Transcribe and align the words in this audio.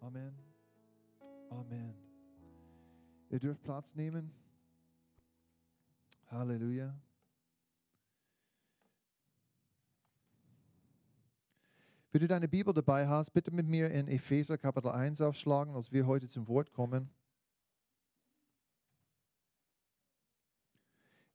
Amen. 0.00 0.34
Amen. 1.50 1.94
Ihr 3.28 3.38
dürft 3.38 3.62
Platz 3.62 3.94
nehmen. 3.94 4.32
Halleluja. 6.28 6.98
Wenn 12.12 12.20
du 12.22 12.28
deine 12.28 12.48
Bibel 12.48 12.74
dabei 12.74 13.06
hast, 13.06 13.30
bitte 13.30 13.50
mit 13.52 13.66
mir 13.66 13.90
in 13.90 14.08
Epheser 14.08 14.58
Kapitel 14.58 14.90
1 14.90 15.20
aufschlagen, 15.20 15.74
als 15.74 15.92
wir 15.92 16.06
heute 16.06 16.28
zum 16.28 16.48
Wort 16.48 16.72
kommen. 16.72 17.10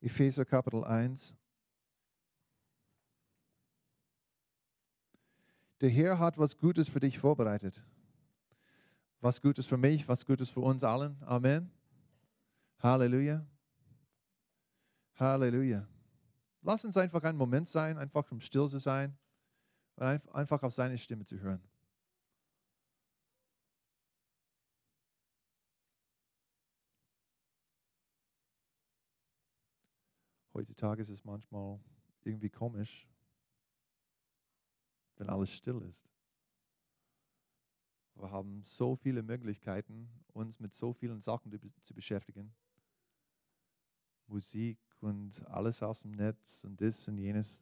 Epheser 0.01 0.43
Kapitel 0.43 0.83
1. 0.83 1.37
Der 5.81 5.89
Herr 5.89 6.19
hat 6.19 6.37
was 6.37 6.57
Gutes 6.57 6.89
für 6.89 6.99
dich 6.99 7.19
vorbereitet. 7.19 7.81
Was 9.25 9.41
Gutes 9.41 9.65
für 9.65 9.77
mich, 9.77 10.07
was 10.07 10.23
Gutes 10.23 10.51
für 10.51 10.59
uns 10.59 10.83
allen. 10.83 11.17
Amen. 11.23 11.71
Halleluja. 12.77 13.43
Halleluja. 15.15 15.87
Lass 16.61 16.85
uns 16.85 16.95
einfach 16.95 17.23
einen 17.23 17.35
Moment 17.35 17.67
sein, 17.67 17.97
einfach 17.97 18.31
um 18.31 18.39
still 18.39 18.69
zu 18.69 18.77
sein 18.77 19.17
und 19.95 20.05
einfach 20.31 20.61
auf 20.61 20.73
seine 20.73 20.95
Stimme 20.99 21.25
zu 21.25 21.39
hören. 21.39 21.67
Heutzutage 30.53 31.01
ist 31.01 31.09
es 31.09 31.25
manchmal 31.25 31.79
irgendwie 32.23 32.51
komisch, 32.51 33.07
wenn 35.15 35.29
alles 35.29 35.49
still 35.49 35.81
ist. 35.81 36.14
Wir 38.15 38.31
haben 38.31 38.63
so 38.63 38.95
viele 38.95 39.21
Möglichkeiten, 39.23 40.09
uns 40.33 40.59
mit 40.59 40.73
so 40.73 40.93
vielen 40.93 41.19
Sachen 41.19 41.51
zu 41.83 41.93
beschäftigen. 41.93 42.53
Musik 44.27 44.79
und 45.01 45.45
alles 45.47 45.83
aus 45.83 46.01
dem 46.01 46.11
Netz 46.11 46.63
und 46.63 46.79
das 46.81 47.07
und 47.07 47.17
jenes. 47.17 47.61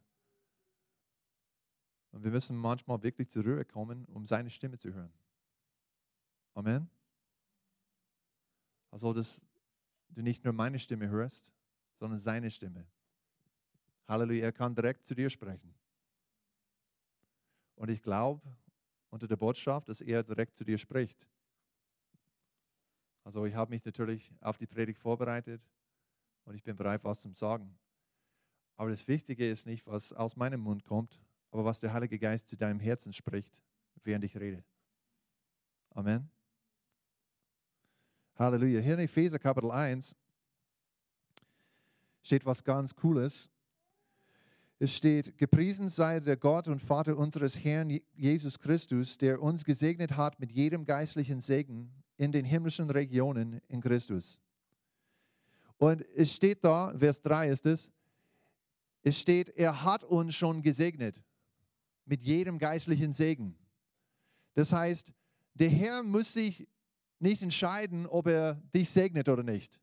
Und 2.12 2.24
wir 2.24 2.32
müssen 2.32 2.56
manchmal 2.56 3.02
wirklich 3.02 3.30
zur 3.30 3.44
Ruhe 3.44 3.66
kommen, 3.66 4.06
um 4.06 4.26
seine 4.26 4.50
Stimme 4.50 4.78
zu 4.78 4.94
hören. 4.94 5.12
Amen. 6.54 6.90
Also, 8.92 9.12
dass 9.12 9.42
du 10.10 10.22
nicht 10.22 10.44
nur 10.44 10.54
meine 10.54 10.78
Stimme 10.78 11.10
hörst, 11.10 11.52
sondern 11.96 12.20
seine 12.20 12.52
Stimme. 12.52 12.86
Halleluja, 14.08 14.44
er 14.44 14.52
kann 14.52 14.76
direkt 14.76 15.06
zu 15.08 15.16
dir 15.16 15.30
sprechen. 15.32 15.74
Und 17.76 17.90
ich 17.90 18.04
glaube 18.04 18.56
unter 19.14 19.28
der 19.28 19.36
Botschaft, 19.36 19.90
dass 19.90 20.02
er 20.02 20.24
direkt 20.24 20.56
zu 20.56 20.64
dir 20.64 20.80
spricht. 20.80 21.30
Also 23.24 23.46
ich 23.46 23.54
habe 23.54 23.70
mich 23.70 23.86
natürlich 23.86 24.34
auf 24.42 24.58
die 24.58 24.66
Predigt 24.66 24.98
vorbereitet 24.98 25.62
und 26.46 26.56
ich 26.56 26.64
bin 26.64 26.76
bereit, 26.76 27.04
was 27.04 27.22
zu 27.22 27.32
sagen. 27.34 27.78
Aber 28.76 28.90
das 28.90 29.08
Wichtige 29.08 29.48
ist 29.52 29.68
nicht, 29.68 29.86
was 29.86 30.14
aus 30.14 30.36
meinem 30.36 30.62
Mund 30.62 30.84
kommt, 30.84 31.22
aber 31.52 31.64
was 31.64 31.80
der 31.80 31.94
Heilige 31.94 32.18
Geist 32.18 32.50
zu 32.50 32.58
deinem 32.58 32.80
Herzen 32.80 33.14
spricht, 33.14 33.62
während 34.04 34.26
ich 34.26 34.36
rede. 34.36 34.64
Amen. 35.92 36.28
Halleluja. 38.34 38.80
Hier 38.80 38.96
in 38.96 39.02
Epheser 39.02 39.38
Kapitel 39.38 39.70
1 39.70 40.16
steht 42.24 42.48
was 42.48 42.64
ganz 42.64 42.96
Cooles. 42.96 43.52
Es 44.84 44.94
steht, 44.94 45.38
gepriesen 45.38 45.88
sei 45.88 46.20
der 46.20 46.36
Gott 46.36 46.68
und 46.68 46.82
Vater 46.82 47.16
unseres 47.16 47.56
Herrn 47.64 48.02
Jesus 48.16 48.60
Christus, 48.60 49.18
der 49.18 49.42
uns 49.42 49.64
gesegnet 49.64 50.18
hat 50.18 50.42
mit 50.42 50.52
jedem 50.52 50.84
geistlichen 50.84 51.40
Segen 51.40 51.90
in 52.18 52.34
den 52.34 52.44
himmlischen 52.44 52.90
Regionen 52.90 53.62
in 53.70 53.80
Christus. 53.80 54.42
Und 55.78 56.06
es 56.18 56.34
steht 56.34 56.66
da, 56.66 56.94
Vers 57.00 57.22
3 57.22 57.48
ist 57.48 57.66
es, 57.66 57.90
es 59.04 59.18
steht, 59.18 59.56
er 59.56 59.86
hat 59.86 60.04
uns 60.04 60.36
schon 60.36 60.62
gesegnet 60.62 61.24
mit 62.04 62.22
jedem 62.22 62.58
geistlichen 62.58 63.14
Segen. 63.14 63.56
Das 64.54 64.74
heißt, 64.74 65.14
der 65.54 65.70
Herr 65.70 66.04
muss 66.04 66.34
sich 66.34 66.68
nicht 67.20 67.42
entscheiden, 67.42 68.06
ob 68.06 68.28
er 68.28 68.56
dich 68.76 68.90
segnet 68.90 69.30
oder 69.30 69.44
nicht. 69.44 69.80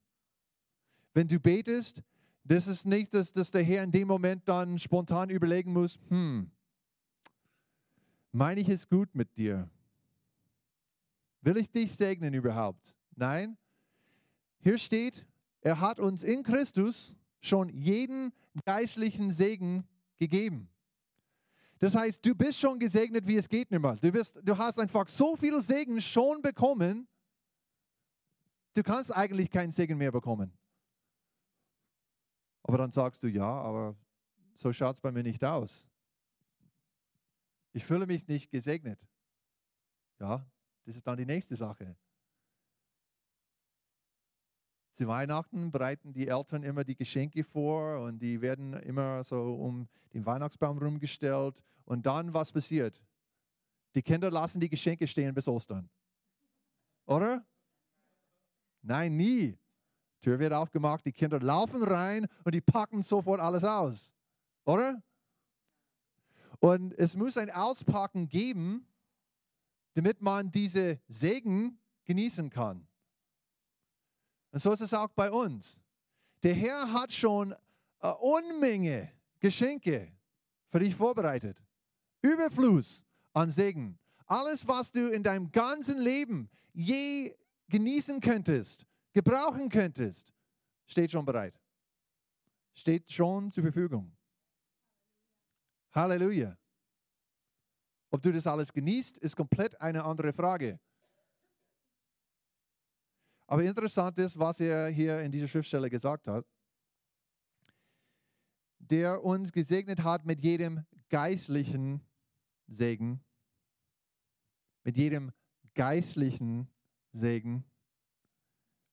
Wenn 1.14 1.26
du 1.26 1.40
betest, 1.40 2.02
das 2.44 2.66
ist 2.66 2.86
nicht, 2.86 3.14
dass, 3.14 3.32
dass 3.32 3.50
der 3.50 3.62
Herr 3.62 3.82
in 3.82 3.92
dem 3.92 4.08
Moment 4.08 4.48
dann 4.48 4.78
spontan 4.78 5.30
überlegen 5.30 5.72
muss, 5.72 5.98
hm, 6.08 6.50
meine 8.32 8.60
ich 8.60 8.68
es 8.68 8.88
gut 8.88 9.14
mit 9.14 9.36
dir? 9.36 9.68
Will 11.42 11.56
ich 11.56 11.70
dich 11.70 11.92
segnen 11.92 12.34
überhaupt? 12.34 12.96
Nein. 13.16 13.56
Hier 14.60 14.78
steht, 14.78 15.26
er 15.62 15.80
hat 15.80 15.98
uns 15.98 16.22
in 16.22 16.42
Christus 16.42 17.14
schon 17.40 17.68
jeden 17.70 18.32
geistlichen 18.64 19.30
Segen 19.30 19.84
gegeben. 20.18 20.68
Das 21.78 21.94
heißt, 21.94 22.24
du 22.24 22.34
bist 22.34 22.60
schon 22.60 22.78
gesegnet, 22.78 23.26
wie 23.26 23.36
es 23.36 23.48
geht 23.48 23.70
nicht 23.70 23.80
mehr. 23.80 23.96
Du, 23.96 24.12
bist, 24.12 24.38
du 24.42 24.56
hast 24.56 24.78
einfach 24.78 25.08
so 25.08 25.34
viel 25.34 25.60
Segen 25.62 25.98
schon 26.00 26.42
bekommen, 26.42 27.08
du 28.74 28.82
kannst 28.82 29.14
eigentlich 29.14 29.50
keinen 29.50 29.72
Segen 29.72 29.96
mehr 29.96 30.12
bekommen. 30.12 30.52
Aber 32.62 32.78
dann 32.78 32.92
sagst 32.92 33.22
du, 33.22 33.28
ja, 33.28 33.48
aber 33.48 33.96
so 34.54 34.72
schaut 34.72 34.96
es 34.96 35.00
bei 35.00 35.12
mir 35.12 35.22
nicht 35.22 35.44
aus. 35.44 35.88
Ich 37.72 37.84
fühle 37.84 38.06
mich 38.06 38.26
nicht 38.26 38.50
gesegnet. 38.50 39.00
Ja, 40.18 40.44
das 40.84 40.96
ist 40.96 41.06
dann 41.06 41.16
die 41.16 41.26
nächste 41.26 41.56
Sache. 41.56 41.96
Zu 44.94 45.08
Weihnachten 45.08 45.70
bereiten 45.70 46.12
die 46.12 46.28
Eltern 46.28 46.62
immer 46.62 46.84
die 46.84 46.96
Geschenke 46.96 47.42
vor 47.42 48.00
und 48.00 48.18
die 48.18 48.40
werden 48.42 48.74
immer 48.74 49.24
so 49.24 49.54
um 49.54 49.88
den 50.12 50.26
Weihnachtsbaum 50.26 50.78
rumgestellt. 50.78 51.62
Und 51.84 52.04
dann, 52.04 52.34
was 52.34 52.52
passiert? 52.52 53.02
Die 53.94 54.02
Kinder 54.02 54.30
lassen 54.30 54.60
die 54.60 54.68
Geschenke 54.68 55.08
stehen 55.08 55.34
bis 55.34 55.48
Ostern. 55.48 55.88
Oder? 57.06 57.44
Nein, 58.82 59.16
nie. 59.16 59.58
Tür 60.20 60.38
wird 60.38 60.52
aufgemacht, 60.52 61.04
die 61.04 61.12
Kinder 61.12 61.40
laufen 61.40 61.82
rein 61.82 62.26
und 62.44 62.54
die 62.54 62.60
packen 62.60 63.02
sofort 63.02 63.40
alles 63.40 63.64
aus. 63.64 64.14
Oder? 64.64 65.02
Und 66.58 66.92
es 66.98 67.16
muss 67.16 67.36
ein 67.36 67.50
Auspacken 67.50 68.28
geben, 68.28 68.86
damit 69.94 70.20
man 70.20 70.50
diese 70.50 71.00
Segen 71.08 71.78
genießen 72.04 72.50
kann. 72.50 72.86
Und 74.52 74.58
so 74.60 74.72
ist 74.72 74.80
es 74.80 74.92
auch 74.92 75.10
bei 75.10 75.30
uns. 75.30 75.80
Der 76.42 76.54
Herr 76.54 76.92
hat 76.92 77.12
schon 77.12 77.54
eine 77.98 78.16
Unmenge 78.16 79.12
Geschenke 79.40 80.12
für 80.68 80.80
dich 80.80 80.94
vorbereitet. 80.94 81.56
Überfluss 82.22 83.04
an 83.32 83.50
Segen. 83.50 83.98
Alles, 84.26 84.66
was 84.68 84.92
du 84.92 85.10
in 85.10 85.22
deinem 85.22 85.50
ganzen 85.50 85.98
Leben 85.98 86.50
je 86.72 87.34
genießen 87.68 88.20
könntest, 88.20 88.86
gebrauchen 89.12 89.68
könntest, 89.68 90.32
steht 90.86 91.10
schon 91.10 91.24
bereit. 91.24 91.60
Steht 92.74 93.10
schon 93.10 93.50
zur 93.50 93.64
Verfügung. 93.64 94.16
Halleluja. 95.92 96.56
Ob 98.10 98.22
du 98.22 98.32
das 98.32 98.46
alles 98.46 98.72
genießt, 98.72 99.18
ist 99.18 99.36
komplett 99.36 99.80
eine 99.80 100.04
andere 100.04 100.32
Frage. 100.32 100.80
Aber 103.46 103.64
interessant 103.64 104.16
ist, 104.18 104.38
was 104.38 104.60
er 104.60 104.88
hier 104.88 105.20
in 105.20 105.32
dieser 105.32 105.48
Schriftstelle 105.48 105.90
gesagt 105.90 106.28
hat. 106.28 106.46
Der 108.78 109.24
uns 109.24 109.52
gesegnet 109.52 110.02
hat 110.02 110.24
mit 110.24 110.40
jedem 110.40 110.84
geistlichen 111.08 112.00
Segen. 112.66 113.24
Mit 114.84 114.96
jedem 114.96 115.32
geistlichen 115.74 116.68
Segen. 117.12 117.64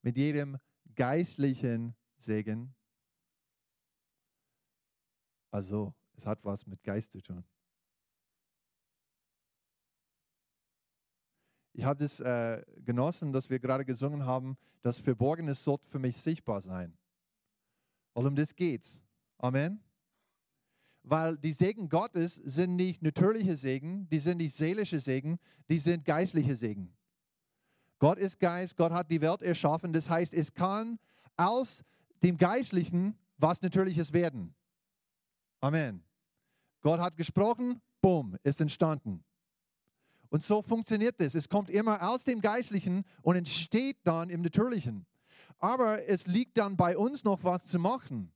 Mit 0.02 0.18
jedem 0.18 0.58
geistlichen 0.96 1.96
Segen. 2.18 2.76
Also, 5.52 5.94
es 6.16 6.26
hat 6.26 6.44
was 6.44 6.66
mit 6.68 6.84
Geist 6.84 7.12
zu 7.12 7.22
tun. 7.22 7.44
Ich 11.74 11.84
habe 11.84 12.00
das 12.00 12.20
äh, 12.20 12.64
genossen, 12.84 13.32
dass 13.32 13.52
wir 13.52 13.60
gerade 13.60 13.86
gesungen 13.86 14.26
haben, 14.26 14.58
das 14.82 15.00
Verborgene 15.00 15.54
soll 15.54 15.78
für 15.86 16.00
mich 16.00 16.18
sichtbar 16.18 16.60
sein. 16.60 16.98
Und 18.14 18.26
um 18.26 18.36
das 18.36 18.56
geht's. 18.56 19.00
Amen. 19.38 19.80
Weil 21.04 21.38
die 21.38 21.54
Segen 21.54 21.88
Gottes 21.88 22.36
sind 22.36 22.76
nicht 22.76 23.04
natürliche 23.04 23.56
Segen, 23.56 24.10
die 24.10 24.18
sind 24.18 24.38
nicht 24.38 24.56
seelische 24.56 25.00
Segen, 25.00 25.38
die 25.70 25.78
sind 25.78 26.04
geistliche 26.04 26.56
Segen. 26.56 26.97
Gott 28.00 28.18
ist 28.18 28.40
Geist, 28.40 28.78
Gott 28.78 28.92
hat 28.92 29.10
die 29.10 29.22
Welt 29.22 29.42
erschaffen. 29.42 29.92
Das 29.92 30.10
heißt, 30.10 30.34
es 30.34 30.54
kann 30.54 31.00
aus 31.36 31.84
dem 32.24 32.38
Geistlichen 32.38 33.18
was 33.38 33.62
Natürliches 33.62 34.14
werden. 34.14 34.54
Amen. 35.60 36.04
Gott 36.82 37.00
hat 37.00 37.16
gesprochen, 37.16 37.82
bumm, 38.02 38.38
ist 38.44 38.62
entstanden. 38.62 39.24
Und 40.30 40.44
so 40.44 40.62
funktioniert 40.62 41.20
das. 41.20 41.36
Es 41.36 41.48
kommt 41.48 41.70
immer 41.70 42.08
aus 42.08 42.24
dem 42.24 42.42
Geistlichen 42.42 43.06
und 43.22 43.36
entsteht 43.36 43.98
dann 44.04 44.30
im 44.30 44.42
Natürlichen. 44.42 45.06
Aber 45.60 46.08
es 46.08 46.28
liegt 46.28 46.58
dann 46.58 46.76
bei 46.76 46.98
uns 46.98 47.24
noch 47.24 47.44
was 47.44 47.66
zu 47.66 47.80
machen. 47.80 48.32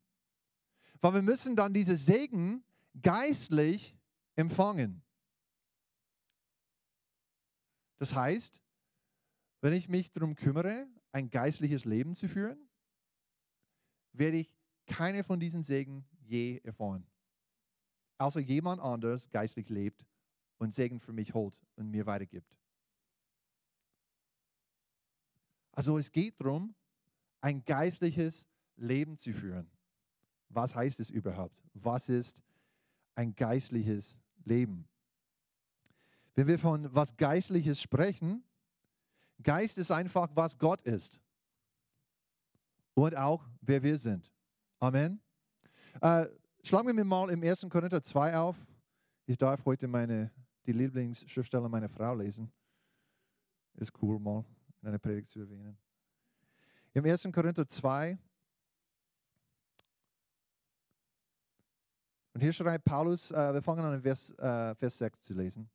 Weil 1.02 1.16
wir 1.16 1.22
müssen 1.22 1.56
dann 1.56 1.74
diese 1.74 1.98
Segen 1.98 2.63
geistlich 3.02 3.96
empfangen. 4.36 5.02
Das 7.98 8.16
heißt, 8.16 8.60
wenn 9.62 9.74
ich 9.74 9.88
mich 9.88 10.12
darum 10.12 10.36
kümmere, 10.36 10.88
ein 11.12 11.30
geistliches 11.30 11.86
Leben 11.86 12.16
zu 12.16 12.28
führen, 12.28 12.69
werde 14.12 14.38
ich 14.38 14.54
keine 14.88 15.24
von 15.24 15.40
diesen 15.40 15.63
Segen 15.63 16.06
je 16.19 16.60
erfahren. 16.63 17.06
Außer 18.18 18.40
jemand 18.40 18.81
anders 18.81 19.30
geistlich 19.30 19.69
lebt 19.69 20.06
und 20.58 20.74
Segen 20.74 21.00
für 21.00 21.13
mich 21.13 21.34
holt 21.34 21.62
und 21.75 21.90
mir 21.90 22.06
weitergibt. 22.06 22.56
Also 25.72 25.98
es 25.98 26.12
geht 26.12 26.40
darum, 26.40 26.75
ein 27.40 27.63
geistliches 27.63 28.48
Leben 28.75 29.18
zu 29.18 29.34
führen. 29.34 29.69
Was 30.50 30.75
heißt 30.75 31.00
es 31.00 31.10
überhaupt? 31.10 31.63
Was 31.74 32.10
ist 32.10 32.42
ein 33.16 33.34
geistliches 33.36 34.19
Leben? 34.44 34.88
Wenn 36.36 36.48
wir 36.48 36.60
von 36.60 36.94
was 36.94 37.16
Geistliches 37.16 37.81
sprechen, 37.81 38.44
Geist 39.43 39.77
ist 39.77 39.91
einfach, 39.91 40.29
was 40.33 40.57
Gott 40.57 40.81
ist 40.81 41.19
und 42.93 43.15
auch 43.15 43.47
wer 43.61 43.81
wir 43.81 43.97
sind. 43.97 44.31
Amen. 44.79 45.19
Äh, 46.01 46.27
schlagen 46.63 46.88
wir 46.88 46.93
mir 46.93 47.03
mal 47.03 47.29
im 47.29 47.43
1. 47.43 47.67
Korinther 47.69 48.01
2 48.01 48.38
auf. 48.38 48.57
Ich 49.25 49.38
darf 49.38 49.63
heute 49.65 49.88
meine, 49.88 50.31
die 50.65 50.73
Lieblingsschriftsteller 50.73 51.69
meiner 51.69 51.89
Frau 51.89 52.15
lesen. 52.15 52.51
Ist 53.75 53.91
cool, 54.01 54.19
mal 54.19 54.43
in 54.81 54.89
einer 54.89 54.99
Predigt 54.99 55.29
zu 55.29 55.39
erwähnen. 55.39 55.77
Im 56.93 57.05
1. 57.05 57.27
Korinther 57.31 57.67
2. 57.67 58.17
Und 62.33 62.41
hier 62.41 62.53
schreibt 62.53 62.85
Paulus, 62.85 63.31
äh, 63.31 63.53
wir 63.53 63.61
fangen 63.61 63.83
an, 63.83 63.93
in 63.93 64.01
Vers, 64.01 64.31
äh, 64.31 64.75
Vers 64.75 64.97
6 64.97 65.21
zu 65.21 65.33
lesen. 65.33 65.69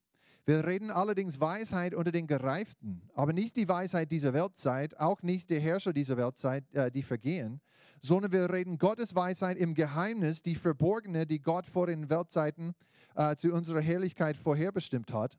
Wir 0.49 0.65
reden 0.65 0.93
allerdings 0.93 1.41
Weisheit 1.41 1.93
unter 1.93 2.13
den 2.13 2.29
Gereiften, 2.29 3.03
aber 3.15 3.33
nicht 3.33 3.57
die 3.57 3.69
Weisheit 3.69 4.13
dieser 4.13 4.33
Weltzeit, 4.33 4.97
auch 4.97 5.21
nicht 5.23 5.51
der 5.51 5.59
Herrscher 5.59 5.93
dieser 5.93 6.17
Weltzeit, 6.17 6.73
äh, 6.73 6.89
die 6.93 7.03
vergehen, 7.03 7.61
sondern 8.01 8.31
wir 8.31 8.49
reden 8.53 8.79
Gottes 8.79 9.17
Weisheit 9.17 9.57
im 9.57 9.75
Geheimnis, 9.75 10.43
die 10.43 10.55
verborgene, 10.55 11.27
die 11.27 11.41
Gott 11.41 11.67
vor 11.67 11.89
den 11.89 12.09
Weltzeiten 12.11 12.77
äh, 13.17 13.35
zu 13.35 13.53
unserer 13.53 13.81
Herrlichkeit 13.81 14.37
vorherbestimmt 14.37 15.13
hat, 15.13 15.37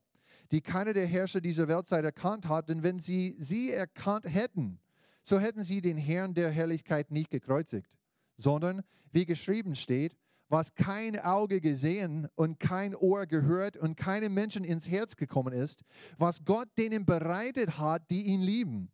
die 0.52 0.60
keiner 0.60 0.92
der 0.92 1.08
Herrscher 1.08 1.40
dieser 1.40 1.70
Weltzeit 1.70 2.04
erkannt 2.04 2.50
hat, 2.50 2.68
denn 2.68 2.84
wenn 2.84 3.00
sie 3.00 3.38
sie 3.40 3.72
erkannt 3.72 4.26
hätten, 4.26 4.78
so 5.24 5.40
hätten 5.40 5.64
sie 5.64 5.80
den 5.80 5.98
Herrn 5.98 6.34
der 6.34 6.52
Herrlichkeit 6.52 7.12
nicht 7.12 7.32
gekreuzigt, 7.32 7.90
sondern, 8.36 8.84
wie 9.14 9.26
geschrieben 9.26 9.76
steht, 9.76 10.18
was 10.50 10.74
kein 10.76 11.20
Auge 11.20 11.60
gesehen 11.62 12.28
und 12.36 12.60
kein 12.60 12.96
Ohr 12.96 13.26
gehört 13.26 13.78
und 13.78 13.96
keinem 13.96 14.34
Menschen 14.34 14.64
ins 14.64 14.88
Herz 14.88 15.16
gekommen 15.16 15.54
ist, 15.54 15.84
was 16.18 16.44
Gott 16.46 16.70
denen 16.78 17.06
bereitet 17.06 17.78
hat, 17.78 18.10
die 18.10 18.24
ihn 18.24 18.42
lieben. 18.42 18.92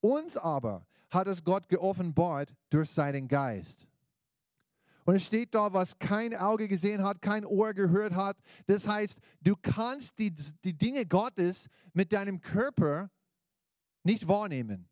Uns 0.00 0.36
aber 0.36 0.86
hat 1.10 1.26
es 1.26 1.42
Gott 1.42 1.68
geoffenbart 1.68 2.54
durch 2.70 2.90
seinen 2.90 3.28
Geist. 3.28 3.86
Und 5.04 5.16
es 5.16 5.26
steht 5.26 5.54
da, 5.54 5.72
was 5.72 5.98
kein 5.98 6.34
Auge 6.34 6.66
gesehen 6.66 7.02
hat, 7.02 7.20
kein 7.20 7.44
Ohr 7.44 7.74
gehört 7.74 8.14
hat. 8.14 8.38
Das 8.66 8.86
heißt, 8.86 9.18
du 9.42 9.54
kannst 9.60 10.18
die, 10.18 10.34
die 10.64 10.72
Dinge 10.72 11.04
Gottes 11.04 11.68
mit 11.92 12.12
deinem 12.12 12.40
Körper 12.40 13.10
nicht 14.02 14.26
wahrnehmen. 14.26 14.88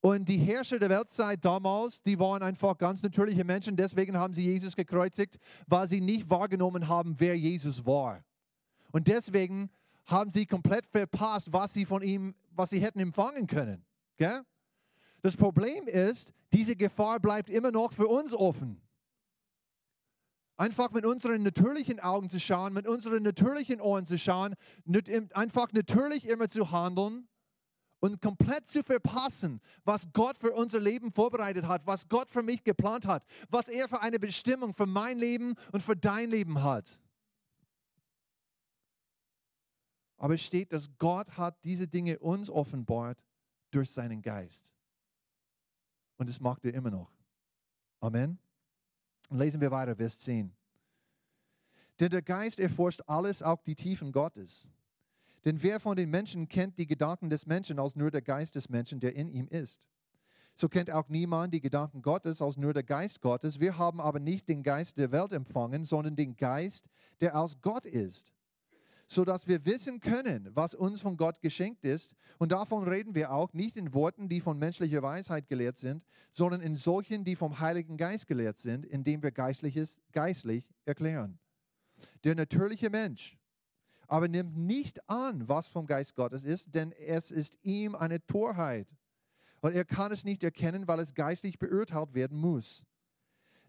Und 0.00 0.28
die 0.28 0.38
Herrscher 0.38 0.78
der 0.78 0.90
Weltzeit 0.90 1.44
damals, 1.44 2.02
die 2.02 2.18
waren 2.18 2.42
einfach 2.42 2.78
ganz 2.78 3.02
natürliche 3.02 3.44
Menschen. 3.44 3.76
Deswegen 3.76 4.16
haben 4.16 4.32
sie 4.32 4.44
Jesus 4.44 4.76
gekreuzigt, 4.76 5.38
weil 5.66 5.88
sie 5.88 6.00
nicht 6.00 6.30
wahrgenommen 6.30 6.86
haben, 6.86 7.16
wer 7.18 7.36
Jesus 7.36 7.84
war. 7.84 8.24
Und 8.92 9.08
deswegen 9.08 9.70
haben 10.06 10.30
sie 10.30 10.46
komplett 10.46 10.86
verpasst, 10.86 11.52
was 11.52 11.72
sie 11.72 11.84
von 11.84 12.02
ihm, 12.02 12.34
was 12.52 12.70
sie 12.70 12.80
hätten 12.80 13.00
empfangen 13.00 13.46
können. 13.46 13.84
Gell? 14.16 14.42
Das 15.20 15.36
Problem 15.36 15.88
ist, 15.88 16.32
diese 16.52 16.76
Gefahr 16.76 17.18
bleibt 17.18 17.50
immer 17.50 17.72
noch 17.72 17.92
für 17.92 18.06
uns 18.06 18.32
offen. 18.32 18.80
Einfach 20.56 20.90
mit 20.92 21.04
unseren 21.04 21.42
natürlichen 21.42 22.00
Augen 22.00 22.30
zu 22.30 22.40
schauen, 22.40 22.72
mit 22.72 22.86
unseren 22.86 23.22
natürlichen 23.22 23.80
Ohren 23.80 24.06
zu 24.06 24.16
schauen, 24.16 24.54
einfach 25.32 25.72
natürlich 25.72 26.26
immer 26.28 26.48
zu 26.48 26.70
handeln 26.70 27.28
und 28.00 28.20
komplett 28.20 28.66
zu 28.68 28.82
verpassen, 28.82 29.60
was 29.84 30.08
Gott 30.12 30.38
für 30.38 30.52
unser 30.52 30.80
Leben 30.80 31.10
vorbereitet 31.10 31.66
hat, 31.66 31.86
was 31.86 32.08
Gott 32.08 32.30
für 32.30 32.42
mich 32.42 32.62
geplant 32.62 33.06
hat, 33.06 33.24
was 33.48 33.68
er 33.68 33.88
für 33.88 34.00
eine 34.00 34.18
Bestimmung 34.18 34.74
für 34.74 34.86
mein 34.86 35.18
Leben 35.18 35.54
und 35.72 35.82
für 35.82 35.96
dein 35.96 36.30
Leben 36.30 36.62
hat. 36.62 37.00
Aber 40.16 40.34
es 40.34 40.42
steht, 40.42 40.72
dass 40.72 40.90
Gott 40.98 41.36
hat 41.36 41.62
diese 41.64 41.86
Dinge 41.86 42.18
uns 42.18 42.50
offenbart 42.50 43.24
durch 43.70 43.90
seinen 43.90 44.20
Geist. 44.20 44.72
Und 46.16 46.28
das 46.28 46.40
macht 46.40 46.64
er 46.64 46.74
immer 46.74 46.90
noch. 46.90 47.12
Amen. 48.00 48.38
Lesen 49.30 49.60
wir 49.60 49.70
weiter, 49.70 49.94
Vers 49.94 50.18
10. 50.18 50.52
Denn 52.00 52.10
der 52.10 52.22
Geist 52.22 52.58
erforscht 52.58 53.02
alles, 53.06 53.42
auch 53.42 53.62
die 53.62 53.74
Tiefen 53.74 54.12
Gottes. 54.12 54.68
Denn 55.44 55.62
wer 55.62 55.80
von 55.80 55.96
den 55.96 56.10
Menschen 56.10 56.48
kennt 56.48 56.78
die 56.78 56.86
Gedanken 56.86 57.30
des 57.30 57.46
Menschen 57.46 57.78
als 57.78 57.94
nur 57.94 58.10
der 58.10 58.22
Geist 58.22 58.54
des 58.54 58.68
Menschen, 58.68 59.00
der 59.00 59.14
in 59.14 59.28
ihm 59.28 59.48
ist? 59.48 59.80
So 60.60 60.68
kennt 60.68 60.90
auch 60.90 61.08
niemand 61.08 61.54
die 61.54 61.60
Gedanken 61.60 62.02
Gottes 62.02 62.42
als 62.42 62.56
nur 62.56 62.74
der 62.74 62.82
Geist 62.82 63.20
Gottes. 63.20 63.60
Wir 63.60 63.78
haben 63.78 64.00
aber 64.00 64.18
nicht 64.18 64.48
den 64.48 64.64
Geist 64.64 64.98
der 64.98 65.12
Welt 65.12 65.32
empfangen, 65.32 65.84
sondern 65.84 66.16
den 66.16 66.36
Geist, 66.36 66.84
der 67.20 67.38
aus 67.38 67.60
Gott 67.62 67.86
ist, 67.86 68.34
sodass 69.06 69.46
wir 69.46 69.64
wissen 69.64 70.00
können, 70.00 70.50
was 70.54 70.74
uns 70.74 71.00
von 71.00 71.16
Gott 71.16 71.40
geschenkt 71.40 71.84
ist. 71.84 72.12
Und 72.38 72.50
davon 72.50 72.88
reden 72.88 73.14
wir 73.14 73.30
auch 73.30 73.52
nicht 73.52 73.76
in 73.76 73.94
Worten, 73.94 74.28
die 74.28 74.40
von 74.40 74.58
menschlicher 74.58 75.00
Weisheit 75.00 75.46
gelehrt 75.46 75.78
sind, 75.78 76.02
sondern 76.32 76.60
in 76.60 76.74
solchen, 76.74 77.24
die 77.24 77.36
vom 77.36 77.60
Heiligen 77.60 77.96
Geist 77.96 78.26
gelehrt 78.26 78.58
sind, 78.58 78.84
indem 78.84 79.22
wir 79.22 79.30
Geistliches 79.30 80.00
geistlich 80.10 80.68
erklären. 80.84 81.38
Der 82.24 82.34
natürliche 82.34 82.90
Mensch 82.90 83.37
aber 84.08 84.26
nimmt 84.26 84.56
nicht 84.56 85.08
an, 85.08 85.46
was 85.48 85.68
vom 85.68 85.86
Geist 85.86 86.14
Gottes 86.14 86.42
ist, 86.42 86.74
denn 86.74 86.92
es 86.92 87.30
ist 87.30 87.56
ihm 87.62 87.94
eine 87.94 88.26
Torheit. 88.26 88.96
Und 89.60 89.74
er 89.74 89.84
kann 89.84 90.12
es 90.12 90.24
nicht 90.24 90.42
erkennen, 90.42 90.88
weil 90.88 91.00
es 91.00 91.14
geistlich 91.14 91.58
beurteilt 91.58 92.14
werden 92.14 92.38
muss. 92.38 92.84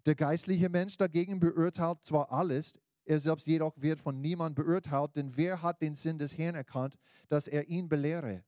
Der 0.06 0.14
geistliche 0.14 0.70
Mensch 0.70 0.96
dagegen 0.96 1.40
beurteilt 1.40 1.98
zwar 2.04 2.32
alles, 2.32 2.72
er 3.04 3.20
selbst 3.20 3.46
jedoch 3.46 3.74
wird 3.76 4.00
von 4.00 4.20
niemand 4.20 4.54
beurteilt, 4.54 5.16
denn 5.16 5.36
wer 5.36 5.62
hat 5.62 5.82
den 5.82 5.94
Sinn 5.94 6.18
des 6.18 6.36
Herrn 6.36 6.54
erkannt, 6.54 6.96
dass 7.28 7.46
er 7.46 7.68
ihn 7.68 7.88
belehre? 7.88 8.42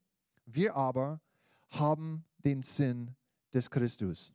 Wir 0.47 0.75
aber 0.77 1.21
haben 1.71 2.25
den 2.39 2.63
Sinn 2.63 3.15
des 3.53 3.71
Christus. 3.71 4.33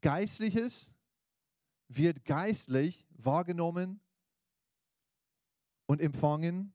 Geistliches 0.00 0.92
wird 1.88 2.24
geistlich 2.24 3.06
wahrgenommen 3.16 4.00
und 5.86 6.00
empfangen, 6.00 6.72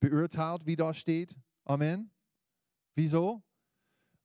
beurteilt, 0.00 0.66
wie 0.66 0.76
da 0.76 0.92
steht. 0.94 1.36
Amen. 1.64 2.10
Wieso? 2.94 3.42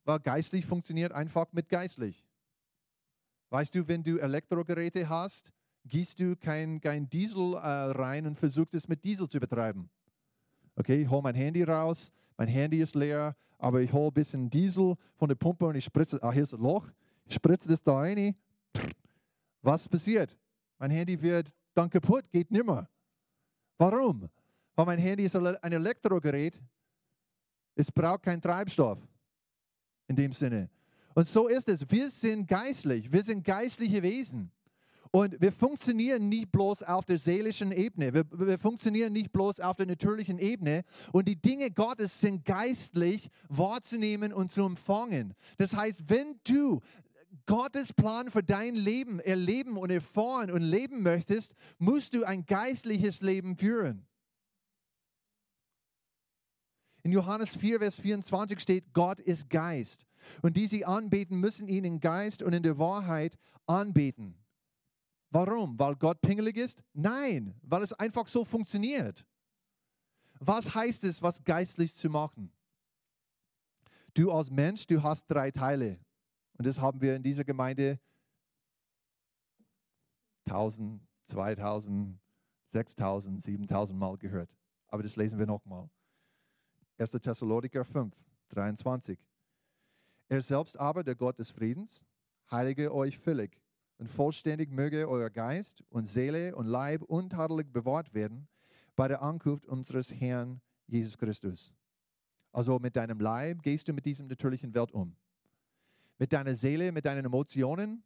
Weil 0.04 0.20
geistlich 0.20 0.66
funktioniert 0.66 1.12
einfach 1.12 1.52
mit 1.52 1.68
geistlich. 1.68 2.26
Weißt 3.50 3.74
du, 3.74 3.86
wenn 3.86 4.02
du 4.02 4.18
Elektrogeräte 4.18 5.08
hast, 5.08 5.52
gießt 5.84 6.18
du 6.18 6.36
kein, 6.36 6.80
kein 6.80 7.08
Diesel 7.08 7.54
äh, 7.54 7.58
rein 7.58 8.26
und 8.26 8.36
versuchst 8.36 8.74
es 8.74 8.88
mit 8.88 9.04
Diesel 9.04 9.28
zu 9.28 9.38
betreiben. 9.38 9.88
Okay, 10.74 11.02
ich 11.02 11.08
hole 11.08 11.22
mein 11.22 11.34
Handy 11.34 11.62
raus, 11.62 12.12
mein 12.36 12.48
Handy 12.48 12.80
ist 12.80 12.94
leer, 12.94 13.36
aber 13.58 13.80
ich 13.80 13.92
hole 13.92 14.08
ein 14.08 14.14
bisschen 14.14 14.50
Diesel 14.50 14.96
von 15.14 15.28
der 15.28 15.36
Pumpe 15.36 15.66
und 15.66 15.76
ich 15.76 15.84
spritze, 15.84 16.22
ah, 16.22 16.32
hier 16.32 16.42
ist 16.42 16.52
ein 16.52 16.60
Loch, 16.60 16.90
ich 17.24 17.34
spritze 17.34 17.68
das 17.68 17.82
da 17.82 17.98
rein, 17.98 18.34
was 19.66 19.88
passiert? 19.88 20.36
Mein 20.78 20.90
Handy 20.90 21.20
wird 21.20 21.52
dann 21.74 21.90
kaputt, 21.90 22.30
geht 22.30 22.50
nimmer. 22.50 22.88
Warum? 23.78 24.28
Weil 24.74 24.86
mein 24.86 24.98
Handy 24.98 25.24
ist 25.24 25.36
ein 25.36 25.72
Elektrogerät. 25.72 26.62
Es 27.74 27.90
braucht 27.90 28.22
keinen 28.22 28.40
Treibstoff. 28.40 28.98
In 30.08 30.16
dem 30.16 30.32
Sinne. 30.32 30.70
Und 31.14 31.26
so 31.26 31.48
ist 31.48 31.68
es. 31.68 31.90
Wir 31.90 32.10
sind 32.10 32.46
geistlich. 32.46 33.10
Wir 33.10 33.24
sind 33.24 33.42
geistliche 33.42 34.02
Wesen. 34.02 34.52
Und 35.10 35.40
wir 35.40 35.52
funktionieren 35.52 36.28
nicht 36.28 36.52
bloß 36.52 36.82
auf 36.82 37.06
der 37.06 37.18
seelischen 37.18 37.72
Ebene. 37.72 38.12
Wir, 38.12 38.24
wir, 38.30 38.58
funktionieren 38.58 39.12
nicht 39.14 39.32
bloß 39.32 39.60
auf 39.60 39.76
der 39.76 39.86
natürlichen 39.86 40.38
Ebene. 40.38 40.84
Und 41.12 41.26
die 41.26 41.36
Dinge 41.36 41.70
Gottes 41.70 42.20
sind 42.20 42.44
geistlich 42.44 43.30
wahrzunehmen 43.48 44.32
und 44.32 44.52
zu 44.52 44.64
empfangen. 44.64 45.34
Das 45.56 45.74
heißt, 45.74 46.02
wenn 46.08 46.38
du 46.44 46.80
Gottes 47.46 47.92
Plan 47.92 48.30
für 48.30 48.42
dein 48.42 48.74
Leben 48.74 49.20
erleben 49.20 49.76
und 49.76 49.90
erfahren 49.90 50.50
und 50.50 50.62
leben 50.62 51.02
möchtest, 51.02 51.54
musst 51.78 52.14
du 52.14 52.24
ein 52.24 52.44
geistliches 52.44 53.20
Leben 53.20 53.56
führen. 53.56 54.06
In 57.04 57.12
Johannes 57.12 57.56
4, 57.56 57.78
Vers 57.78 58.00
24 58.00 58.58
steht, 58.58 58.92
Gott 58.92 59.20
ist 59.20 59.48
Geist. 59.48 60.04
Und 60.42 60.56
die 60.56 60.66
sie 60.66 60.84
anbeten, 60.84 61.38
müssen 61.38 61.68
ihn 61.68 61.84
in 61.84 62.00
Geist 62.00 62.42
und 62.42 62.52
in 62.52 62.64
der 62.64 62.78
Wahrheit 62.78 63.38
anbeten. 63.64 64.34
Warum? 65.30 65.78
Weil 65.78 65.94
Gott 65.94 66.20
pingelig 66.20 66.56
ist? 66.56 66.82
Nein, 66.92 67.54
weil 67.62 67.84
es 67.84 67.92
einfach 67.92 68.26
so 68.26 68.44
funktioniert. 68.44 69.24
Was 70.40 70.74
heißt 70.74 71.04
es, 71.04 71.22
was 71.22 71.44
geistlich 71.44 71.94
zu 71.94 72.10
machen? 72.10 72.50
Du 74.14 74.32
als 74.32 74.50
Mensch, 74.50 74.86
du 74.86 75.02
hast 75.02 75.26
drei 75.28 75.50
Teile. 75.50 76.00
Und 76.58 76.66
das 76.66 76.80
haben 76.80 77.00
wir 77.00 77.16
in 77.16 77.22
dieser 77.22 77.44
Gemeinde 77.44 77.98
1000, 80.46 81.00
2000, 81.26 82.18
6000, 82.68 83.42
7000 83.42 83.98
Mal 83.98 84.16
gehört. 84.16 84.50
Aber 84.88 85.02
das 85.02 85.16
lesen 85.16 85.38
wir 85.38 85.46
nochmal. 85.46 85.88
1. 86.98 87.10
Thessaloniker 87.10 87.84
5, 87.84 88.14
23. 88.48 89.18
Er 90.28 90.42
selbst 90.42 90.78
aber, 90.78 91.04
der 91.04 91.14
Gott 91.14 91.38
des 91.38 91.50
Friedens, 91.50 92.04
heilige 92.50 92.94
euch 92.94 93.18
völlig 93.18 93.60
und 93.98 94.08
vollständig 94.08 94.70
möge 94.70 95.08
euer 95.08 95.30
Geist 95.30 95.82
und 95.90 96.08
Seele 96.08 96.54
und 96.56 96.66
Leib 96.66 97.02
untadelig 97.02 97.72
bewahrt 97.72 98.14
werden 98.14 98.48
bei 98.94 99.08
der 99.08 99.22
Ankunft 99.22 99.66
unseres 99.66 100.12
Herrn 100.12 100.60
Jesus 100.86 101.18
Christus. 101.18 101.74
Also 102.52 102.78
mit 102.78 102.96
deinem 102.96 103.20
Leib 103.20 103.62
gehst 103.62 103.88
du 103.88 103.92
mit 103.92 104.06
diesem 104.06 104.26
natürlichen 104.26 104.74
Welt 104.74 104.92
um. 104.92 105.14
Mit 106.18 106.32
deiner 106.32 106.54
Seele, 106.54 106.92
mit 106.92 107.04
deinen 107.04 107.26
Emotionen 107.26 108.02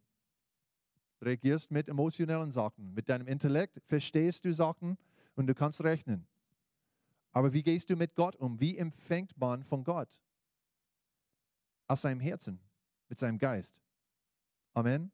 reagierst 1.21 1.71
mit 1.71 1.87
emotionellen 1.87 2.51
Sachen. 2.51 2.93
Mit 2.93 3.09
deinem 3.09 3.27
Intellekt 3.27 3.79
verstehst 3.85 4.43
du 4.45 4.53
Sachen 4.53 4.97
und 5.35 5.47
du 5.47 5.53
kannst 5.53 5.83
rechnen. 5.83 6.27
Aber 7.31 7.53
wie 7.53 7.63
gehst 7.63 7.89
du 7.89 7.95
mit 7.95 8.15
Gott 8.15 8.35
um? 8.35 8.59
Wie 8.59 8.77
empfängt 8.77 9.37
man 9.37 9.63
von 9.63 9.83
Gott? 9.83 10.09
Aus 11.87 12.01
seinem 12.01 12.19
Herzen, 12.19 12.59
mit 13.07 13.19
seinem 13.19 13.37
Geist. 13.37 13.81
Amen. 14.73 15.11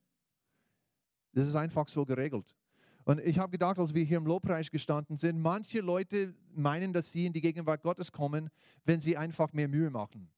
Das 1.34 1.48
ist 1.48 1.56
einfach 1.56 1.88
so 1.88 2.06
geregelt. 2.06 2.56
Und 3.04 3.20
ich 3.22 3.40
habe 3.40 3.52
gedacht, 3.52 3.80
als 3.80 3.94
wir 3.94 4.04
hier 4.04 4.18
im 4.18 4.26
Lobpreis 4.26 4.70
gestanden 4.70 5.18
sind, 5.18 5.40
manche 5.40 5.80
Leute 5.82 6.36
meinen, 6.54 6.94
dass 6.94 7.12
sie 7.12 7.26
in 7.26 7.34
die 7.34 7.42
Gegenwart 7.42 7.82
Gottes 7.82 8.12
kommen, 8.12 8.50
wenn 8.84 9.00
sie 9.00 9.16
einfach 9.16 9.54
mehr 9.54 9.68
Mühe 9.68 9.90
machen. 9.90 10.30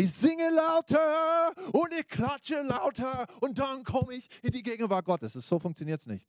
Ich 0.00 0.14
singe 0.14 0.48
lauter 0.48 1.52
und 1.74 1.92
ich 1.92 2.08
klatsche 2.08 2.62
lauter 2.62 3.26
und 3.42 3.58
dann 3.58 3.84
komme 3.84 4.14
ich 4.14 4.30
in 4.42 4.50
die 4.50 4.62
Gegenwart 4.62 5.04
Gottes. 5.04 5.34
So 5.34 5.58
funktioniert 5.58 6.00
es 6.00 6.06
nicht. 6.06 6.26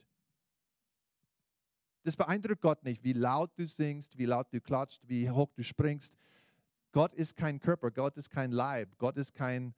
Das 2.03 2.17
beeindruckt 2.17 2.59
Gott 2.59 2.83
nicht, 2.83 3.01
wie 3.05 3.13
laut 3.13 3.51
du 3.55 3.65
singst, 3.65 4.17
wie 4.17 4.25
laut 4.25 4.51
du 4.51 4.59
klatscht, 4.59 5.07
wie 5.07 5.29
hoch 5.29 5.53
du 5.53 5.63
springst. 5.63 6.13
Gott 6.91 7.13
ist 7.15 7.37
kein 7.37 7.61
Körper, 7.61 7.91
Gott 7.91 8.17
ist 8.17 8.29
kein 8.29 8.51
Leib, 8.51 8.97
Gott 8.97 9.15
ist 9.15 9.33
kein 9.33 9.73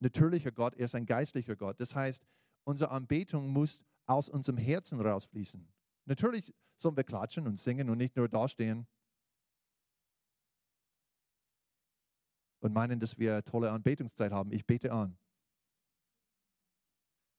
natürlicher 0.00 0.50
Gott, 0.50 0.74
er 0.76 0.86
ist 0.86 0.94
ein 0.94 1.04
geistlicher 1.04 1.54
Gott. 1.54 1.78
Das 1.80 1.94
heißt, 1.94 2.24
unsere 2.64 2.92
Anbetung 2.92 3.48
muss 3.48 3.82
aus 4.06 4.30
unserem 4.30 4.56
Herzen 4.56 4.98
rausfließen. 5.02 5.68
Natürlich 6.06 6.54
sollen 6.78 6.96
wir 6.96 7.04
klatschen 7.04 7.46
und 7.46 7.58
singen 7.58 7.90
und 7.90 7.98
nicht 7.98 8.16
nur 8.16 8.30
dastehen 8.30 8.86
und 12.62 12.72
meinen, 12.72 13.00
dass 13.00 13.18
wir 13.18 13.44
tolle 13.44 13.70
Anbetungszeit 13.72 14.32
haben. 14.32 14.52
Ich 14.52 14.64
bete 14.64 14.92
an. 14.92 15.18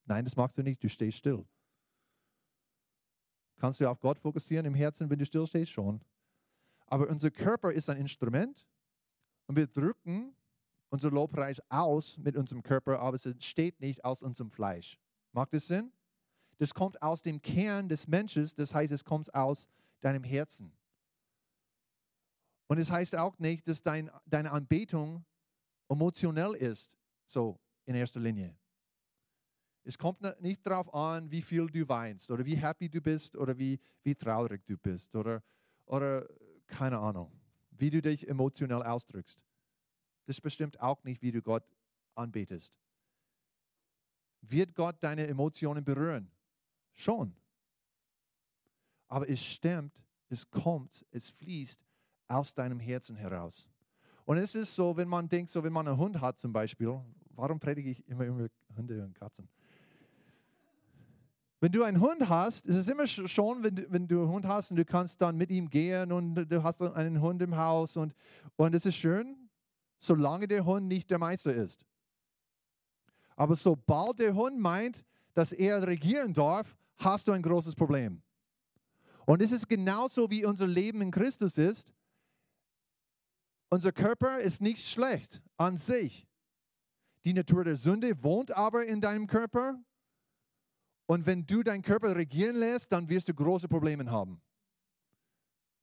Nein, 0.05 0.25
das 0.25 0.35
machst 0.35 0.57
du 0.57 0.63
nicht, 0.63 0.83
du 0.83 0.89
stehst 0.89 1.17
still. 1.17 1.45
Kannst 3.57 3.79
du 3.79 3.89
auf 3.89 4.01
Gott 4.01 4.19
fokussieren 4.19 4.65
im 4.65 4.75
Herzen, 4.75 5.09
wenn 5.09 5.17
du 5.17 5.25
still 5.25 5.47
stehst? 5.47 5.71
Schon. 5.71 6.01
Aber 6.87 7.07
unser 7.07 7.31
Körper 7.31 7.71
ist 7.71 7.89
ein 7.89 7.97
Instrument 7.97 8.67
und 9.47 9.55
wir 9.55 9.67
drücken 9.67 10.35
unser 10.89 11.09
Lobpreis 11.09 11.61
aus 11.69 12.17
mit 12.17 12.35
unserem 12.35 12.61
Körper, 12.61 12.99
aber 12.99 13.15
es 13.15 13.25
entsteht 13.25 13.79
nicht 13.79 14.03
aus 14.03 14.21
unserem 14.21 14.51
Fleisch. 14.51 14.99
Macht 15.31 15.53
das 15.53 15.67
Sinn? 15.67 15.93
Das 16.57 16.73
kommt 16.73 17.01
aus 17.01 17.21
dem 17.21 17.41
Kern 17.41 17.87
des 17.87 18.07
Menschen, 18.07 18.49
das 18.57 18.73
heißt, 18.75 18.91
es 18.91 19.05
kommt 19.05 19.33
aus 19.33 19.65
deinem 20.01 20.23
Herzen. 20.23 20.73
Und 22.67 22.77
es 22.77 22.89
heißt 22.89 23.15
auch 23.17 23.37
nicht, 23.39 23.67
dass 23.67 23.81
dein, 23.81 24.09
deine 24.25 24.51
Anbetung 24.51 25.25
emotionell 25.89 26.53
ist, 26.55 26.91
so 27.25 27.59
in 27.85 27.95
erster 27.95 28.19
Linie. 28.19 28.57
Es 29.83 29.97
kommt 29.97 30.21
nicht 30.41 30.65
darauf 30.65 30.93
an, 30.93 31.29
wie 31.29 31.41
viel 31.41 31.67
du 31.67 31.87
weinst 31.87 32.31
oder 32.31 32.45
wie 32.45 32.55
happy 32.55 32.89
du 32.89 33.01
bist 33.01 33.35
oder 33.35 33.57
wie, 33.57 33.79
wie 34.03 34.15
traurig 34.15 34.65
du 34.65 34.77
bist 34.77 35.13
oder, 35.15 35.43
oder 35.85 36.25
keine 36.67 36.99
Ahnung, 36.99 37.31
wie 37.71 37.89
du 37.89 38.01
dich 38.01 38.27
emotionell 38.27 38.81
ausdrückst. 38.81 39.43
Das 40.25 40.39
bestimmt 40.39 40.79
auch 40.79 41.03
nicht, 41.03 41.21
wie 41.21 41.31
du 41.31 41.41
Gott 41.41 41.65
anbetest. 42.15 42.73
Wird 44.41 44.73
Gott 44.73 44.95
deine 45.01 45.27
Emotionen 45.27 45.83
berühren? 45.83 46.31
Schon. 46.93 47.35
Aber 49.07 49.29
es 49.29 49.43
stimmt, 49.43 49.93
es 50.29 50.49
kommt, 50.49 51.05
es 51.11 51.29
fließt 51.29 51.81
aus 52.27 52.53
deinem 52.53 52.79
Herzen 52.79 53.15
heraus. 53.15 53.69
Und 54.25 54.37
es 54.37 54.55
ist 54.55 54.75
so, 54.75 54.95
wenn 54.95 55.07
man 55.07 55.27
denkt, 55.27 55.51
so 55.51 55.63
wenn 55.63 55.73
man 55.73 55.87
einen 55.87 55.97
Hund 55.97 56.21
hat 56.21 56.39
zum 56.39 56.53
Beispiel, 56.53 56.99
warum 57.35 57.59
predige 57.59 57.89
ich 57.89 58.07
immer 58.07 58.25
über 58.25 58.47
Hunde 58.75 59.03
und 59.03 59.13
Katzen? 59.15 59.47
Wenn 61.59 61.71
du 61.71 61.83
einen 61.83 62.01
Hund 62.01 62.27
hast, 62.27 62.65
ist 62.65 62.75
es 62.75 62.87
immer 62.87 63.07
schon, 63.07 63.63
wenn 63.63 63.75
du, 63.75 63.91
wenn 63.91 64.07
du 64.07 64.21
einen 64.21 64.29
Hund 64.29 64.45
hast 64.45 64.71
und 64.71 64.77
du 64.77 64.83
kannst 64.83 65.21
dann 65.21 65.37
mit 65.37 65.49
ihm 65.49 65.69
gehen 65.69 66.11
und 66.11 66.35
du 66.35 66.63
hast 66.63 66.81
einen 66.81 67.21
Hund 67.21 67.41
im 67.41 67.55
Haus 67.55 67.95
und, 67.95 68.13
und 68.57 68.75
es 68.75 68.85
ist 68.85 68.95
schön, 68.95 69.49
solange 69.99 70.47
der 70.47 70.65
Hund 70.65 70.87
nicht 70.87 71.09
der 71.09 71.19
Meister 71.19 71.53
ist. 71.53 71.85
Aber 73.35 73.55
sobald 73.55 74.19
der 74.19 74.35
Hund 74.35 74.59
meint, 74.59 75.05
dass 75.33 75.53
er 75.53 75.85
regieren 75.87 76.33
darf, 76.33 76.75
hast 76.97 77.27
du 77.27 77.31
ein 77.31 77.41
großes 77.41 77.75
Problem. 77.75 78.21
Und 79.25 79.41
es 79.41 79.51
ist 79.51 79.69
genauso 79.69 80.29
wie 80.29 80.45
unser 80.45 80.67
Leben 80.67 81.01
in 81.01 81.11
Christus 81.11 81.57
ist. 81.57 81.87
Unser 83.73 83.91
Körper 83.91 84.37
ist 84.37 84.61
nicht 84.61 84.87
schlecht 84.87 85.41
an 85.57 85.79
sich. 85.79 86.27
Die 87.25 87.33
Natur 87.33 87.63
der 87.63 87.75
Sünde 87.75 88.21
wohnt 88.21 88.51
aber 88.51 88.85
in 88.85 89.01
deinem 89.01 89.25
Körper 89.25 89.83
und 91.07 91.25
wenn 91.25 91.47
du 91.47 91.63
deinen 91.63 91.81
Körper 91.81 92.15
regieren 92.15 92.57
lässt, 92.57 92.91
dann 92.91 93.09
wirst 93.09 93.29
du 93.29 93.33
große 93.33 93.67
Probleme 93.67 94.11
haben. 94.11 94.39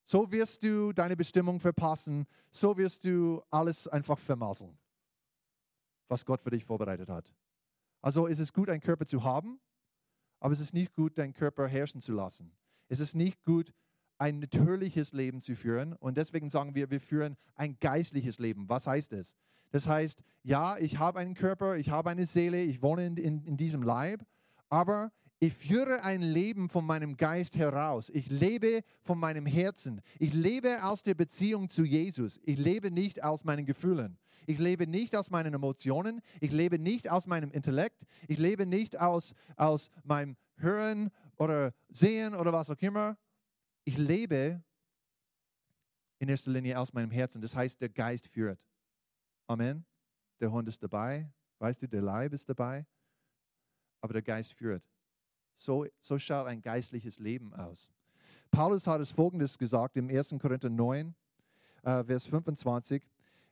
So 0.05 0.31
wirst 0.31 0.63
du 0.63 0.93
deine 0.93 1.17
Bestimmung 1.17 1.59
verpassen. 1.59 2.29
So 2.53 2.77
wirst 2.77 3.05
du 3.05 3.43
alles 3.51 3.89
einfach 3.89 4.21
vermasseln, 4.21 4.79
was 6.07 6.25
Gott 6.25 6.43
für 6.43 6.51
dich 6.51 6.65
vorbereitet 6.65 7.09
hat. 7.09 7.35
Also 8.03 8.29
ist 8.29 8.39
es 8.39 8.53
gut, 8.53 8.69
einen 8.69 8.83
Körper 8.83 9.05
zu 9.05 9.25
haben, 9.25 9.59
aber 10.39 10.53
es 10.53 10.61
ist 10.61 10.75
nicht 10.75 10.95
gut, 10.95 11.19
deinen 11.19 11.33
Körper 11.33 11.67
herrschen 11.67 12.01
zu 12.01 12.13
lassen. 12.13 12.57
Es 12.87 13.01
ist 13.01 13.17
nicht 13.17 13.43
gut, 13.43 13.75
ein 14.21 14.39
natürliches 14.39 15.13
Leben 15.13 15.41
zu 15.41 15.57
führen. 15.57 15.95
Und 15.95 16.19
deswegen 16.19 16.51
sagen 16.51 16.75
wir, 16.75 16.91
wir 16.91 17.01
führen 17.01 17.37
ein 17.57 17.79
geistliches 17.81 18.39
Leben. 18.39 18.69
Was 18.69 18.87
heißt 18.87 19.13
es? 19.15 19.35
Das 19.71 19.87
heißt, 19.87 20.23
ja, 20.43 20.77
ich 20.77 20.99
habe 20.99 21.19
einen 21.19 21.35
Körper, 21.35 21.77
ich 21.77 21.91
habe 21.91 22.11
eine 22.11 22.27
Seele, 22.27 22.63
ich 22.63 22.83
wohne 22.83 23.07
in, 23.07 23.17
in, 23.17 23.45
in 23.45 23.57
diesem 23.57 23.83
Leib, 23.83 24.25
aber 24.69 25.11
ich 25.39 25.55
führe 25.55 26.03
ein 26.03 26.21
Leben 26.21 26.69
von 26.69 26.85
meinem 26.85 27.17
Geist 27.17 27.57
heraus. 27.57 28.11
Ich 28.11 28.29
lebe 28.29 28.83
von 29.01 29.19
meinem 29.19 29.47
Herzen. 29.47 30.03
Ich 30.19 30.35
lebe 30.35 30.85
aus 30.85 31.03
der 31.03 31.15
Beziehung 31.15 31.71
zu 31.71 31.83
Jesus. 31.83 32.39
Ich 32.45 32.59
lebe 32.59 32.91
nicht 32.91 33.25
aus 33.25 33.43
meinen 33.45 33.65
Gefühlen. 33.65 34.19
Ich 34.47 34.59
lebe 34.59 34.87
nicht 34.87 35.17
aus 35.17 35.31
meinen 35.31 35.55
Emotionen. 35.55 36.21
Ich 36.41 36.53
lebe 36.53 36.79
nicht 36.79 37.09
aus 37.09 37.27
meinem 37.27 37.53
Intellekt. 37.53 38.03
Ich 38.29 38.39
lebe 38.39 38.67
nicht 38.67 39.01
aus, 39.01 39.33
aus 39.57 39.91
meinem 40.05 40.37
Hören 40.57 41.11
oder 41.39 41.73
Sehen 41.89 42.35
oder 42.35 42.53
was 42.53 42.69
auch 42.69 42.81
immer. 42.83 43.17
Ich 43.85 43.97
lebe 43.97 44.63
in 46.19 46.29
erster 46.29 46.51
Linie 46.51 46.79
aus 46.79 46.93
meinem 46.93 47.11
Herzen. 47.11 47.41
Das 47.41 47.55
heißt, 47.55 47.81
der 47.81 47.89
Geist 47.89 48.29
führt. 48.29 48.61
Amen. 49.47 49.85
Der 50.41 50.51
Hund 50.53 50.69
ist 50.69 50.83
dabei. 50.83 51.33
Weißt 51.59 51.83
du, 51.83 51.89
der 51.89 52.03
Leib 52.03 52.33
ist 52.33 52.49
dabei 52.49 52.87
aber 54.01 54.13
der 54.15 54.23
Geist 54.23 54.53
führt. 54.55 54.83
So, 55.57 55.87
so 56.01 56.19
schaut 56.19 56.47
ein 56.47 56.63
geistliches 56.63 57.19
Leben 57.19 57.53
aus. 57.53 57.91
Paulus 58.51 58.87
hat 58.87 59.01
es 59.01 59.11
folgendes 59.11 59.59
gesagt 59.59 59.97
im 59.97 60.09
1. 60.09 60.35
Korinther 60.41 60.71
9, 60.71 61.15
äh, 61.83 62.05
Vers 62.05 62.27
25. 62.27 63.03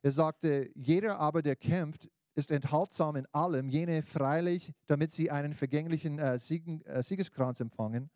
Er 0.03 0.13
sagte, 0.13 0.71
jeder 0.75 1.19
aber, 1.19 1.43
der 1.43 1.57
kämpft, 1.57 2.09
ist 2.35 2.51
enthaltsam 2.51 3.17
in 3.17 3.27
allem, 3.33 3.69
jene 3.69 4.03
freilich, 4.03 4.73
damit 4.87 5.13
sie 5.13 5.31
einen 5.31 5.55
vergänglichen 5.55 6.19
äh, 6.19 6.39
Siegen, 6.39 6.83
äh, 6.83 7.03
Siegeskranz 7.03 7.61
empfangen, 7.61 8.11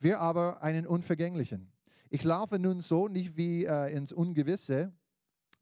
wir 0.00 0.20
aber 0.20 0.62
einen 0.62 0.86
unvergänglichen. 0.86 1.72
Ich 2.10 2.24
laufe 2.24 2.58
nun 2.58 2.80
so 2.80 3.08
nicht 3.08 3.36
wie 3.36 3.64
äh, 3.64 3.92
ins 3.94 4.12
Ungewisse, 4.12 4.92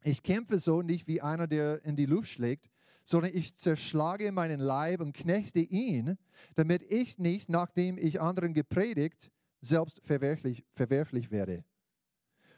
ich 0.03 0.23
kämpfe 0.23 0.59
so 0.59 0.81
nicht 0.81 1.07
wie 1.07 1.21
einer, 1.21 1.47
der 1.47 1.83
in 1.83 1.95
die 1.95 2.05
Luft 2.05 2.29
schlägt, 2.29 2.69
sondern 3.03 3.33
ich 3.33 3.55
zerschlage 3.55 4.31
meinen 4.31 4.59
Leib 4.59 5.01
und 5.01 5.13
knechte 5.13 5.59
ihn, 5.59 6.17
damit 6.55 6.83
ich 6.83 7.17
nicht, 7.17 7.49
nachdem 7.49 7.97
ich 7.97 8.21
anderen 8.21 8.53
gepredigt, 8.53 9.31
selbst 9.61 10.01
verwerflich, 10.03 10.65
verwerflich 10.73 11.31
werde. 11.31 11.63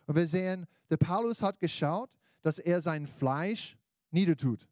Und 0.05 0.15
wir 0.15 0.27
sehen, 0.27 0.65
der 0.89 0.97
Paulus 0.97 1.41
hat 1.41 1.59
geschaut, 1.59 2.09
dass 2.41 2.57
er 2.57 2.81
sein 2.81 3.07
Fleisch 3.07 3.77
niedertut. 4.11 4.67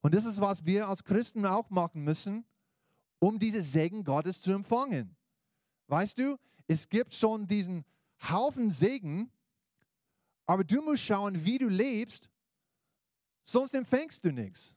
Und 0.00 0.14
das 0.14 0.24
ist, 0.24 0.40
was 0.40 0.64
wir 0.64 0.88
als 0.88 1.04
Christen 1.04 1.44
auch 1.44 1.68
machen 1.70 2.02
müssen, 2.02 2.44
um 3.18 3.38
diese 3.38 3.60
Segen 3.60 4.02
Gottes 4.02 4.40
zu 4.40 4.52
empfangen. 4.52 5.14
Weißt 5.90 6.18
du, 6.18 6.38
es 6.68 6.88
gibt 6.88 7.14
schon 7.14 7.48
diesen 7.48 7.84
Haufen 8.30 8.70
Segen, 8.70 9.30
aber 10.46 10.62
du 10.62 10.80
musst 10.82 11.02
schauen, 11.02 11.44
wie 11.44 11.58
du 11.58 11.68
lebst, 11.68 12.30
sonst 13.42 13.74
empfängst 13.74 14.24
du 14.24 14.30
nichts. 14.30 14.76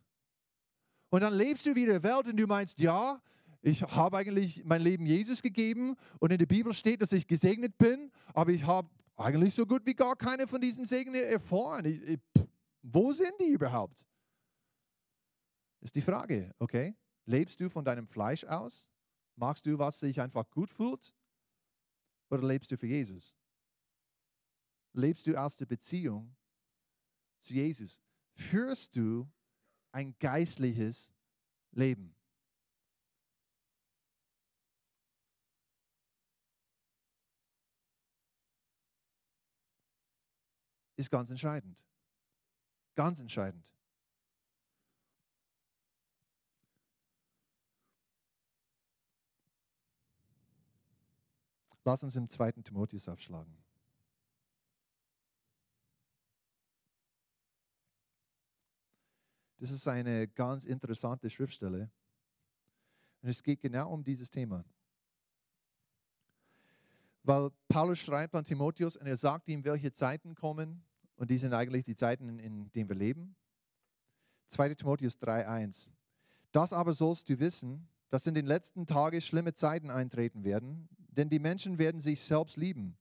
Und 1.10 1.22
dann 1.22 1.36
lebst 1.36 1.68
du 1.68 1.76
wie 1.76 1.86
der 1.86 2.02
Welt 2.02 2.28
und 2.28 2.38
du 2.38 2.48
meinst, 2.48 2.80
ja, 2.80 3.22
ich 3.62 3.84
habe 3.84 4.18
eigentlich 4.18 4.66
mein 4.66 4.82
Leben 4.82 5.06
Jesus 5.06 5.42
gegeben 5.44 5.96
und 6.20 6.32
in 6.32 6.40
der 6.40 6.48
Bibel 6.48 6.74
steht, 6.74 7.02
dass 7.02 7.12
ich 7.12 7.28
gesegnet 7.28 7.78
bin, 7.78 8.12
aber 8.34 8.52
ich 8.52 8.64
habe 8.64 8.90
eigentlich 9.16 9.54
so 9.54 9.68
gut 9.68 9.86
wie 9.86 9.94
gar 9.94 10.16
keine 10.16 10.48
von 10.48 10.60
diesen 10.60 10.86
Segen 10.86 11.14
erfahren. 11.14 11.86
Ich, 11.86 12.02
ich, 12.02 12.20
wo 12.82 13.14
sind 13.14 13.34
die 13.40 13.50
überhaupt? 13.50 14.04
Ist 15.80 15.96
die 15.96 16.02
Frage, 16.02 16.56
okay? 16.58 16.96
Lebst 17.26 17.60
du 17.60 17.70
von 17.70 17.86
deinem 17.86 18.08
Fleisch 18.08 18.44
aus? 18.46 18.84
Machst 19.36 19.66
du, 19.66 19.78
was 19.80 20.00
sich 20.00 20.22
einfach 20.22 20.50
gut 20.50 20.70
fühlt? 20.70 21.14
Oder 22.30 22.48
lebst 22.48 22.72
du 22.72 22.78
für 22.78 22.88
Jesus? 22.88 23.36
Lebst 24.94 25.26
du 25.28 25.36
aus 25.36 25.58
der 25.58 25.66
Beziehung 25.66 26.36
zu 27.42 27.54
Jesus? 27.54 28.00
Führst 28.36 28.96
du 28.96 29.30
ein 29.92 30.16
geistliches 30.20 31.12
Leben? 31.72 32.16
Ist 40.96 41.10
ganz 41.10 41.30
entscheidend. 41.32 41.78
Ganz 42.96 43.20
entscheidend. 43.20 43.73
Lass 51.86 52.04
uns 52.04 52.16
im 52.16 52.30
zweiten 52.30 52.64
Timotheus 52.64 53.08
aufschlagen. 53.08 53.58
Das 59.60 59.72
ist 59.72 59.88
eine 59.88 60.28
ganz 60.28 60.66
interessante 60.66 61.30
Schriftstelle. 61.30 61.90
Und 63.22 63.30
es 63.30 63.42
geht 63.44 63.62
genau 63.62 63.92
um 63.92 64.04
dieses 64.04 64.30
Thema. 64.30 64.66
Weil 67.24 67.52
Paulus 67.70 68.00
schreibt 68.00 68.36
an 68.36 68.44
Timotheus 68.44 68.98
und 68.98 69.08
er 69.08 69.16
sagt 69.16 69.48
ihm, 69.48 69.64
welche 69.64 69.94
Zeiten 69.94 70.36
kommen. 70.36 70.84
Und 71.16 71.32
die 71.32 71.38
sind 71.38 71.54
eigentlich 71.54 71.86
die 71.86 71.96
Zeiten, 71.96 72.40
in 72.40 72.70
denen 72.74 72.90
wir 72.90 72.98
leben. 72.98 73.36
2 74.50 74.76
Timotheus 74.76 75.18
3,1. 75.20 75.90
Das 76.52 76.74
aber 76.74 76.94
sollst 76.94 77.30
du 77.30 77.40
wissen, 77.40 77.88
dass 78.10 78.28
in 78.28 78.34
den 78.34 78.46
letzten 78.46 78.86
Tagen 78.86 79.22
schlimme 79.22 79.54
Zeiten 79.54 79.90
eintreten 79.90 80.44
werden, 80.44 80.90
denn 81.18 81.30
die 81.30 81.40
Menschen 81.40 81.78
werden 81.78 82.02
sich 82.02 82.22
selbst 82.22 82.58
lieben, 82.58 82.98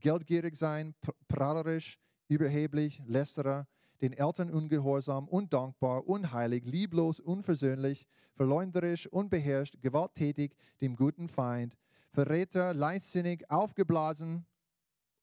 geldgierig 0.00 0.56
sein, 0.56 0.94
prahlerisch, 1.28 1.98
überheblich, 2.28 3.02
lästerer, 3.06 3.66
den 4.00 4.12
Eltern 4.12 4.50
ungehorsam, 4.50 5.28
undankbar, 5.28 6.06
unheilig, 6.06 6.64
lieblos, 6.64 7.20
unversöhnlich, 7.20 8.06
verleumderisch, 8.34 9.06
unbeherrscht, 9.06 9.80
gewalttätig, 9.80 10.54
dem 10.80 10.96
guten 10.96 11.28
Feind, 11.28 11.76
Verräter, 12.12 12.74
leichtsinnig, 12.74 13.50
aufgeblasen. 13.50 14.46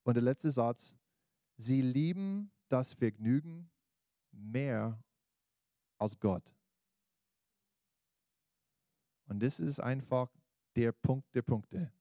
Und 0.03 0.15
der 0.15 0.23
letzte 0.23 0.51
Satz, 0.51 0.95
sie 1.57 1.81
lieben 1.81 2.51
das 2.69 2.93
Vergnügen 2.93 3.69
mehr 4.31 4.99
als 5.97 6.19
Gott. 6.19 6.43
Und 9.27 9.41
das 9.41 9.59
ist 9.59 9.79
einfach 9.79 10.29
der 10.75 10.91
Punkt 10.91 11.33
der 11.33 11.41
Punkte. 11.41 11.91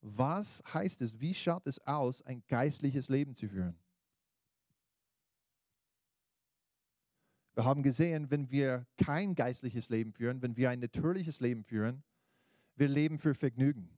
Was 0.00 0.62
heißt 0.72 1.02
es? 1.02 1.20
Wie 1.20 1.34
schaut 1.34 1.66
es 1.66 1.78
aus, 1.86 2.22
ein 2.22 2.42
geistliches 2.46 3.08
Leben 3.08 3.34
zu 3.34 3.48
führen? 3.48 3.76
Wir 7.54 7.64
haben 7.64 7.82
gesehen, 7.82 8.30
wenn 8.30 8.50
wir 8.50 8.86
kein 8.96 9.34
geistliches 9.34 9.88
Leben 9.88 10.12
führen, 10.12 10.40
wenn 10.42 10.56
wir 10.56 10.70
ein 10.70 10.78
natürliches 10.78 11.40
Leben 11.40 11.64
führen, 11.64 12.04
wir 12.76 12.86
leben 12.86 13.18
für 13.18 13.34
Vergnügen. 13.34 13.90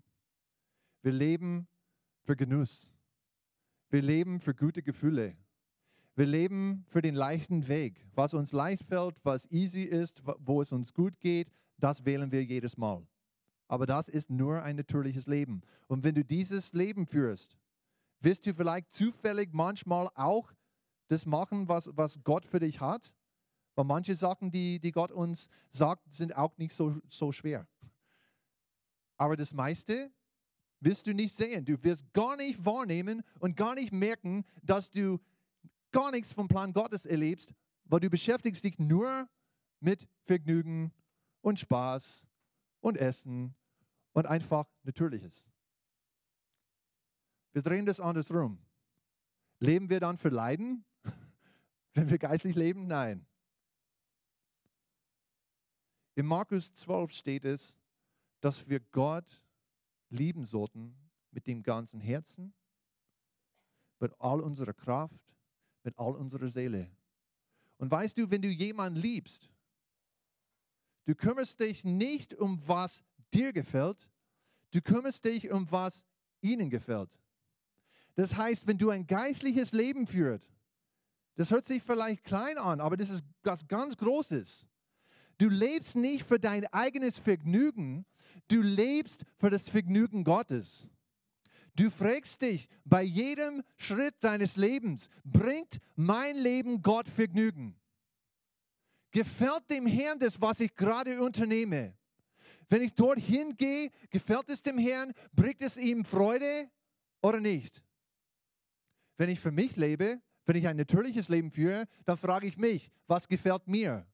Wir 1.02 1.12
leben 1.12 1.68
für 2.22 2.36
Genuss. 2.36 2.94
Wir 3.90 4.00
leben 4.00 4.40
für 4.40 4.54
gute 4.54 4.82
Gefühle. 4.82 5.36
Wir 6.16 6.24
leben 6.24 6.84
für 6.88 7.02
den 7.02 7.14
leichten 7.14 7.68
Weg. 7.68 8.06
Was 8.14 8.32
uns 8.32 8.52
leicht 8.52 8.84
fällt, 8.84 9.16
was 9.22 9.50
easy 9.50 9.82
ist, 9.82 10.22
wo 10.38 10.62
es 10.62 10.72
uns 10.72 10.94
gut 10.94 11.20
geht, 11.20 11.52
das 11.76 12.06
wählen 12.06 12.32
wir 12.32 12.42
jedes 12.42 12.78
Mal 12.78 13.06
aber 13.70 13.86
das 13.86 14.08
ist 14.08 14.30
nur 14.30 14.64
ein 14.64 14.74
natürliches 14.74 15.28
Leben. 15.28 15.62
Und 15.86 16.02
wenn 16.02 16.16
du 16.16 16.24
dieses 16.24 16.72
Leben 16.72 17.06
führst, 17.06 17.56
wirst 18.18 18.44
du 18.44 18.52
vielleicht 18.52 18.92
zufällig 18.92 19.50
manchmal 19.52 20.08
auch 20.16 20.52
das 21.06 21.24
machen, 21.24 21.68
was, 21.68 21.88
was 21.96 22.18
Gott 22.24 22.44
für 22.44 22.58
dich 22.58 22.80
hat. 22.80 23.14
Weil 23.76 23.84
manche 23.84 24.16
Sachen, 24.16 24.50
die, 24.50 24.80
die 24.80 24.90
Gott 24.90 25.12
uns 25.12 25.48
sagt, 25.70 26.12
sind 26.12 26.36
auch 26.36 26.58
nicht 26.58 26.74
so, 26.74 27.00
so 27.08 27.30
schwer. 27.30 27.68
Aber 29.16 29.36
das 29.36 29.54
meiste 29.54 30.10
wirst 30.80 31.06
du 31.06 31.14
nicht 31.14 31.36
sehen. 31.36 31.64
Du 31.64 31.80
wirst 31.84 32.12
gar 32.12 32.36
nicht 32.36 32.64
wahrnehmen 32.64 33.22
und 33.38 33.56
gar 33.56 33.76
nicht 33.76 33.92
merken, 33.92 34.44
dass 34.64 34.90
du 34.90 35.20
gar 35.92 36.10
nichts 36.10 36.32
vom 36.32 36.48
Plan 36.48 36.72
Gottes 36.72 37.06
erlebst, 37.06 37.54
weil 37.84 38.00
du 38.00 38.10
beschäftigst 38.10 38.64
dich 38.64 38.80
nur 38.80 39.28
mit 39.78 40.08
Vergnügen 40.24 40.92
und 41.40 41.60
Spaß 41.60 42.26
und 42.80 42.96
Essen 42.96 43.54
und 44.12 44.26
einfach 44.26 44.68
Natürliches. 44.82 45.50
Wir 47.52 47.62
drehen 47.62 47.86
das 47.86 48.00
andersrum. 48.00 48.58
Leben 49.58 49.90
wir 49.90 50.00
dann 50.00 50.16
für 50.16 50.28
Leiden, 50.28 50.84
wenn 51.94 52.08
wir 52.08 52.18
geistlich 52.18 52.54
leben? 52.54 52.86
Nein. 52.86 53.26
In 56.14 56.26
Markus 56.26 56.72
12 56.74 57.12
steht 57.12 57.44
es, 57.44 57.78
dass 58.40 58.68
wir 58.68 58.80
Gott 58.80 59.42
lieben 60.08 60.44
sollten 60.44 60.94
mit 61.30 61.46
dem 61.46 61.62
ganzen 61.62 62.00
Herzen, 62.00 62.54
mit 64.00 64.12
all 64.18 64.40
unserer 64.40 64.72
Kraft, 64.72 65.20
mit 65.82 65.98
all 65.98 66.16
unserer 66.16 66.48
Seele. 66.48 66.90
Und 67.78 67.90
weißt 67.90 68.18
du, 68.18 68.30
wenn 68.30 68.42
du 68.42 68.48
jemanden 68.48 68.98
liebst, 68.98 69.50
du 71.06 71.14
kümmerst 71.14 71.60
dich 71.60 71.84
nicht 71.84 72.34
um 72.34 72.66
was 72.66 73.04
dir 73.34 73.52
gefällt, 73.52 74.08
du 74.72 74.80
kümmerst 74.80 75.24
dich 75.24 75.50
um 75.50 75.70
was 75.70 76.04
ihnen 76.40 76.70
gefällt. 76.70 77.20
Das 78.14 78.36
heißt, 78.36 78.66
wenn 78.66 78.78
du 78.78 78.90
ein 78.90 79.06
geistliches 79.06 79.72
Leben 79.72 80.06
führst, 80.06 80.50
das 81.36 81.50
hört 81.50 81.66
sich 81.66 81.82
vielleicht 81.82 82.24
klein 82.24 82.58
an, 82.58 82.80
aber 82.80 82.96
das 82.96 83.10
ist 83.10 83.24
was 83.42 83.66
ganz 83.66 83.96
Großes. 83.96 84.66
Du 85.38 85.48
lebst 85.48 85.96
nicht 85.96 86.26
für 86.26 86.38
dein 86.38 86.66
eigenes 86.66 87.18
Vergnügen, 87.18 88.04
du 88.48 88.60
lebst 88.60 89.24
für 89.38 89.48
das 89.48 89.68
Vergnügen 89.70 90.22
Gottes. 90.22 90.86
Du 91.76 91.90
fragst 91.90 92.42
dich 92.42 92.68
bei 92.84 93.02
jedem 93.02 93.62
Schritt 93.78 94.16
deines 94.20 94.56
Lebens, 94.56 95.08
bringt 95.24 95.78
mein 95.96 96.36
Leben 96.36 96.82
Gott 96.82 97.08
Vergnügen? 97.08 97.74
Gefällt 99.12 99.70
dem 99.70 99.86
Herrn 99.86 100.18
das, 100.18 100.40
was 100.40 100.60
ich 100.60 100.74
gerade 100.74 101.22
unternehme? 101.22 101.94
Wenn 102.70 102.82
ich 102.82 102.94
dorthin 102.94 103.56
gehe, 103.56 103.90
gefällt 104.10 104.48
es 104.48 104.62
dem 104.62 104.78
Herrn, 104.78 105.12
bringt 105.32 105.60
es 105.60 105.76
ihm 105.76 106.04
Freude 106.04 106.70
oder 107.20 107.40
nicht? 107.40 107.82
Wenn 109.16 109.28
ich 109.28 109.40
für 109.40 109.50
mich 109.50 109.74
lebe, 109.74 110.22
wenn 110.46 110.56
ich 110.56 110.66
ein 110.68 110.76
natürliches 110.76 111.28
Leben 111.28 111.50
führe, 111.50 111.86
dann 112.04 112.16
frage 112.16 112.46
ich 112.46 112.56
mich, 112.56 112.92
was 113.08 113.26
gefällt 113.26 113.66
mir? 113.66 114.06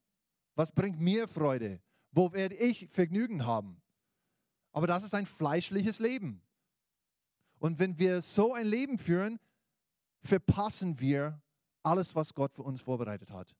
Was 0.54 0.72
bringt 0.72 0.98
mir 0.98 1.28
Freude? 1.28 1.82
Wo 2.12 2.32
werde 2.32 2.54
ich 2.54 2.88
Vergnügen 2.88 3.44
haben? 3.44 3.82
Aber 4.72 4.86
das 4.86 5.02
ist 5.02 5.14
ein 5.14 5.26
fleischliches 5.26 5.98
Leben. 5.98 6.40
Und 7.58 7.78
wenn 7.78 7.98
wir 7.98 8.22
so 8.22 8.54
ein 8.54 8.66
Leben 8.66 8.98
führen, 8.98 9.38
verpassen 10.22 10.98
wir 10.98 11.42
alles, 11.82 12.14
was 12.14 12.34
Gott 12.34 12.54
für 12.54 12.62
uns 12.62 12.80
vorbereitet 12.80 13.30
hat. 13.30 13.54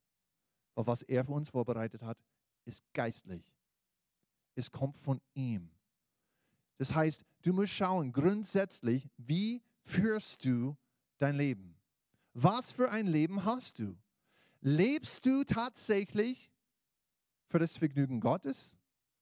Aber 0.75 0.87
was 0.87 1.03
er 1.03 1.23
für 1.25 1.33
uns 1.33 1.51
vorbereitet 1.51 2.03
hat, 2.03 2.19
ist 2.65 2.83
geistlich 2.95 3.56
es 4.57 4.71
kommt 4.73 4.99
von 4.99 5.21
ihm. 5.35 5.71
Das 6.79 6.95
heißt, 6.95 7.25
du 7.43 7.53
musst 7.53 7.73
schauen, 7.73 8.13
grundsätzlich, 8.13 9.09
wie 9.17 9.63
führst 9.83 10.45
du 10.45 10.77
dein 11.19 11.37
Leben? 11.37 11.77
Was 12.35 12.73
für 12.73 12.91
ein 12.91 13.07
Leben 13.07 13.45
hast 13.45 13.79
du? 13.79 13.97
Lebst 14.61 15.25
du 15.25 15.45
tatsächlich 15.45 16.51
für 17.47 17.59
das 17.59 17.77
Vergnügen 17.77 18.21
Gottes? 18.21 18.77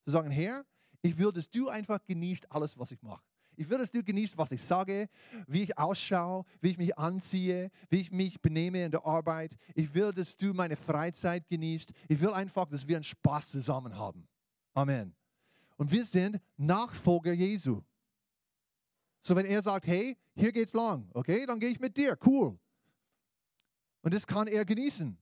Zu 0.04 0.10
sagen, 0.10 0.30
Herr, 0.30 0.64
ich 1.02 1.16
will, 1.18 1.32
dass 1.32 1.50
du 1.50 1.68
einfach 1.68 2.02
genießt 2.04 2.50
alles, 2.50 2.78
was 2.78 2.90
ich 2.90 3.02
mache. 3.02 3.22
Ich 3.56 3.68
will, 3.68 3.78
dass 3.78 3.90
du 3.90 4.02
genießt, 4.02 4.36
was 4.36 4.50
ich 4.50 4.62
sage, 4.62 5.08
wie 5.46 5.62
ich 5.62 5.78
ausschaue, 5.78 6.44
wie 6.60 6.70
ich 6.70 6.78
mich 6.78 6.98
anziehe, 6.98 7.70
wie 7.88 8.00
ich 8.00 8.10
mich 8.10 8.40
benehme 8.40 8.84
in 8.84 8.90
der 8.90 9.04
Arbeit. 9.06 9.56
Ich 9.74 9.94
will, 9.94 10.12
dass 10.12 10.36
du 10.36 10.52
meine 10.52 10.76
Freizeit 10.76 11.46
genießt. 11.48 11.92
Ich 12.08 12.20
will 12.20 12.30
einfach, 12.30 12.68
dass 12.68 12.86
wir 12.86 12.96
einen 12.96 13.04
Spaß 13.04 13.50
zusammen 13.50 13.96
haben. 13.96 14.26
Amen. 14.72 15.14
Und 15.76 15.90
wir 15.90 16.04
sind 16.04 16.40
Nachfolger 16.56 17.32
Jesu. 17.32 17.82
So, 19.20 19.34
wenn 19.34 19.46
er 19.46 19.62
sagt, 19.62 19.86
hey, 19.86 20.16
hier 20.34 20.52
geht's 20.52 20.72
lang, 20.72 21.10
okay, 21.14 21.46
dann 21.46 21.58
gehe 21.58 21.70
ich 21.70 21.80
mit 21.80 21.96
dir, 21.96 22.18
cool. 22.26 22.58
Und 24.02 24.12
das 24.12 24.26
kann 24.26 24.46
er 24.46 24.64
genießen. 24.64 25.16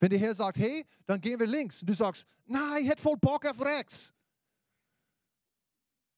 Wenn 0.00 0.10
der 0.10 0.18
Herr 0.18 0.34
sagt, 0.34 0.58
hey, 0.58 0.84
dann 1.06 1.20
gehen 1.20 1.38
wir 1.38 1.46
links. 1.46 1.80
Und 1.80 1.88
du 1.88 1.94
sagst, 1.94 2.26
nein, 2.44 2.82
ich 2.82 2.88
hätte 2.88 3.00
voll 3.00 3.16
Bock 3.16 3.46
auf 3.46 3.64
rechts. 3.64 4.12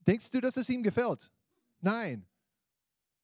Denkst 0.06 0.30
du, 0.30 0.40
dass 0.40 0.56
es 0.56 0.68
ihm 0.70 0.82
gefällt? 0.82 1.30
Nein. 1.80 2.26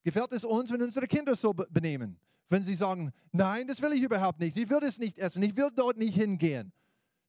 Gefällt 0.03 0.33
es 0.33 0.45
uns, 0.45 0.71
wenn 0.71 0.83
unsere 0.83 1.09
Kinder 1.09 1.35
so 1.35 1.55
benehmen? 1.55 2.21
Wenn 2.51 2.63
sie 2.63 2.75
sagen, 2.75 3.11
nein, 3.33 3.67
das 3.67 3.81
will 3.81 3.95
ich 3.95 4.03
überhaupt 4.03 4.39
nicht. 4.39 4.57
Ich 4.57 4.69
will 4.69 4.81
das 4.81 4.99
nicht 4.99 5.19
essen. 5.19 5.43
Ich 5.43 5.57
will 5.57 5.71
dort 5.75 5.97
nicht 5.97 6.15
hingehen. 6.15 6.73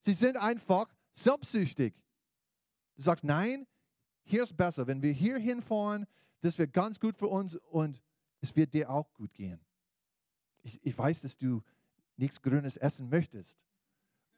Sie 0.01 0.13
sind 0.13 0.35
einfach 0.35 0.93
selbstsüchtig. 1.13 1.95
Du 2.95 3.01
sagst, 3.01 3.23
nein, 3.23 3.67
hier 4.23 4.43
ist 4.43 4.55
besser. 4.55 4.87
Wenn 4.87 5.01
wir 5.01 5.11
hier 5.11 5.37
hinfahren, 5.37 6.05
das 6.41 6.57
wird 6.57 6.73
ganz 6.73 6.99
gut 6.99 7.17
für 7.17 7.27
uns 7.27 7.55
und 7.55 8.01
es 8.41 8.55
wird 8.55 8.73
dir 8.73 8.89
auch 8.89 9.11
gut 9.13 9.33
gehen. 9.33 9.59
Ich, 10.61 10.79
ich 10.83 10.97
weiß, 10.97 11.21
dass 11.21 11.37
du 11.37 11.61
nichts 12.17 12.41
Grünes 12.41 12.77
essen 12.77 13.09
möchtest. 13.09 13.65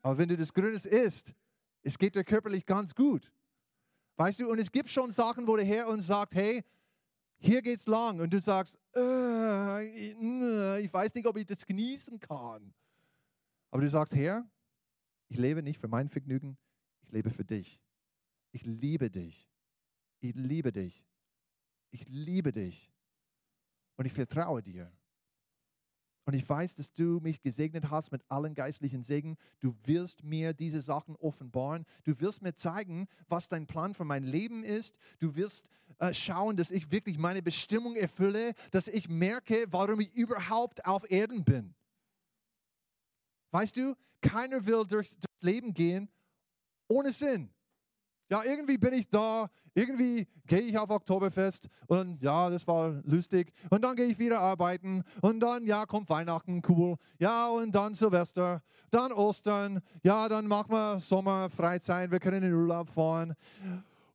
Aber 0.01 0.17
wenn 0.17 0.29
du 0.29 0.37
das 0.37 0.53
Grünes 0.53 0.85
isst, 0.85 1.33
es 1.83 1.97
geht 1.97 2.15
dir 2.15 2.23
körperlich 2.23 2.65
ganz 2.65 2.93
gut. 2.95 3.31
Weißt 4.15 4.39
du, 4.39 4.49
und 4.49 4.59
es 4.59 4.71
gibt 4.71 4.89
schon 4.89 5.11
Sachen, 5.11 5.47
wo 5.47 5.55
der 5.55 5.65
Herr 5.65 5.87
uns 5.87 6.07
sagt, 6.07 6.33
hey, 6.35 6.63
hier 7.37 7.61
geht's 7.61 7.85
lang. 7.85 8.19
Und 8.19 8.31
du 8.33 8.41
sagst, 8.41 8.79
äh, 8.95 10.79
ich 10.81 10.91
weiß 10.91 11.13
nicht, 11.13 11.27
ob 11.27 11.37
ich 11.37 11.45
das 11.45 11.65
genießen 11.65 12.19
kann. 12.19 12.73
Aber 13.69 13.81
du 13.81 13.89
sagst, 13.89 14.15
Herr, 14.15 14.49
ich 15.27 15.37
lebe 15.37 15.61
nicht 15.61 15.79
für 15.79 15.87
mein 15.87 16.09
Vergnügen, 16.09 16.57
ich 17.01 17.11
lebe 17.11 17.29
für 17.29 17.43
dich. 17.43 17.79
Ich 18.57 18.65
liebe 18.65 19.11
dich. 19.11 19.47
Ich 20.19 20.33
liebe 20.33 20.71
dich. 20.71 21.05
Ich 21.91 22.07
liebe 22.07 22.51
dich. 22.51 22.91
Und 23.97 24.07
ich 24.07 24.13
vertraue 24.13 24.63
dir. 24.63 24.91
Und 26.25 26.33
ich 26.33 26.49
weiß, 26.49 26.73
dass 26.73 26.91
du 26.91 27.19
mich 27.19 27.39
gesegnet 27.39 27.91
hast 27.91 28.11
mit 28.11 28.23
allen 28.31 28.55
geistlichen 28.55 29.03
Segen. 29.03 29.37
Du 29.59 29.75
wirst 29.83 30.23
mir 30.23 30.53
diese 30.53 30.81
Sachen 30.81 31.15
offenbaren. 31.17 31.85
Du 32.03 32.19
wirst 32.19 32.41
mir 32.41 32.55
zeigen, 32.55 33.07
was 33.27 33.47
dein 33.47 33.67
Plan 33.67 33.93
für 33.93 34.05
mein 34.05 34.23
Leben 34.23 34.63
ist. 34.63 34.97
Du 35.19 35.35
wirst 35.35 35.69
äh, 35.99 36.11
schauen, 36.11 36.57
dass 36.57 36.71
ich 36.71 36.91
wirklich 36.91 37.19
meine 37.19 37.43
Bestimmung 37.43 37.95
erfülle, 37.95 38.55
dass 38.71 38.87
ich 38.87 39.07
merke, 39.07 39.67
warum 39.69 39.99
ich 39.99 40.11
überhaupt 40.15 40.83
auf 40.83 41.07
Erden 41.11 41.43
bin. 41.45 41.75
Weißt 43.51 43.77
du, 43.77 43.95
keiner 44.21 44.65
will 44.65 44.83
durch 44.87 45.11
das 45.11 45.41
Leben 45.41 45.75
gehen 45.75 46.09
ohne 46.87 47.11
Sinn. 47.11 47.51
Ja, 48.29 48.43
irgendwie 48.43 48.77
bin 48.77 48.93
ich 48.93 49.09
da, 49.09 49.49
irgendwie 49.73 50.27
gehe 50.45 50.59
ich 50.59 50.77
auf 50.77 50.89
Oktoberfest 50.89 51.69
und 51.87 52.21
ja, 52.21 52.49
das 52.49 52.67
war 52.67 53.01
lustig. 53.05 53.53
Und 53.69 53.83
dann 53.83 53.95
gehe 53.95 54.07
ich 54.07 54.19
wieder 54.19 54.39
arbeiten 54.39 55.03
und 55.21 55.39
dann, 55.39 55.65
ja, 55.65 55.85
kommt 55.85 56.09
Weihnachten, 56.09 56.61
cool. 56.67 56.97
Ja, 57.19 57.47
und 57.47 57.73
dann 57.73 57.95
Silvester, 57.95 58.61
dann 58.91 59.13
Ostern. 59.13 59.81
Ja, 60.03 60.27
dann 60.27 60.47
machen 60.47 60.71
wir 60.71 60.99
Sommer, 60.99 61.49
Freizeit, 61.49 62.11
wir 62.11 62.19
können 62.19 62.43
in 62.43 62.49
den 62.49 62.53
Urlaub 62.53 62.89
fahren. 62.89 63.35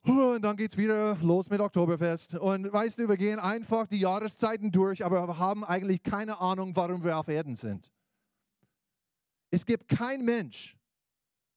Und 0.05 0.41
dann 0.41 0.57
geht 0.57 0.71
es 0.71 0.77
wieder 0.77 1.15
los 1.21 1.49
mit 1.49 1.61
Oktoberfest. 1.61 2.35
Und 2.35 2.71
weißt 2.71 2.99
du, 2.99 3.07
wir 3.07 3.17
gehen 3.17 3.39
einfach 3.39 3.87
die 3.87 3.99
Jahreszeiten 3.99 4.69
durch, 4.69 5.03
aber 5.03 5.27
wir 5.27 5.39
haben 5.39 5.63
eigentlich 5.63 6.03
keine 6.03 6.39
Ahnung, 6.39 6.75
warum 6.75 7.03
wir 7.03 7.17
auf 7.17 7.29
Erden 7.29 7.55
sind. 7.55 7.89
Es 9.49 9.65
gibt 9.65 9.87
kein 9.87 10.25
Mensch, 10.25 10.75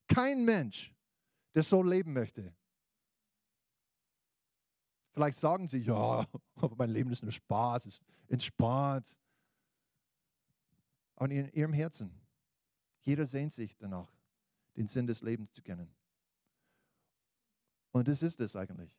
kein 0.06 0.44
Mensch, 0.44 0.94
der 1.56 1.62
so 1.62 1.82
leben 1.82 2.12
möchte. 2.12 2.54
Vielleicht 5.12 5.38
sagen 5.38 5.66
sie, 5.66 5.78
ja, 5.78 6.26
aber 6.56 6.76
mein 6.76 6.90
Leben 6.90 7.10
ist 7.10 7.22
nur 7.22 7.32
Spaß, 7.32 7.86
ist 7.86 8.04
entspannt. 8.28 9.18
Aber 11.14 11.30
in 11.30 11.50
ihrem 11.52 11.72
Herzen, 11.72 12.12
jeder 13.00 13.26
sehnt 13.26 13.54
sich 13.54 13.74
danach, 13.78 14.12
den 14.76 14.86
Sinn 14.86 15.06
des 15.06 15.22
Lebens 15.22 15.50
zu 15.54 15.62
kennen. 15.62 15.90
Und 17.90 18.06
das 18.06 18.20
ist 18.20 18.38
es 18.40 18.54
eigentlich, 18.54 18.94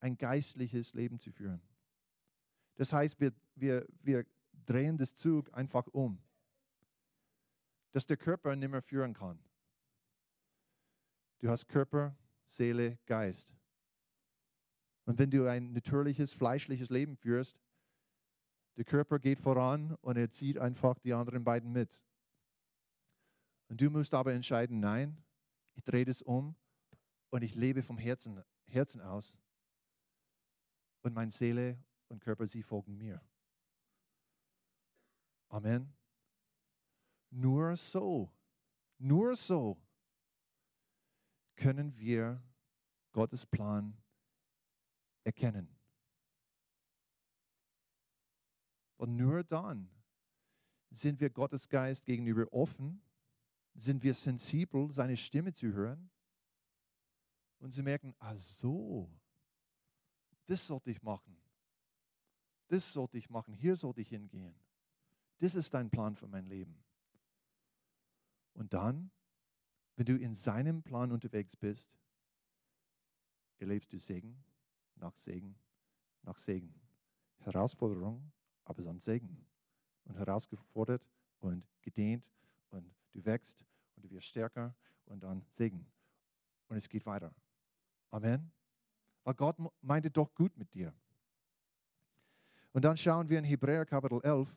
ein 0.00 0.16
geistliches 0.16 0.94
Leben 0.94 1.18
zu 1.18 1.30
führen. 1.30 1.60
Das 2.76 2.90
heißt, 2.90 3.20
wir, 3.20 3.34
wir, 3.54 3.86
wir 4.00 4.24
drehen 4.64 4.96
das 4.96 5.14
Zug 5.14 5.52
einfach 5.52 5.86
um, 5.88 6.22
dass 7.90 8.06
der 8.06 8.16
Körper 8.16 8.56
nicht 8.56 8.70
mehr 8.70 8.80
führen 8.80 9.12
kann. 9.12 9.38
Du 11.42 11.50
hast 11.50 11.66
Körper, 11.66 12.16
Seele, 12.46 13.00
Geist. 13.04 13.52
Und 15.06 15.18
wenn 15.18 15.28
du 15.28 15.50
ein 15.50 15.72
natürliches, 15.72 16.34
fleischliches 16.34 16.88
Leben 16.88 17.16
führst, 17.16 17.60
der 18.76 18.84
Körper 18.84 19.18
geht 19.18 19.40
voran 19.40 19.96
und 20.02 20.16
er 20.16 20.30
zieht 20.30 20.56
einfach 20.56 21.00
die 21.00 21.12
anderen 21.12 21.42
beiden 21.42 21.72
mit. 21.72 22.00
Und 23.68 23.80
du 23.80 23.90
musst 23.90 24.14
aber 24.14 24.32
entscheiden, 24.32 24.78
nein, 24.78 25.20
ich 25.74 25.82
drehe 25.82 26.04
das 26.04 26.22
um 26.22 26.54
und 27.30 27.42
ich 27.42 27.56
lebe 27.56 27.82
vom 27.82 27.98
Herzen, 27.98 28.44
Herzen 28.66 29.00
aus. 29.00 29.36
Und 31.02 31.12
meine 31.12 31.32
Seele 31.32 31.76
und 32.06 32.20
Körper, 32.20 32.46
sie 32.46 32.62
folgen 32.62 32.96
mir. 32.96 33.20
Amen. 35.48 35.92
Nur 37.30 37.76
so, 37.76 38.32
nur 38.96 39.36
so 39.36 39.76
können 41.62 41.96
wir 41.96 42.42
Gottes 43.12 43.46
Plan 43.46 43.96
erkennen. 45.22 45.68
Und 48.96 49.14
nur 49.14 49.44
dann 49.44 49.88
sind 50.90 51.20
wir 51.20 51.30
Gottes 51.30 51.68
Geist 51.68 52.04
gegenüber 52.04 52.52
offen, 52.52 53.00
sind 53.74 54.02
wir 54.02 54.14
sensibel, 54.14 54.90
seine 54.90 55.16
Stimme 55.16 55.54
zu 55.54 55.72
hören. 55.72 56.10
Und 57.60 57.70
sie 57.70 57.82
merken, 57.82 58.12
ah 58.18 58.36
so, 58.36 59.08
das 60.46 60.66
sollte 60.66 60.90
ich 60.90 61.00
machen. 61.00 61.36
Das 62.66 62.92
sollte 62.92 63.18
ich 63.18 63.30
machen. 63.30 63.54
Hier 63.54 63.76
sollte 63.76 64.00
ich 64.00 64.08
hingehen. 64.08 64.56
Das 65.38 65.54
ist 65.54 65.72
dein 65.72 65.90
Plan 65.90 66.16
für 66.16 66.26
mein 66.26 66.46
Leben. 66.46 66.82
Und 68.52 68.72
dann 68.72 69.12
wenn 69.96 70.06
du 70.06 70.16
in 70.16 70.34
seinem 70.34 70.82
Plan 70.82 71.12
unterwegs 71.12 71.56
bist, 71.56 71.90
erlebst 73.58 73.92
du 73.92 73.98
Segen 73.98 74.42
nach 74.96 75.16
Segen 75.16 75.56
nach 76.22 76.38
Segen. 76.38 76.74
Herausforderung, 77.40 78.32
aber 78.64 78.82
dann 78.82 78.98
Segen. 78.98 79.44
Und 80.04 80.16
herausgefordert 80.16 81.06
und 81.40 81.64
gedehnt 81.80 82.30
und 82.70 82.92
du 83.12 83.24
wächst 83.24 83.64
und 83.96 84.04
du 84.04 84.10
wirst 84.10 84.28
stärker 84.28 84.74
und 85.06 85.22
dann 85.22 85.44
Segen. 85.52 85.86
Und 86.68 86.76
es 86.76 86.88
geht 86.88 87.06
weiter. 87.06 87.34
Amen. 88.10 88.50
Weil 89.24 89.34
Gott 89.34 89.56
meinte 89.80 90.10
doch 90.10 90.34
gut 90.34 90.56
mit 90.56 90.72
dir. 90.74 90.92
Und 92.72 92.84
dann 92.84 92.96
schauen 92.96 93.28
wir 93.28 93.38
in 93.38 93.44
Hebräer 93.44 93.84
Kapitel 93.84 94.20
11, 94.22 94.48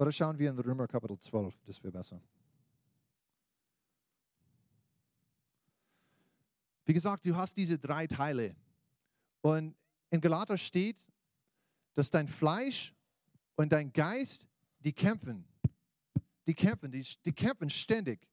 Oder 0.00 0.12
schauen 0.12 0.38
wir 0.38 0.48
in 0.48 0.58
Römer 0.58 0.88
Kapitel 0.88 1.18
12, 1.18 1.54
das 1.66 1.82
wäre 1.82 1.92
besser. 1.92 2.18
Wie 6.86 6.94
gesagt, 6.94 7.26
du 7.26 7.36
hast 7.36 7.54
diese 7.54 7.78
drei 7.78 8.06
Teile. 8.06 8.56
Und 9.42 9.76
in 10.08 10.22
Galater 10.22 10.56
steht, 10.56 10.96
dass 11.92 12.08
dein 12.08 12.28
Fleisch 12.28 12.94
und 13.56 13.72
dein 13.72 13.92
Geist, 13.92 14.46
die 14.78 14.94
kämpfen. 14.94 15.44
Die 16.46 16.54
kämpfen, 16.54 16.90
die, 16.90 17.06
die 17.26 17.32
kämpfen 17.32 17.68
ständig. 17.68 18.26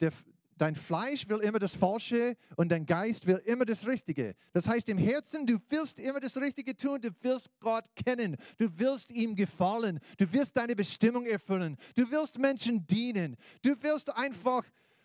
Der, 0.00 0.12
Dein 0.58 0.74
Fleisch 0.74 1.28
will 1.28 1.38
immer 1.38 1.60
das 1.60 1.74
Falsche 1.74 2.36
und 2.56 2.70
dein 2.70 2.84
Geist 2.84 3.26
will 3.26 3.40
immer 3.46 3.64
das 3.64 3.86
Richtige. 3.86 4.34
Das 4.52 4.66
heißt, 4.66 4.88
im 4.88 4.98
Herzen, 4.98 5.46
du 5.46 5.58
willst 5.68 6.00
immer 6.00 6.18
das 6.18 6.36
Richtige 6.36 6.76
tun, 6.76 7.00
du 7.00 7.10
willst 7.20 7.48
Gott 7.60 7.84
kennen, 7.94 8.36
du 8.58 8.68
willst 8.76 9.12
ihm 9.12 9.36
gefallen, 9.36 10.00
du 10.18 10.30
willst 10.32 10.56
deine 10.56 10.74
Bestimmung 10.74 11.26
erfüllen, 11.26 11.76
du 11.94 12.10
willst 12.10 12.38
Menschen 12.38 12.84
dienen, 12.86 13.36
du 13.62 13.74
willst 13.80 14.14
einfach 14.14 14.64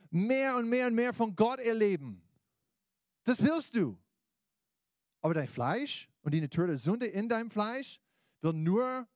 mehr 0.10 0.58
und 0.58 0.68
mehr 0.70 0.88
und 0.88 0.96
mehr 0.96 1.13
von 1.13 1.36
Gott 1.36 1.60
erleben. 1.60 2.24
Das 3.24 3.42
willst 3.44 3.76
du. 3.76 3.98
Aber 5.22 5.36
dein 5.36 5.48
Fleisch 5.48 6.10
und 6.24 6.34
die 6.34 6.42
Natur 6.42 6.68
der 6.68 6.78
Sünde 6.78 7.06
in 7.06 7.30
deinem 7.30 7.52
Fleisch 7.52 8.02
will 8.42 8.54
nur 8.54 9.08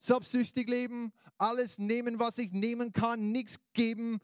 selbstsüchtig 0.00 0.68
leben, 0.68 1.12
alles 1.38 1.78
nehmen, 1.78 2.18
was 2.18 2.38
ich 2.38 2.52
nehmen 2.52 2.92
kann, 2.92 3.30
nichts 3.30 3.58
geben, 3.72 4.20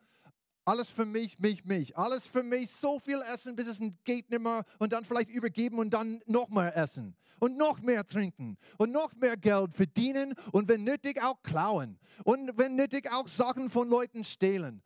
alles 0.65 0.91
für 0.91 1.05
mich, 1.05 1.39
mich, 1.39 1.65
mich. 1.65 1.97
Alles 1.97 2.27
für 2.27 2.43
mich, 2.43 2.71
so 2.71 2.99
viel 2.99 3.21
essen, 3.23 3.57
bis 3.57 3.67
es 3.67 3.81
geht 4.05 4.31
nicht 4.31 4.43
mehr 4.43 4.65
und 4.79 4.93
dann 4.93 5.05
vielleicht 5.05 5.31
übergeben 5.31 5.79
und 5.79 5.91
dann 5.91 6.21
noch 6.27 6.49
mehr 6.49 6.77
essen 6.77 7.17
und 7.41 7.57
noch 7.57 7.81
mehr 7.81 8.07
trinken 8.07 8.57
und 8.79 8.93
noch 8.93 9.15
mehr 9.15 9.37
Geld 9.37 9.75
verdienen 9.75 10.35
und 10.53 10.69
wenn 10.69 10.85
nötig 10.85 11.23
auch 11.23 11.43
klauen 11.43 11.99
und 12.25 12.57
wenn 12.57 12.77
nötig 12.77 13.11
auch 13.11 13.27
Sachen 13.27 13.71
von 13.71 13.89
Leuten 13.89 14.23
stehlen. 14.23 14.83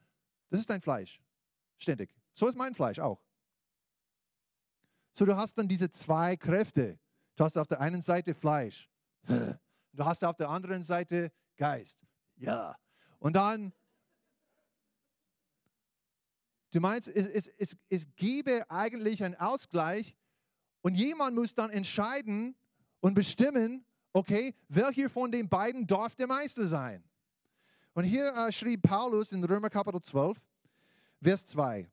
Das 0.51 0.61
ist 0.61 0.71
dein 0.71 0.81
Fleisch. 0.81 1.21
Ständig. 1.77 2.15
So 2.33 2.49
ist 2.49 2.57
mein 2.57 2.75
Fleisch 2.75 2.99
auch. 2.99 3.21
So, 5.13 5.25
du 5.25 5.37
hast 5.37 5.59
dann 5.59 5.69
diese 5.69 5.91
zwei 5.91 6.37
Kräfte. 6.37 6.99
Du 7.37 7.45
hast 7.45 7.57
auf 7.59 7.67
der 7.67 7.81
einen 7.81 8.03
Seite 8.03 8.35
Fleisch. 8.35 8.91
Du 9.93 10.05
hast 10.05 10.23
auf 10.23 10.37
der 10.37 10.51
anderen 10.51 10.85
Seite 10.85 11.33
Geist. 11.57 11.99
Ja. 12.37 12.77
Und 13.19 13.35
dann, 13.35 13.73
du 16.77 16.81
meinst, 16.81 17.09
es, 17.09 17.27
es, 17.29 17.47
es, 17.57 17.77
es 17.89 18.07
gäbe 18.17 18.71
eigentlich 18.71 19.25
einen 19.25 19.35
Ausgleich 19.37 20.15
und 20.83 20.95
jemand 20.95 21.35
muss 21.35 21.55
dann 21.55 21.71
entscheiden 21.71 22.55
und 23.01 23.15
bestimmen, 23.15 23.83
okay, 24.13 24.55
welcher 24.69 25.09
von 25.09 25.33
den 25.33 25.49
beiden 25.49 25.87
darf 25.87 26.15
der 26.17 26.27
Meister 26.27 26.69
sein? 26.69 27.03
Und 27.95 28.05
hier 28.05 28.29
äh, 28.35 28.53
schrieb 28.53 28.83
Paulus 28.83 29.33
in 29.33 29.43
Römer 29.43 29.71
Kapitel 29.71 30.03
12, 30.03 30.39
Vers 31.23 31.47
2. 31.47 31.89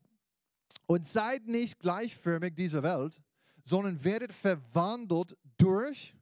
Und 0.86 1.08
seid 1.08 1.48
nicht 1.48 1.80
gleichförmig 1.80 2.54
dieser 2.54 2.84
Welt, 2.84 3.22
sondern 3.63 4.04
werdet 4.04 4.34
verwandelt 4.34 5.38
durch 5.56 6.13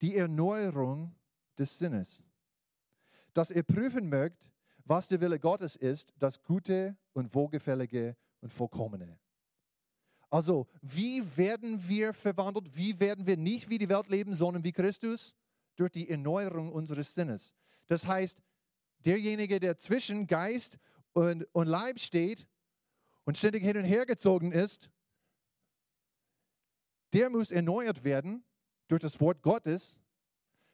die 0.00 0.16
Erneuerung 0.16 1.14
des 1.58 1.78
Sinnes, 1.78 2.22
dass 3.34 3.50
ihr 3.50 3.62
prüfen 3.62 4.08
mögt, 4.08 4.51
was 4.84 5.08
der 5.08 5.20
Wille 5.20 5.38
Gottes 5.38 5.76
ist, 5.76 6.12
das 6.18 6.42
Gute 6.42 6.96
und 7.12 7.34
Wohlgefällige 7.34 8.16
und 8.40 8.52
Vollkommene. 8.52 9.18
Also, 10.30 10.66
wie 10.80 11.24
werden 11.36 11.86
wir 11.86 12.14
verwandelt? 12.14 12.74
Wie 12.74 12.98
werden 12.98 13.26
wir 13.26 13.36
nicht 13.36 13.68
wie 13.68 13.78
die 13.78 13.88
Welt 13.88 14.08
leben, 14.08 14.34
sondern 14.34 14.64
wie 14.64 14.72
Christus? 14.72 15.34
Durch 15.76 15.92
die 15.92 16.08
Erneuerung 16.08 16.72
unseres 16.72 17.14
Sinnes. 17.14 17.54
Das 17.86 18.06
heißt, 18.06 18.42
derjenige, 19.00 19.60
der 19.60 19.76
zwischen 19.78 20.26
Geist 20.26 20.78
und, 21.12 21.44
und 21.52 21.66
Leib 21.66 21.98
steht 21.98 22.46
und 23.24 23.36
ständig 23.36 23.62
hin 23.62 23.76
und 23.76 23.84
her 23.84 24.06
gezogen 24.06 24.52
ist, 24.52 24.90
der 27.12 27.30
muss 27.30 27.50
erneuert 27.50 28.04
werden 28.04 28.44
durch 28.88 29.02
das 29.02 29.20
Wort 29.20 29.42
Gottes, 29.42 30.00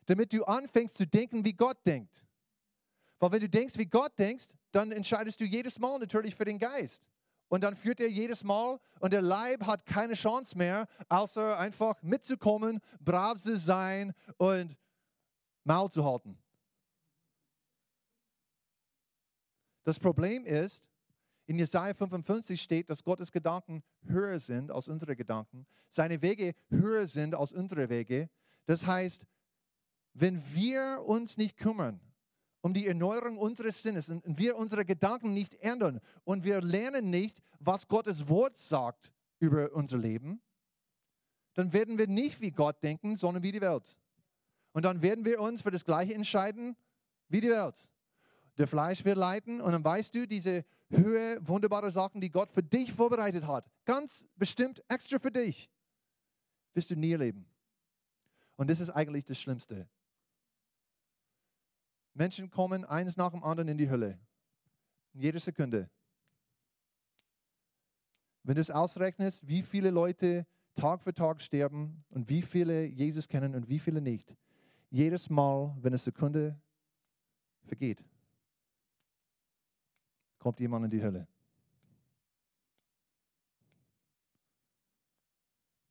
damit 0.07 0.33
du 0.33 0.44
anfängst 0.44 0.97
zu 0.97 1.07
denken, 1.07 1.44
wie 1.44 1.53
Gott 1.53 1.79
denkt. 1.85 2.25
Weil 3.18 3.33
wenn 3.33 3.40
du 3.40 3.48
denkst, 3.48 3.76
wie 3.78 3.87
Gott 3.87 4.18
denkst, 4.18 4.46
dann 4.72 4.92
entscheidest 4.92 5.40
du 5.40 5.44
jedes 5.44 5.78
Mal 5.78 5.98
natürlich 5.98 6.35
für 6.35 6.44
den 6.44 6.59
Geist. 6.59 7.02
Und 7.48 7.64
dann 7.64 7.76
führt 7.76 8.00
er 8.00 8.11
jedes 8.11 8.44
Mal 8.44 8.78
und 9.00 9.12
der 9.12 9.22
Leib 9.22 9.64
hat 9.64 9.87
keine 9.87 10.14
Chance 10.14 10.57
mehr, 10.57 10.87
außer 11.09 11.59
einfach 11.59 12.00
mitzukommen, 12.02 12.81
brav 13.00 13.38
zu 13.38 13.57
sein 13.57 14.12
und 14.37 14.76
Maul 15.64 15.90
zu 15.90 16.04
halten. 16.04 16.38
Das 19.85 19.98
Problem 19.98 20.44
ist, 20.44 20.90
in 21.46 21.59
Jesaja 21.59 21.94
55 21.94 22.61
steht, 22.61 22.90
dass 22.90 23.02
Gottes 23.02 23.33
Gedanken 23.33 23.83
höher 24.04 24.38
sind 24.38 24.70
als 24.70 24.87
unsere 24.87 25.16
Gedanken, 25.16 25.66
seine 25.88 26.20
Wege 26.20 26.54
höher 26.68 27.09
sind 27.09 27.35
als 27.35 27.52
unsere 27.52 27.88
Wege. 27.88 28.28
Das 28.66 28.85
heißt, 28.85 29.24
wenn 30.12 30.42
wir 30.54 31.02
uns 31.07 31.38
nicht 31.38 31.57
kümmern 31.57 32.00
um 32.61 32.75
die 32.75 32.87
Erneuerung 32.87 33.37
unseres 33.37 33.83
Sinnes 33.83 34.09
und 34.09 34.38
wir 34.38 34.57
unsere 34.57 34.85
Gedanken 34.85 35.33
nicht 35.33 35.55
ändern 35.57 36.01
und 36.25 36.44
wir 36.44 36.61
lernen 36.61 37.11
nicht, 37.11 37.40
was 37.61 37.87
Gottes 37.88 38.29
Wort 38.29 38.57
sagt 38.57 39.12
über 39.38 39.73
unser 39.73 39.99
Leben, 39.99 40.40
dann 41.55 41.73
werden 41.73 41.99
wir 41.99 42.07
nicht 42.07 42.40
wie 42.40 42.51
Gott 42.51 42.83
denken, 42.83 43.16
sondern 43.16 43.42
wie 43.42 43.53
die 43.53 43.61
Welt. 43.61 43.97
Und 44.73 44.85
dann 44.85 45.03
werden 45.03 45.25
wir 45.25 45.40
uns 45.40 45.62
für 45.62 45.71
das 45.71 45.85
Gleiche 45.85 46.14
entscheiden 46.14 46.77
wie 47.29 47.40
die 47.40 47.51
Welt. 47.51 47.90
Der 48.59 48.66
Fleisch 48.66 49.05
wird 49.05 49.16
leiten 49.16 49.61
und 49.61 49.73
dann 49.73 49.85
weißt 49.85 50.14
du, 50.14 50.27
diese 50.27 50.64
Höhe, 50.90 51.38
wunderbare 51.47 51.92
Sachen, 51.92 52.21
die 52.21 52.31
Gott 52.31 52.51
für 52.51 52.62
dich 52.62 52.92
vorbereitet 52.92 53.47
hat, 53.47 53.71
ganz 53.85 54.27
bestimmt 54.37 54.83
extra 54.88 55.18
für 55.18 55.31
dich, 55.31 55.71
wirst 56.75 56.90
du 56.90 56.97
nie 56.97 57.12
erleben. 57.12 57.47
Und 58.57 58.68
das 58.68 58.81
ist 58.81 58.90
eigentlich 58.90 59.25
das 59.25 59.38
Schlimmste. 59.38 59.88
Menschen 62.18 62.50
kommen 62.50 62.85
eines 62.85 63.16
nach 63.16 63.31
dem 63.31 63.42
anderen 63.42 63.68
in 63.68 63.78
die 63.78 63.88
Hölle. 63.88 64.18
In 65.14 65.20
jeder 65.20 65.40
Sekunde. 65.40 65.90
Wenn 68.42 68.54
du 68.57 68.61
es 68.61 68.70
ausrechnest, 68.70 69.46
wie 69.46 69.62
viele 69.62 69.90
Leute 69.90 70.46
Tag 70.74 71.02
für 71.02 71.14
Tag 71.14 71.40
sterben 71.40 72.04
und 72.11 72.28
wie 72.28 72.42
viele 72.42 72.85
Jesus 72.85 73.28
kennen 73.28 73.54
und 73.54 73.68
wie 73.68 73.78
viele 73.78 74.00
nicht. 74.00 74.37
Jedes 74.90 75.28
Mal, 75.28 75.74
wenn 75.81 75.92
eine 75.92 75.98
Sekunde 75.98 76.61
vergeht 77.64 78.04
kommt 80.38 80.61
jemand 80.61 80.85
in 80.85 80.90
die 80.90 81.02
Hölle. 81.02 81.26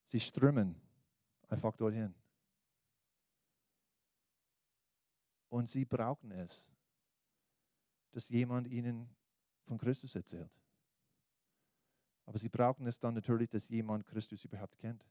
Sie 0.06 0.20
strömen 0.20 0.76
einfach 1.50 1.76
dorthin. 1.76 2.16
Und 5.58 5.68
sie 5.68 5.86
brauchen 5.86 6.30
es, 6.30 6.72
dass 8.12 8.30
jemand 8.30 8.68
ihnen 8.68 9.10
von 9.64 9.80
Christus 9.80 10.14
erzählt. 10.14 10.52
Aber 12.28 12.38
sie 12.38 12.48
brauchen 12.48 12.86
es 12.86 13.00
dann 13.00 13.16
natürlich, 13.16 13.50
dass 13.50 13.68
jemand 13.68 14.06
Christus 14.06 14.46
überhaupt 14.46 14.78
kennt. 14.78 15.04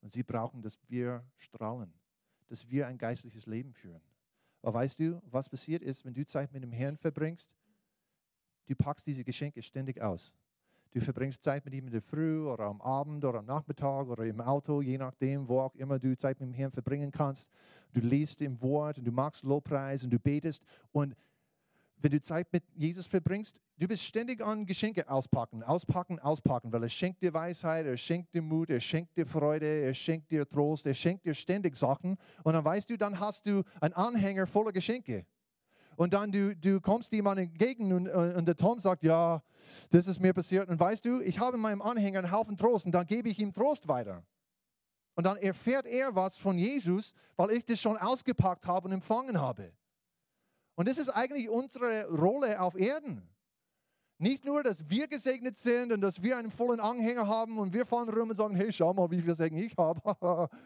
Und 0.00 0.10
sie 0.14 0.22
brauchen, 0.22 0.62
dass 0.62 0.78
wir 0.88 1.22
strahlen, 1.36 1.92
dass 2.46 2.66
wir 2.70 2.86
ein 2.86 2.96
geistliches 2.96 3.44
Leben 3.44 3.74
führen. 3.74 4.00
Aber 4.62 4.72
weißt 4.72 5.00
du, 5.00 5.20
was 5.26 5.50
passiert 5.50 5.82
ist, 5.82 6.06
wenn 6.06 6.14
du 6.14 6.24
Zeit 6.24 6.50
mit 6.50 6.62
dem 6.62 6.72
Herrn 6.72 6.96
verbringst? 6.96 7.54
Du 8.64 8.74
packst 8.74 9.06
diese 9.06 9.22
Geschenke 9.22 9.62
ständig 9.62 10.00
aus. 10.00 10.34
Du 10.96 11.02
verbringst 11.02 11.42
Zeit 11.42 11.62
mit 11.66 11.74
ihm 11.74 11.88
in 11.88 11.92
der 11.92 12.00
Früh 12.00 12.46
oder 12.46 12.64
am 12.64 12.80
Abend 12.80 13.22
oder 13.22 13.40
am 13.40 13.44
Nachmittag 13.44 14.06
oder 14.06 14.24
im 14.24 14.40
Auto, 14.40 14.80
je 14.80 14.96
nachdem, 14.96 15.46
wo 15.46 15.60
auch 15.60 15.74
immer 15.74 15.98
du 15.98 16.16
Zeit 16.16 16.40
mit 16.40 16.48
dem 16.48 16.54
Herrn 16.54 16.72
verbringen 16.72 17.10
kannst. 17.10 17.50
Du 17.92 18.00
liest 18.00 18.40
im 18.40 18.58
Wort 18.62 18.96
und 18.96 19.04
du 19.04 19.12
machst 19.12 19.42
Lobpreis 19.42 20.04
und 20.04 20.10
du 20.10 20.18
betest. 20.18 20.64
Und 20.92 21.14
wenn 21.98 22.12
du 22.12 22.20
Zeit 22.22 22.50
mit 22.50 22.64
Jesus 22.74 23.06
verbringst, 23.06 23.60
du 23.76 23.86
bist 23.86 24.04
ständig 24.04 24.42
an 24.42 24.64
Geschenke 24.64 25.06
auspacken, 25.06 25.62
auspacken, 25.62 26.18
auspacken, 26.18 26.72
weil 26.72 26.84
er 26.84 26.88
schenkt 26.88 27.20
dir 27.20 27.34
Weisheit, 27.34 27.84
er 27.84 27.98
schenkt 27.98 28.32
dir 28.32 28.40
Mut, 28.40 28.70
er 28.70 28.80
schenkt 28.80 29.18
dir 29.18 29.26
Freude, 29.26 29.66
er 29.66 29.92
schenkt 29.92 30.30
dir 30.30 30.48
Trost, 30.48 30.86
er 30.86 30.94
schenkt 30.94 31.26
dir 31.26 31.34
ständig 31.34 31.76
Sachen. 31.76 32.16
Und 32.42 32.54
dann 32.54 32.64
weißt 32.64 32.88
du, 32.88 32.96
dann 32.96 33.20
hast 33.20 33.44
du 33.44 33.64
einen 33.82 33.92
Anhänger 33.92 34.46
voller 34.46 34.72
Geschenke. 34.72 35.26
Und 35.96 36.12
dann 36.12 36.30
du, 36.30 36.54
du 36.54 36.80
kommst 36.80 37.12
jemandem 37.12 37.46
entgegen 37.46 37.92
und, 37.92 38.08
und 38.08 38.46
der 38.46 38.56
Tom 38.56 38.80
sagt, 38.80 39.02
ja, 39.02 39.42
das 39.90 40.06
ist 40.06 40.20
mir 40.20 40.32
passiert. 40.32 40.68
Und 40.68 40.78
weißt 40.78 41.04
du, 41.04 41.20
ich 41.20 41.38
habe 41.40 41.56
in 41.56 41.62
meinem 41.62 41.82
Anhänger 41.82 42.20
einen 42.20 42.30
Haufen 42.30 42.56
Trost 42.56 42.86
und 42.86 42.92
dann 42.92 43.06
gebe 43.06 43.28
ich 43.28 43.38
ihm 43.38 43.52
Trost 43.52 43.88
weiter. 43.88 44.22
Und 45.14 45.24
dann 45.24 45.38
erfährt 45.38 45.86
er 45.86 46.14
was 46.14 46.38
von 46.38 46.58
Jesus, 46.58 47.14
weil 47.36 47.50
ich 47.52 47.64
das 47.64 47.80
schon 47.80 47.96
ausgepackt 47.96 48.66
habe 48.66 48.86
und 48.86 48.92
empfangen 48.92 49.40
habe. 49.40 49.72
Und 50.74 50.88
das 50.88 50.98
ist 50.98 51.08
eigentlich 51.08 51.48
unsere 51.48 52.06
Rolle 52.10 52.60
auf 52.60 52.76
Erden. 52.76 53.26
Nicht 54.18 54.44
nur, 54.44 54.62
dass 54.62 54.88
wir 54.88 55.08
gesegnet 55.08 55.58
sind 55.58 55.92
und 55.92 56.02
dass 56.02 56.22
wir 56.22 56.36
einen 56.36 56.50
vollen 56.50 56.80
Anhänger 56.80 57.26
haben 57.26 57.58
und 57.58 57.72
wir 57.72 57.86
fahren 57.86 58.08
rum 58.08 58.30
und 58.30 58.36
sagen, 58.36 58.54
hey, 58.54 58.72
schau 58.72 58.92
mal, 58.92 59.10
wie 59.10 59.20
viel 59.20 59.34
Segen 59.34 59.56
ich 59.56 59.74
habe. 59.76 60.00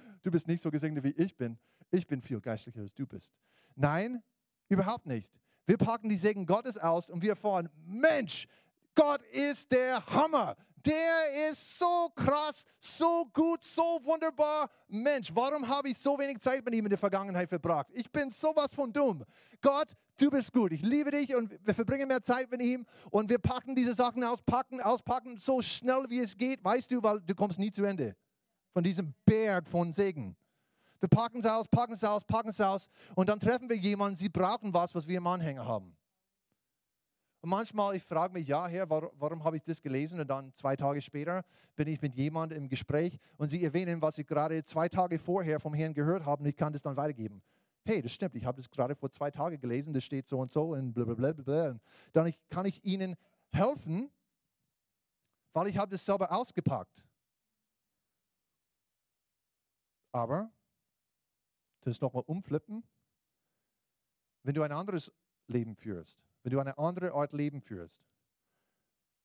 du 0.23 0.31
bist 0.31 0.49
nicht 0.49 0.63
so 0.63 0.71
gesegnet, 0.71 1.05
wie 1.05 1.11
ich 1.11 1.37
bin. 1.37 1.57
Ich 1.93 2.07
bin 2.07 2.21
viel 2.21 2.41
geistlicher, 2.41 2.81
als 2.81 2.95
du 2.95 3.07
bist. 3.07 3.35
Nein, 3.75 4.23
überhaupt 4.71 5.07
nicht. 5.07 5.31
Wir 5.67 5.77
packen 5.77 6.09
die 6.09 6.17
Segen 6.17 6.47
Gottes 6.47 6.79
aus 6.79 7.11
und 7.11 7.23
wir 7.23 7.37
fahren, 7.37 7.69
Mensch, 7.87 8.49
Gott 8.95 9.23
ist 9.33 9.71
der 9.71 10.05
Hammer. 10.07 10.57
Der 10.85 11.51
ist 11.51 11.79
so 11.79 12.09
krass, 12.15 12.65
so 12.81 13.27
gut, 13.35 13.63
so 13.63 14.01
wunderbar. 14.03 14.71
Mensch, 14.89 15.31
warum 15.35 15.69
habe 15.69 15.91
ich 15.91 15.99
so 15.99 16.19
wenig 16.19 16.41
Zeit 16.41 16.65
mit 16.65 16.75
ihm 16.75 16.87
in 16.87 16.91
der 16.91 16.99
Vergangenheit 16.99 17.51
verbracht? 17.51 17.89
Ich 17.93 18.11
bin 18.11 18.31
sowas 18.31 18.73
von 18.73 18.91
dumm. 18.91 19.25
Gott, 19.61 19.89
du 20.19 20.31
bist 20.31 20.53
gut. 20.53 20.73
Ich 20.73 20.81
liebe 20.83 21.11
dich 21.11 21.35
und 21.35 21.55
wir 21.63 21.75
verbringen 21.75 22.09
mehr 22.09 22.23
Zeit 22.23 22.51
mit 22.51 22.63
ihm 22.63 22.87
und 23.11 23.29
wir 23.29 23.39
packen 23.39 23.75
diese 23.75 23.95
Sachen 23.95 24.25
aus, 24.25 24.41
packen, 24.41 24.81
auspacken, 24.81 25.37
so 25.37 25.61
schnell 25.61 26.07
wie 26.09 26.21
es 26.21 26.37
geht. 26.37 26.65
Weißt 26.65 26.91
du, 26.91 27.03
weil 27.03 27.21
du 27.21 27.35
kommst 27.35 27.59
nie 27.59 27.71
zu 27.71 27.85
Ende 27.85 28.17
von 28.73 28.83
diesem 28.83 29.15
Berg 29.27 29.69
von 29.69 29.93
Segen. 29.93 30.35
Wir 31.01 31.09
packen 31.09 31.41
es 31.41 31.47
aus, 31.47 31.67
packen 31.67 31.95
es 31.95 32.05
aus, 32.05 32.25
packen 32.25 32.51
es 32.51 32.61
aus 32.61 32.89
und 33.15 33.29
dann 33.29 33.41
treffen 33.41 33.69
wir 33.69 33.77
jemanden, 33.77 34.17
sie 34.17 34.29
brauchen 34.29 34.73
was, 34.75 34.95
was 34.95 35.09
wir 35.09 35.17
im 35.17 35.27
Anhänger 35.27 35.65
haben. 35.65 35.97
Und 37.43 37.49
manchmal, 37.49 37.97
ich 37.97 38.05
frage 38.05 38.35
mich, 38.35 38.47
ja, 38.47 38.67
Herr, 38.67 38.89
warum, 38.91 39.11
warum 39.15 39.45
habe 39.45 39.57
ich 39.57 39.63
das 39.63 39.81
gelesen? 39.81 40.21
Und 40.21 40.29
dann 40.29 40.55
zwei 40.55 40.77
Tage 40.77 41.01
später 41.01 41.43
bin 41.75 41.89
ich 41.89 42.03
mit 42.03 42.15
jemandem 42.15 42.59
im 42.59 42.69
Gespräch 42.69 43.19
und 43.39 43.49
sie 43.49 43.65
erwähnen, 43.65 44.03
was 44.03 44.17
sie 44.17 44.25
gerade 44.25 44.63
zwei 44.65 44.91
Tage 44.91 45.19
vorher 45.19 45.59
vom 45.59 45.73
Herrn 45.73 45.95
gehört 45.95 46.27
haben 46.27 46.43
und 46.43 46.49
ich 46.51 46.57
kann 46.57 46.75
das 46.75 46.83
dann 46.83 46.97
weitergeben. 46.97 47.43
Hey, 47.87 48.03
das 48.03 48.13
stimmt, 48.13 48.35
ich 48.35 48.45
habe 48.45 48.59
das 48.59 48.69
gerade 48.69 48.95
vor 48.95 49.11
zwei 49.11 49.31
Tagen 49.31 49.59
gelesen, 49.59 49.95
das 49.95 50.05
steht 50.05 50.29
so 50.29 50.39
und 50.39 50.51
so 50.51 50.75
und 50.75 50.93
blablabla. 50.93 51.43
Bla 51.43 51.71
Und 51.71 51.81
dann 52.13 52.35
kann 52.51 52.67
ich 52.67 52.85
ihnen 52.85 53.17
helfen, 53.53 54.11
weil 55.55 55.69
ich 55.69 55.79
habe 55.79 55.91
das 55.91 56.05
selber 56.05 56.31
ausgepackt. 56.31 57.07
Aber, 60.13 60.51
das 61.81 62.01
nochmal 62.01 62.25
umflippen, 62.27 62.83
wenn 64.43 64.55
du 64.55 64.63
ein 64.63 64.73
anderes 64.73 65.13
Leben 65.47 65.75
führst, 65.75 66.21
wenn 66.43 66.53
du 66.53 66.61
eine 66.61 66.79
andere 66.79 67.13
Art 67.13 67.33
Leben 67.33 67.61
führst 67.61 68.03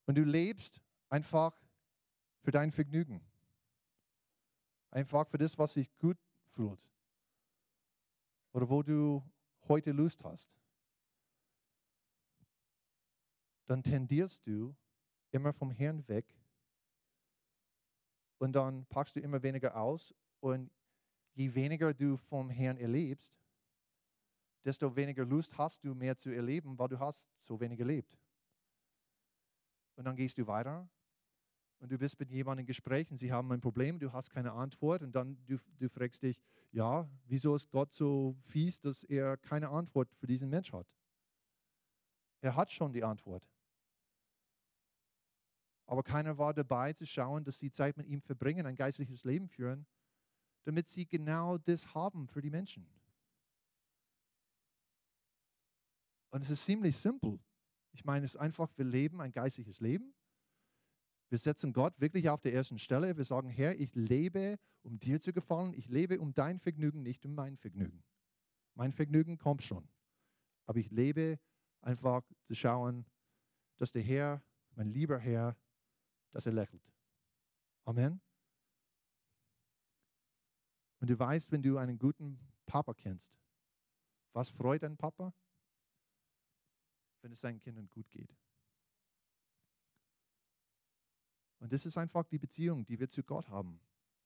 und 0.05 0.15
du 0.15 0.23
lebst 0.23 0.81
einfach 1.09 1.55
für 2.41 2.51
dein 2.51 2.71
Vergnügen, 2.71 3.21
einfach 4.91 5.27
für 5.27 5.37
das, 5.37 5.57
was 5.57 5.73
sich 5.73 5.95
gut 5.97 6.17
fühlt 6.53 6.79
oder 8.53 8.69
wo 8.69 8.83
du 8.83 9.23
heute 9.67 9.91
Lust 9.91 10.23
hast, 10.23 10.49
dann 13.67 13.83
tendierst 13.83 14.45
du 14.45 14.75
immer 15.31 15.53
vom 15.53 15.71
Herrn 15.71 16.07
weg 16.07 16.25
und 18.37 18.53
dann 18.53 18.85
packst 18.85 19.15
du 19.15 19.19
immer 19.19 19.41
weniger 19.43 19.75
aus 19.75 20.13
und 20.39 20.69
je 21.35 21.53
weniger 21.53 21.93
du 21.93 22.17
vom 22.17 22.49
Herrn 22.49 22.77
erlebst, 22.77 23.35
desto 24.63 24.95
weniger 24.95 25.25
Lust 25.25 25.57
hast 25.57 25.83
du 25.83 25.93
mehr 25.93 26.17
zu 26.17 26.29
erleben, 26.29 26.77
weil 26.79 26.87
du 26.87 26.99
hast 26.99 27.29
so 27.41 27.59
wenig 27.59 27.79
erlebt. 27.79 28.17
Und 29.95 30.05
dann 30.05 30.15
gehst 30.15 30.37
du 30.37 30.47
weiter 30.47 30.89
und 31.79 31.91
du 31.91 31.97
bist 31.97 32.19
mit 32.19 32.31
jemandem 32.31 32.63
in 32.63 32.67
Gesprächen, 32.67 33.17
sie 33.17 33.31
haben 33.31 33.51
ein 33.51 33.61
Problem, 33.61 33.99
du 33.99 34.11
hast 34.11 34.29
keine 34.29 34.53
Antwort 34.53 35.03
und 35.03 35.13
dann 35.13 35.37
du, 35.45 35.57
du 35.77 35.89
fragst 35.89 36.23
dich, 36.23 36.41
ja, 36.71 37.07
wieso 37.25 37.55
ist 37.55 37.69
Gott 37.69 37.93
so 37.93 38.35
fies, 38.41 38.79
dass 38.79 39.03
er 39.03 39.37
keine 39.37 39.69
Antwort 39.69 40.09
für 40.15 40.27
diesen 40.27 40.49
Mensch 40.49 40.71
hat? 40.73 40.87
Er 42.41 42.55
hat 42.55 42.71
schon 42.71 42.91
die 42.91 43.03
Antwort. 43.03 43.47
Aber 45.85 46.01
keiner 46.01 46.37
war 46.37 46.53
dabei 46.53 46.93
zu 46.93 47.05
schauen, 47.05 47.43
dass 47.43 47.59
sie 47.59 47.71
Zeit 47.71 47.95
mit 47.97 48.07
ihm 48.07 48.21
verbringen, 48.21 48.65
ein 48.65 48.75
geistliches 48.75 49.23
Leben 49.23 49.47
führen, 49.47 49.85
damit 50.65 50.89
sie 50.89 51.05
genau 51.05 51.57
das 51.57 51.93
haben 51.93 52.27
für 52.27 52.41
die 52.41 52.49
Menschen. 52.49 52.85
Und 56.31 56.43
es 56.43 56.49
ist 56.49 56.65
ziemlich 56.65 56.97
simpel. 56.97 57.39
Ich 57.93 58.03
meine, 58.03 58.25
es 58.25 58.35
ist 58.35 58.41
einfach, 58.41 58.69
wir 58.75 58.83
leben 58.83 59.21
ein 59.21 59.31
geistliches 59.31 59.79
Leben. 59.79 60.13
Wir 61.29 61.37
setzen 61.37 61.71
Gott 61.71 61.99
wirklich 62.01 62.29
auf 62.29 62.41
der 62.41 62.53
ersten 62.53 62.77
Stelle. 62.77 63.15
Wir 63.15 63.23
sagen, 63.23 63.49
Herr, 63.49 63.79
ich 63.79 63.95
lebe, 63.95 64.59
um 64.81 64.99
dir 64.99 65.21
zu 65.21 65.31
gefallen. 65.31 65.73
Ich 65.73 65.87
lebe 65.87 66.19
um 66.19 66.33
dein 66.33 66.59
Vergnügen, 66.59 67.03
nicht 67.03 67.25
um 67.25 67.35
mein 67.35 67.57
Vergnügen. 67.57 68.03
Mein 68.73 68.91
Vergnügen 68.91 69.37
kommt 69.37 69.63
schon. 69.63 69.87
Aber 70.65 70.79
ich 70.79 70.91
lebe 70.91 71.39
einfach 71.81 72.23
zu 72.43 72.55
schauen, 72.55 73.05
dass 73.77 73.91
der 73.91 74.01
Herr, 74.01 74.43
mein 74.75 74.89
lieber 74.89 75.19
Herr, 75.19 75.55
dass 76.31 76.45
er 76.45 76.53
lächelt. 76.53 76.83
Amen. 77.85 78.24
Und 81.05 81.09
du 81.11 81.19
weißt, 81.19 81.51
wenn 81.51 81.61
du 81.61 81.77
einen 81.77 81.99
guten 81.99 82.39
Papa 82.65 82.95
kennst, 82.95 83.37
was 84.33 84.49
freut 84.49 84.83
ein 84.83 84.97
Papa? 84.97 85.31
wenn 87.21 87.31
es 87.31 87.41
seinen 87.41 87.59
Kindern 87.59 87.87
gut 87.91 88.09
geht. 88.09 88.35
Und 91.59 91.71
das 91.71 91.85
ist 91.85 91.95
einfach 91.95 92.25
die 92.25 92.39
Beziehung, 92.39 92.85
die 92.85 92.99
wir 92.99 93.07
zu 93.07 93.21
Gott 93.21 93.49
haben. 93.49 93.79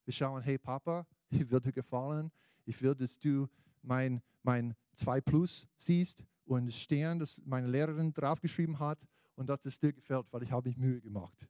Wir 0.06 0.14
schauen, 0.14 0.42
hey 0.42 0.56
Papa, 0.56 1.06
ich 1.30 1.50
will 1.50 1.60
dir 1.60 1.72
gefallen. 1.72 2.30
Ich 2.64 2.80
will, 2.80 2.94
dass 2.94 3.18
du 3.18 3.46
mein, 3.82 4.22
mein 4.42 4.74
2 4.94 5.20
Plus 5.20 5.68
siehst 5.76 6.24
und 6.44 6.72
Stern, 6.72 7.18
das 7.18 7.40
meine 7.44 7.68
Lehrerin 7.68 8.12
draufgeschrieben 8.12 8.78
hat 8.78 9.06
und 9.34 9.48
dass 9.48 9.60
das 9.60 9.78
dir 9.78 9.92
gefällt, 9.92 10.26
weil 10.30 10.42
ich 10.42 10.50
habe 10.50 10.68
mich 10.68 10.78
Mühe 10.78 11.02
gemacht. 11.02 11.46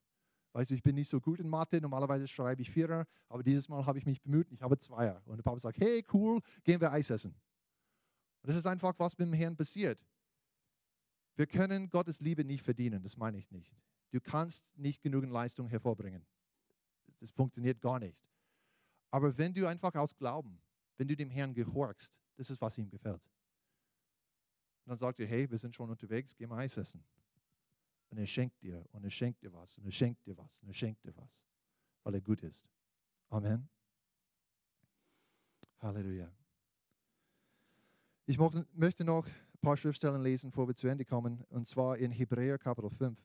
Weißt 0.52 0.70
du, 0.70 0.74
ich 0.74 0.82
bin 0.82 0.96
nicht 0.96 1.08
so 1.08 1.20
gut 1.20 1.38
in 1.38 1.48
Mathe, 1.48 1.80
normalerweise 1.80 2.26
schreibe 2.26 2.62
ich 2.62 2.70
Vierer, 2.70 3.06
aber 3.28 3.42
dieses 3.42 3.68
Mal 3.68 3.86
habe 3.86 3.98
ich 3.98 4.06
mich 4.06 4.20
bemüht 4.20 4.48
und 4.48 4.54
ich 4.54 4.62
habe 4.62 4.76
Zweier. 4.78 5.22
Und 5.26 5.36
der 5.36 5.42
Papa 5.44 5.60
sagt, 5.60 5.78
hey 5.78 6.04
cool, 6.12 6.40
gehen 6.64 6.80
wir 6.80 6.90
Eis 6.90 7.10
essen. 7.10 7.32
Und 8.42 8.48
das 8.48 8.56
ist 8.56 8.66
einfach, 8.66 8.98
was 8.98 9.16
mit 9.16 9.28
dem 9.28 9.34
Herrn 9.34 9.56
passiert. 9.56 10.04
Wir 11.36 11.46
können 11.46 11.88
Gottes 11.88 12.20
Liebe 12.20 12.44
nicht 12.44 12.62
verdienen, 12.62 13.02
das 13.02 13.16
meine 13.16 13.38
ich 13.38 13.50
nicht. 13.50 13.74
Du 14.10 14.20
kannst 14.20 14.64
nicht 14.76 15.02
genügend 15.02 15.32
Leistung 15.32 15.68
hervorbringen. 15.68 16.26
Das 17.20 17.30
funktioniert 17.30 17.80
gar 17.80 18.00
nicht. 18.00 18.26
Aber 19.10 19.36
wenn 19.38 19.54
du 19.54 19.66
einfach 19.66 19.94
aus 19.94 20.16
Glauben, 20.16 20.60
wenn 20.96 21.06
du 21.06 21.16
dem 21.16 21.30
Herrn 21.30 21.54
gehorchst, 21.54 22.12
das 22.36 22.50
ist, 22.50 22.60
was 22.60 22.76
ihm 22.76 22.88
gefällt. 22.90 23.22
Und 24.84 24.90
dann 24.90 24.98
sagt 24.98 25.20
er, 25.20 25.26
hey, 25.26 25.48
wir 25.50 25.58
sind 25.58 25.74
schon 25.74 25.90
unterwegs, 25.90 26.34
geh 26.36 26.46
mal 26.46 26.58
Eis 26.58 26.76
essen. 26.76 27.04
Und 28.10 28.18
er 28.18 28.26
schenkt 28.26 28.60
dir 28.60 28.84
und 28.92 29.04
er 29.04 29.10
schenkt 29.10 29.42
dir 29.42 29.52
was 29.52 29.78
und 29.78 29.86
er 29.86 29.92
schenkt 29.92 30.26
dir 30.26 30.36
was 30.36 30.60
und 30.62 30.68
er 30.68 30.74
schenkt 30.74 31.04
dir 31.04 31.16
was, 31.16 31.46
weil 32.02 32.14
er 32.14 32.20
gut 32.20 32.42
ist. 32.42 32.68
Amen. 33.28 33.68
Halleluja. 35.78 36.30
Ich 38.26 38.38
möchte 38.74 39.04
noch 39.04 39.26
ein 39.26 39.60
paar 39.60 39.76
Schriftstellen 39.76 40.20
lesen, 40.22 40.50
bevor 40.50 40.68
wir 40.68 40.74
zu 40.74 40.88
Ende 40.88 41.04
kommen, 41.04 41.42
und 41.50 41.68
zwar 41.68 41.98
in 41.98 42.10
Hebräer 42.10 42.58
Kapitel 42.58 42.90
5. 42.90 43.18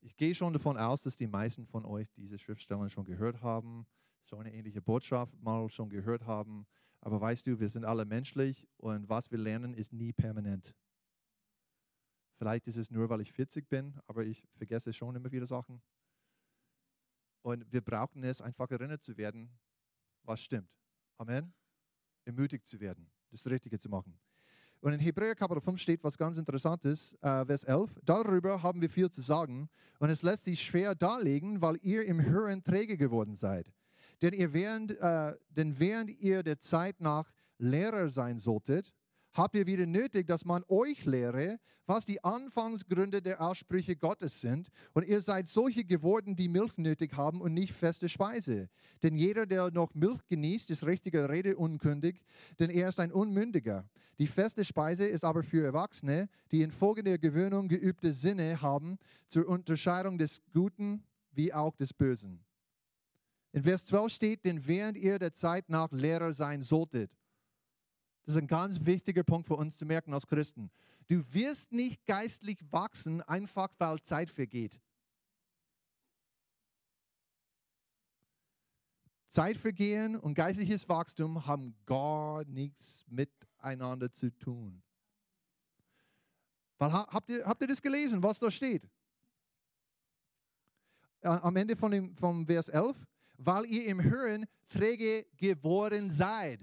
Ich 0.00 0.16
gehe 0.16 0.34
schon 0.34 0.52
davon 0.52 0.76
aus, 0.76 1.02
dass 1.02 1.16
die 1.16 1.26
meisten 1.26 1.66
von 1.66 1.84
euch 1.84 2.10
diese 2.12 2.38
Schriftstellen 2.38 2.90
schon 2.90 3.04
gehört 3.04 3.40
haben, 3.42 3.86
so 4.22 4.36
eine 4.36 4.52
ähnliche 4.52 4.82
Botschaft 4.82 5.40
mal 5.42 5.68
schon 5.68 5.88
gehört 5.88 6.26
haben. 6.26 6.66
Aber 7.00 7.20
weißt 7.20 7.46
du, 7.46 7.58
wir 7.58 7.68
sind 7.68 7.84
alle 7.84 8.04
menschlich 8.04 8.68
und 8.76 9.08
was 9.08 9.30
wir 9.30 9.38
lernen, 9.38 9.74
ist 9.74 9.92
nie 9.92 10.12
permanent. 10.12 10.74
Vielleicht 12.36 12.66
ist 12.66 12.76
es 12.76 12.90
nur, 12.90 13.08
weil 13.08 13.20
ich 13.20 13.32
40 13.32 13.68
bin, 13.68 13.98
aber 14.06 14.24
ich 14.24 14.42
vergesse 14.56 14.92
schon 14.92 15.16
immer 15.16 15.30
wieder 15.30 15.46
Sachen. 15.46 15.82
Und 17.42 17.70
wir 17.72 17.80
brauchen 17.80 18.24
es, 18.24 18.40
einfach 18.40 18.70
erinnert 18.70 19.02
zu 19.02 19.16
werden, 19.16 19.50
was 20.24 20.40
stimmt. 20.40 20.70
Amen. 21.18 21.52
Ermutigt 22.24 22.66
zu 22.66 22.80
werden, 22.80 23.10
das 23.30 23.46
Richtige 23.46 23.78
zu 23.78 23.88
machen. 23.88 24.18
Und 24.80 24.94
in 24.94 25.00
Hebräer 25.00 25.34
Kapitel 25.34 25.60
5 25.60 25.78
steht 25.78 26.02
was 26.02 26.16
ganz 26.16 26.38
Interessantes, 26.38 27.14
äh, 27.20 27.44
Vers 27.44 27.64
11. 27.64 27.98
Darüber 28.02 28.62
haben 28.62 28.80
wir 28.80 28.88
viel 28.88 29.10
zu 29.10 29.20
sagen 29.20 29.68
und 29.98 30.08
es 30.08 30.22
lässt 30.22 30.44
sich 30.44 30.62
schwer 30.62 30.94
darlegen, 30.94 31.60
weil 31.60 31.76
ihr 31.82 32.06
im 32.06 32.24
Hören 32.24 32.64
träge 32.64 32.96
geworden 32.96 33.36
seid. 33.36 33.70
Denn, 34.22 34.34
ihr 34.34 34.52
während, 34.52 34.98
äh, 34.98 35.34
denn 35.50 35.78
während 35.78 36.10
ihr 36.20 36.42
der 36.42 36.58
Zeit 36.58 37.00
nach 37.00 37.30
Lehrer 37.58 38.10
sein 38.10 38.38
solltet, 38.38 38.92
habt 39.32 39.54
ihr 39.54 39.66
wieder 39.66 39.86
nötig, 39.86 40.26
dass 40.26 40.44
man 40.44 40.64
euch 40.68 41.04
lehre, 41.04 41.58
was 41.86 42.06
die 42.06 42.22
Anfangsgründe 42.22 43.20
der 43.20 43.40
Aussprüche 43.40 43.96
Gottes 43.96 44.40
sind. 44.40 44.70
Und 44.92 45.06
ihr 45.06 45.20
seid 45.20 45.48
solche 45.48 45.84
geworden, 45.84 46.36
die 46.36 46.48
Milch 46.48 46.78
nötig 46.78 47.16
haben 47.16 47.40
und 47.40 47.52
nicht 47.52 47.72
feste 47.72 48.08
Speise. 48.08 48.68
Denn 49.02 49.16
jeder, 49.16 49.46
der 49.46 49.70
noch 49.70 49.94
Milch 49.94 50.24
genießt, 50.28 50.70
ist 50.70 50.86
richtiger 50.86 51.28
Rede 51.28 51.56
unkündig, 51.56 52.20
denn 52.58 52.70
er 52.70 52.90
ist 52.90 53.00
ein 53.00 53.12
Unmündiger. 53.12 53.88
Die 54.18 54.28
feste 54.28 54.64
Speise 54.64 55.06
ist 55.06 55.24
aber 55.24 55.42
für 55.42 55.64
Erwachsene, 55.64 56.28
die 56.52 56.62
infolge 56.62 57.02
der 57.02 57.18
Gewöhnung 57.18 57.68
geübte 57.68 58.12
Sinne 58.12 58.60
haben, 58.60 58.98
zur 59.28 59.48
Unterscheidung 59.48 60.18
des 60.18 60.42
Guten 60.52 61.02
wie 61.32 61.52
auch 61.52 61.74
des 61.76 61.92
Bösen. 61.92 62.44
In 63.52 63.64
Vers 63.64 63.84
12 63.84 64.12
steht, 64.12 64.44
denn 64.44 64.66
während 64.66 64.96
ihr 64.96 65.18
der 65.18 65.32
Zeit 65.32 65.68
nach 65.68 65.90
Lehrer 65.90 66.32
sein 66.34 66.62
solltet. 66.62 67.10
Das 68.24 68.36
ist 68.36 68.40
ein 68.40 68.46
ganz 68.46 68.84
wichtiger 68.84 69.24
Punkt 69.24 69.46
für 69.46 69.56
uns 69.56 69.76
zu 69.76 69.84
merken 69.84 70.14
als 70.14 70.26
Christen. 70.26 70.70
Du 71.08 71.24
wirst 71.32 71.72
nicht 71.72 72.06
geistlich 72.06 72.58
wachsen, 72.70 73.22
einfach 73.22 73.70
weil 73.78 74.00
Zeit 74.02 74.30
vergeht. 74.30 74.80
Zeitvergehen 79.26 80.16
und 80.16 80.34
geistliches 80.34 80.88
Wachstum 80.88 81.46
haben 81.46 81.76
gar 81.86 82.44
nichts 82.44 83.04
miteinander 83.08 84.12
zu 84.12 84.36
tun. 84.36 84.82
Weil, 86.78 86.92
habt, 86.92 87.30
ihr, 87.30 87.44
habt 87.44 87.62
ihr 87.62 87.68
das 87.68 87.80
gelesen, 87.80 88.22
was 88.22 88.38
da 88.38 88.50
steht? 88.50 88.88
Am 91.22 91.54
Ende 91.56 91.76
von 91.76 91.90
dem, 91.92 92.16
vom 92.16 92.46
Vers 92.46 92.68
11, 92.68 92.96
weil 93.40 93.66
ihr 93.66 93.86
im 93.86 94.02
Hören 94.02 94.46
träge 94.68 95.26
geworden 95.36 96.10
seid. 96.10 96.60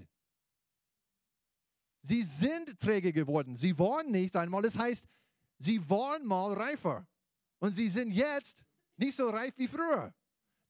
Sie 2.02 2.22
sind 2.22 2.78
träge 2.80 3.12
geworden. 3.12 3.56
Sie 3.56 3.78
waren 3.78 4.10
nicht 4.10 4.36
einmal. 4.36 4.62
Das 4.62 4.78
heißt, 4.78 5.06
sie 5.58 5.90
waren 5.90 6.24
mal 6.24 6.52
reifer. 6.54 7.06
Und 7.58 7.72
sie 7.72 7.88
sind 7.88 8.12
jetzt 8.12 8.64
nicht 8.96 9.16
so 9.16 9.28
reif 9.28 9.52
wie 9.56 9.68
früher. 9.68 10.14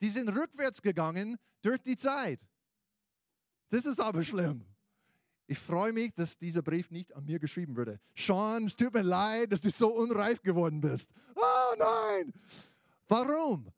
Die 0.00 0.09
sind 0.09 0.28
rückwärts 0.30 0.80
gegangen 0.80 1.36
durch 1.61 1.82
die 1.82 1.96
Zeit. 1.96 2.40
Das 3.68 3.84
ist 3.84 4.00
aber 4.00 4.24
schlimm. 4.24 4.64
Ich 5.46 5.59
freue 5.59 5.92
mich, 5.92 6.12
dass 6.14 6.36
dieser 6.36 6.62
Brief 6.62 6.90
nicht 6.90 7.14
an 7.14 7.24
mir 7.24 7.38
geschrieben 7.38 7.76
wurde. 7.76 8.00
Sean, 8.16 8.66
es 8.66 8.76
tut 8.76 8.92
mir 8.92 9.02
leid, 9.02 9.52
dass 9.52 9.61
du 9.61 9.70
so 9.70 9.94
unreif 9.94 10.42
geworden 10.42 10.80
bist. 10.80 11.11
Oh 11.34 11.74
nein! 11.78 12.32
Warum? 13.09 13.72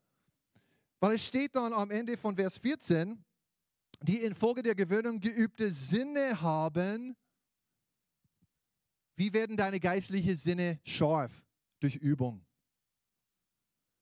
Weil 1.01 1.15
es 1.15 1.25
steht 1.25 1.55
dann 1.55 1.73
am 1.73 1.89
Ende 1.89 2.15
von 2.15 2.35
Vers 2.35 2.59
14, 2.59 3.25
die 4.01 4.21
infolge 4.21 4.61
der 4.61 4.75
Gewöhnung 4.75 5.19
geübte 5.19 5.73
Sinne 5.73 6.39
haben. 6.41 7.17
Wie 9.15 9.33
werden 9.33 9.57
deine 9.57 9.79
geistlichen 9.79 10.35
Sinne 10.35 10.79
scharf? 10.85 11.43
Durch 11.79 11.95
Übung. 11.95 12.45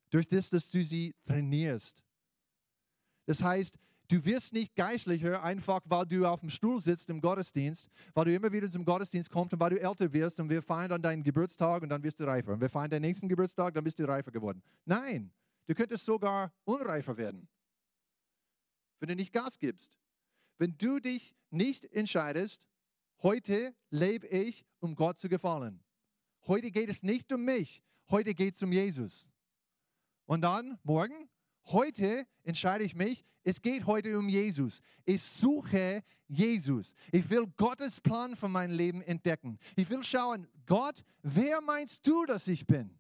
Durch 0.10 0.28
das, 0.28 0.50
dass 0.50 0.70
du 0.70 0.84
sie 0.84 1.16
trainierst. 1.26 2.04
Das 3.26 3.41
heißt, 3.41 3.78
du 4.10 4.26
wirst 4.26 4.52
nicht 4.52 4.76
geistlicher, 4.76 5.41
einfach 5.41 5.80
weil 5.86 6.06
du 6.06 6.26
auf 6.26 6.41
dem 6.41 6.50
Stuhl 6.50 6.82
sitzt 6.82 7.10
im 7.10 7.22
Gottesdienst, 7.22 7.89
weil 8.14 8.26
du 8.26 8.36
immer 8.36 8.52
wieder 8.52 8.70
zum 8.70 8.84
Gottesdienst 8.84 9.30
kommst 9.30 9.54
und 9.54 9.62
weil 9.62 9.70
du 9.70 9.82
älter 9.82 10.12
wirst 10.12 10.41
und 10.41 10.50
wir 10.50 10.62
feiern 10.62 10.89
dann 10.89 11.02
deinen 11.02 11.24
Geburtstag 11.24 11.82
und 11.82 11.88
dann 11.88 12.04
wirst 12.04 12.20
du 12.20 12.26
reifer. 12.26 12.52
Und 12.52 12.60
wir 12.60 12.70
feiern 12.70 12.89
deinen 12.89 13.04
nächsten 13.04 13.30
Geburtstag, 13.30 13.74
dann 13.74 13.86
bist 13.86 14.00
du 14.00 14.06
reifer 14.06 14.32
geworden. 14.32 14.62
Nein, 14.84 15.32
du 15.70 15.76
könntest 15.76 16.03
sogar 16.03 16.51
unreifer 16.65 17.15
werden, 17.15 17.47
wenn 18.99 19.09
du 19.09 19.15
nicht 19.15 19.32
Gas 19.32 19.59
gibst. 19.59 19.97
Wenn 20.57 20.78
du 20.78 20.99
dich 20.99 21.38
nicht 21.51 21.86
entscheidest, 21.86 22.67
heute 23.22 23.74
lebe 23.89 24.28
ich, 24.28 24.65
um 24.80 24.95
Gott 24.95 25.20
zu 25.22 25.30
gefallen. 25.30 25.82
Heute 26.47 26.70
geht 26.72 26.89
es 26.89 27.01
nicht 27.01 27.32
um 27.32 27.45
mich, 27.45 27.82
heute 28.09 28.34
geht 28.34 28.55
es 28.55 28.63
um 28.63 28.74
Jesus. 28.74 29.30
Und 30.26 30.41
dann 30.41 30.78
morgen 30.84 31.30
Heute 31.72 32.26
entscheide 32.43 32.84
ich 32.84 32.95
mich, 32.95 33.24
es 33.43 33.61
geht 33.61 33.86
heute 33.86 34.17
um 34.17 34.28
Jesus. 34.28 34.82
Ich 35.05 35.22
suche 35.22 36.03
Jesus. 36.28 36.93
Ich 37.11 37.30
will 37.30 37.45
Gottes 37.57 38.01
Plan 38.01 38.36
für 38.36 38.47
mein 38.47 38.72
Leben 38.72 39.01
entdecken. 39.03 39.59
Ich 39.76 39.88
will 39.89 40.03
schauen, 40.03 40.47
Gott, 40.65 41.03
wer 41.22 41.61
meinst 41.61 42.05
du, 42.07 42.26
dass 42.26 42.47
ich 42.47 42.65
bin? 42.65 42.99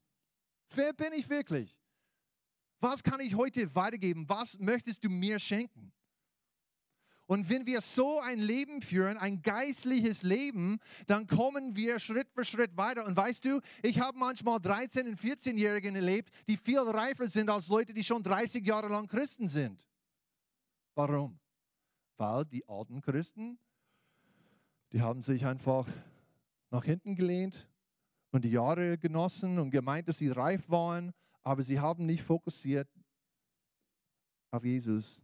Wer 0.75 0.93
bin 0.93 1.13
ich 1.13 1.27
wirklich? 1.29 1.79
Was 2.79 3.03
kann 3.03 3.19
ich 3.19 3.35
heute 3.35 3.75
weitergeben? 3.75 4.25
Was 4.27 4.57
möchtest 4.59 5.03
du 5.03 5.09
mir 5.09 5.39
schenken? 5.39 5.91
Und 7.29 7.47
wenn 7.47 7.67
wir 7.67 7.81
so 7.81 8.19
ein 8.21 8.39
Leben 8.39 8.81
führen, 8.81 9.15
ein 9.17 9.43
geistliches 9.43 10.23
Leben, 10.23 10.79
dann 11.05 11.27
kommen 11.27 11.75
wir 11.75 11.99
Schritt 11.99 12.27
für 12.31 12.43
Schritt 12.43 12.75
weiter. 12.75 13.05
Und 13.05 13.15
weißt 13.15 13.45
du, 13.45 13.61
ich 13.83 13.99
habe 13.99 14.17
manchmal 14.17 14.57
13- 14.57 15.09
und 15.09 15.19
14-Jährigen 15.19 15.95
erlebt, 15.95 16.31
die 16.47 16.57
viel 16.57 16.79
reifer 16.79 17.27
sind 17.27 17.51
als 17.51 17.67
Leute, 17.67 17.93
die 17.93 18.03
schon 18.03 18.23
30 18.23 18.65
Jahre 18.65 18.87
lang 18.87 19.05
Christen 19.05 19.47
sind. 19.47 19.85
Warum? 20.95 21.39
Weil 22.17 22.45
die 22.45 22.67
alten 22.67 22.99
Christen, 22.99 23.59
die 24.91 25.03
haben 25.03 25.21
sich 25.21 25.45
einfach 25.45 25.87
nach 26.71 26.83
hinten 26.83 27.15
gelehnt 27.15 27.69
und 28.31 28.43
die 28.43 28.49
Jahre 28.49 28.97
genossen 28.97 29.59
und 29.59 29.69
gemeint, 29.69 30.09
dass 30.09 30.17
sie 30.17 30.29
reif 30.29 30.67
waren, 30.67 31.13
aber 31.49 31.63
sie 31.63 31.79
haben 31.79 32.05
nicht 32.05 32.21
fokussiert 32.21 32.87
auf 34.51 34.63
Jesus 34.63 35.19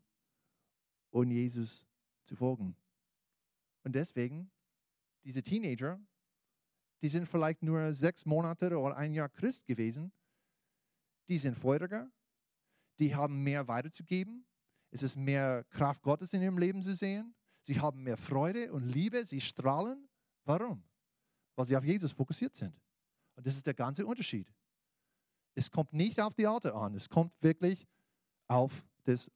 und 1.11 1.29
Jesus 1.29 1.85
zu 2.23 2.35
folgen. 2.35 2.75
Und 3.83 3.93
deswegen, 3.93 4.51
diese 5.23 5.43
Teenager, 5.43 6.03
die 7.03 7.09
sind 7.09 7.27
vielleicht 7.27 7.61
nur 7.61 7.93
sechs 7.93 8.25
Monate 8.25 8.75
oder 8.75 8.97
ein 8.97 9.13
Jahr 9.13 9.29
Christ 9.29 9.67
gewesen, 9.67 10.11
die 11.29 11.37
sind 11.37 11.59
feuriger, 11.59 12.11
die 12.97 13.13
haben 13.13 13.43
mehr 13.43 13.67
weiterzugeben, 13.67 14.47
es 14.89 15.03
ist 15.03 15.15
mehr 15.15 15.63
Kraft 15.65 16.01
Gottes 16.01 16.33
in 16.33 16.41
ihrem 16.41 16.57
Leben 16.57 16.81
zu 16.81 16.95
sehen, 16.95 17.35
sie 17.67 17.79
haben 17.79 18.01
mehr 18.01 18.17
Freude 18.17 18.73
und 18.73 18.89
Liebe, 18.89 19.27
sie 19.27 19.41
strahlen. 19.41 20.09
Warum? 20.43 20.83
Weil 21.55 21.67
sie 21.67 21.77
auf 21.77 21.83
Jesus 21.83 22.13
fokussiert 22.13 22.55
sind. 22.55 22.75
Und 23.35 23.45
das 23.45 23.55
ist 23.55 23.67
der 23.67 23.75
ganze 23.75 24.07
Unterschied. 24.07 24.51
Es 25.55 25.71
kommt 25.71 25.93
nicht 25.93 26.21
auf 26.21 26.33
die 26.33 26.47
Alte 26.47 26.75
an, 26.75 26.93
es 26.93 27.09
kommt 27.09 27.31
wirklich 27.41 27.87
auf 28.47 28.85
das 29.05 29.31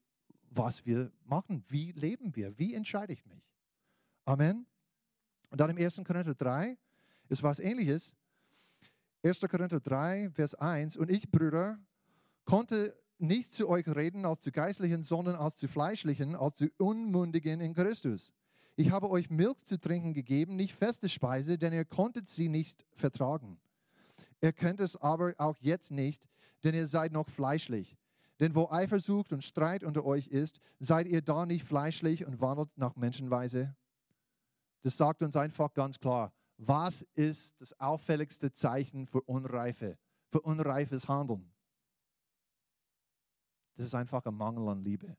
was 0.52 0.86
wir 0.86 1.12
machen. 1.26 1.64
Wie 1.68 1.92
leben 1.92 2.36
wir? 2.36 2.58
Wie 2.58 2.74
entscheide 2.74 3.14
ich 3.14 3.26
mich? 3.26 3.44
Amen. 4.26 4.66
Und 5.50 5.60
dann 5.60 5.70
im 5.70 5.78
1. 5.78 6.02
Korinther 6.06 6.36
3 6.36 6.78
ist 7.30 7.44
was 7.44 7.60
ähnliches. 7.60 8.16
1. 9.24 9.40
Korinther 9.42 9.80
3, 9.80 10.30
Vers 10.32 10.56
1. 10.56 10.98
Und 10.98 11.10
ich, 11.12 11.30
Brüder, 11.30 11.80
konnte 12.46 12.96
nicht 13.18 13.52
zu 13.52 13.68
euch 13.68 13.88
reden 13.88 14.26
als 14.26 14.42
zu 14.42 14.52
Geistlichen, 14.52 15.04
sondern 15.04 15.36
als 15.36 15.58
zu 15.58 15.68
Fleischlichen, 15.68 16.36
als 16.36 16.58
zu 16.58 16.70
Unmündigen 16.78 17.60
in 17.60 17.74
Christus. 17.74 18.34
Ich 18.76 18.92
habe 18.92 19.10
euch 19.10 19.30
Milch 19.30 19.66
zu 19.66 19.80
trinken 19.80 20.14
gegeben, 20.14 20.56
nicht 20.56 20.74
feste 20.74 21.10
Speise, 21.10 21.58
denn 21.58 21.74
ihr 21.74 21.84
konntet 21.84 22.30
sie 22.30 22.48
nicht 22.48 22.86
vertragen. 22.94 23.60
Ihr 24.42 24.54
könnt 24.54 24.80
es 24.80 24.96
aber 24.96 25.34
auch 25.38 25.58
jetzt 25.60 25.92
nicht, 25.92 26.28
denn 26.64 26.76
ihr 26.76 26.88
seid 26.88 27.12
noch 27.12 27.30
fleischlich. 27.30 27.98
Denn 28.40 28.56
wo 28.56 28.70
Eifersucht 28.70 29.34
und 29.34 29.44
Streit 29.44 29.84
unter 29.84 30.06
euch 30.06 30.28
ist, 30.28 30.60
seid 30.80 31.08
ihr 31.08 31.22
da 31.22 31.46
nicht 31.46 31.66
fleischlich 31.66 32.26
und 32.26 32.40
wandelt 32.40 32.70
nach 32.78 32.96
Menschenweise? 32.96 33.76
Das 34.82 34.96
sagt 34.96 35.22
uns 35.22 35.36
einfach 35.36 35.74
ganz 35.74 36.00
klar. 36.00 36.34
Was 36.58 37.02
ist 37.16 37.60
das 37.60 37.78
auffälligste 37.80 38.52
Zeichen 38.52 39.08
für 39.08 39.22
Unreife, 39.22 39.98
für 40.30 40.42
unreifes 40.42 41.08
Handeln? 41.08 41.52
Das 43.76 43.86
ist 43.86 43.96
einfach 43.96 44.26
ein 44.26 44.36
Mangel 44.36 44.68
an 44.70 44.84
Liebe. 44.84 45.18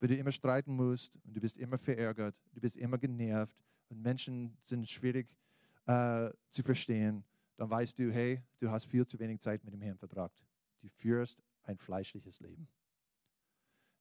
Wenn 0.00 0.10
du 0.10 0.16
immer 0.16 0.32
streiten 0.32 0.74
musst 0.74 1.16
und 1.24 1.34
du 1.34 1.40
bist 1.40 1.56
immer 1.58 1.78
verärgert, 1.78 2.36
du 2.52 2.60
bist 2.60 2.76
immer 2.76 2.98
genervt 2.98 3.56
und 3.88 4.00
Menschen 4.00 4.56
sind 4.62 4.88
schwierig 4.88 5.28
äh, 5.88 6.30
zu 6.50 6.62
verstehen, 6.62 7.24
dann 7.56 7.70
weißt 7.70 7.98
du, 7.98 8.12
hey, 8.12 8.42
du 8.60 8.70
hast 8.70 8.84
viel 8.84 9.06
zu 9.06 9.18
wenig 9.18 9.40
Zeit 9.40 9.64
mit 9.64 9.72
dem 9.72 9.80
Herrn 9.80 9.96
verbracht. 9.96 10.36
Du 10.80 10.88
führst 10.88 11.42
ein 11.64 11.78
fleischliches 11.78 12.40
Leben. 12.40 12.68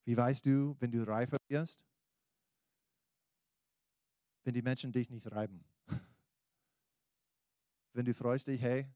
Wie 0.04 0.16
weißt 0.16 0.46
du, 0.46 0.76
wenn 0.80 0.92
du 0.92 1.08
reifer 1.08 1.38
wirst? 1.48 1.82
Wenn 4.44 4.54
die 4.54 4.62
Menschen 4.62 4.92
dich 4.92 5.10
nicht 5.10 5.30
reiben. 5.32 5.64
Wenn 7.94 8.06
du 8.06 8.14
freust 8.14 8.48
dich, 8.48 8.62
hey, 8.62 8.88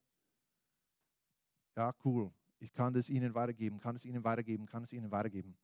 ja, 1.75 1.93
cool, 2.05 2.31
ich 2.59 2.71
kann 2.71 2.93
das 2.93 3.09
ihnen 3.09 3.33
weitergeben, 3.33 3.79
kann 3.79 3.95
es 3.95 4.05
ihnen 4.05 4.23
weitergeben, 4.23 4.65
kann 4.65 4.83
es 4.83 4.93
ihnen 4.93 5.11
weitergeben. 5.11 5.57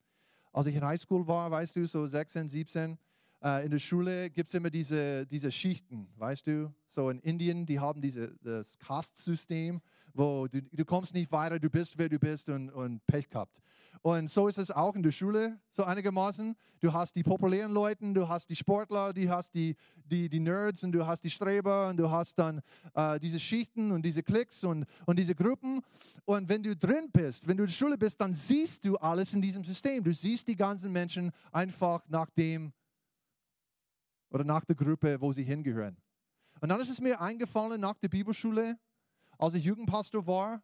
Als 0.52 0.68
ich 0.68 0.76
in 0.76 0.84
Highschool 0.84 1.28
war, 1.28 1.52
weißt 1.52 1.76
du, 1.76 1.86
so 1.86 2.08
16, 2.08 2.50
17, 2.50 2.98
äh, 3.44 3.66
in 3.66 3.72
der 3.72 3.80
Schule 3.80 4.30
gibt 4.30 4.50
es 4.50 4.54
immer 4.56 4.70
diese, 4.70 5.26
diese 5.28 5.52
Schichten, 5.52 6.08
weißt 6.18 6.48
du? 6.48 6.74
So 6.90 7.10
in 7.10 7.20
Indien, 7.20 7.66
die 7.66 7.80
haben 7.80 8.02
diese, 8.02 8.36
das 8.42 8.78
Caste-System, 8.80 9.82
wo 10.14 10.48
du, 10.48 10.62
du 10.62 10.86
kommst 10.86 11.14
nicht 11.14 11.32
weiter, 11.32 11.60
du 11.60 11.70
bist, 11.70 11.98
wer 11.98 12.10
du 12.10 12.18
bist 12.18 12.50
und, 12.50 12.70
und 12.70 13.06
Pech 13.06 13.30
gehabt. 13.30 13.62
Und 14.02 14.30
so 14.30 14.48
ist 14.48 14.58
es 14.58 14.72
auch 14.72 14.96
in 14.96 15.04
der 15.04 15.12
Schule, 15.12 15.60
so 15.72 15.84
einigermaßen. 15.84 16.56
Du 16.80 16.94
hast 16.94 17.16
die 17.16 17.24
populären 17.24 17.72
Leute, 17.72 18.14
du 18.14 18.28
hast 18.28 18.50
die 18.50 18.56
Sportler, 18.56 19.14
du 19.14 19.28
hast 19.30 19.54
die, 19.54 19.76
die, 20.06 20.30
die 20.30 20.40
Nerds 20.40 20.84
und 20.84 20.92
du 20.92 21.06
hast 21.06 21.24
die 21.24 21.30
Streber 21.30 21.90
und 21.90 21.98
du 21.98 22.10
hast 22.10 22.38
dann 22.38 22.62
äh, 22.94 23.20
diese 23.20 23.40
Schichten 23.40 23.92
und 23.92 24.04
diese 24.04 24.24
Klicks 24.24 24.64
und, 24.64 24.86
und 25.06 25.18
diese 25.18 25.36
Gruppen. 25.36 25.82
Und 26.26 26.50
wenn 26.50 26.62
du 26.62 26.76
drin 26.76 27.10
bist, 27.12 27.48
wenn 27.48 27.58
du 27.58 27.64
in 27.64 27.68
der 27.68 27.74
Schule 27.74 27.98
bist, 27.98 28.20
dann 28.22 28.34
siehst 28.34 28.86
du 28.86 28.96
alles 28.96 29.34
in 29.34 29.42
diesem 29.42 29.64
System. 29.64 30.04
Du 30.04 30.14
siehst 30.14 30.48
die 30.48 30.56
ganzen 30.56 30.92
Menschen 30.92 31.32
einfach 31.52 32.02
nach 32.08 32.30
dem, 32.32 32.74
oder 34.30 34.44
nach 34.44 34.66
der 34.66 34.76
Gruppe, 34.76 35.20
wo 35.22 35.32
sie 35.32 35.44
hingehören. 35.44 35.98
Und 36.60 36.70
dann 36.70 36.80
ist 36.82 36.90
es 36.90 37.02
mir 37.02 37.22
eingefallen 37.22 37.80
nach 37.82 37.98
der 37.98 38.10
Bibelschule, 38.10 38.80
als 39.38 39.54
ich 39.54 39.64
Jugendpastor 39.64 40.26
war, 40.26 40.64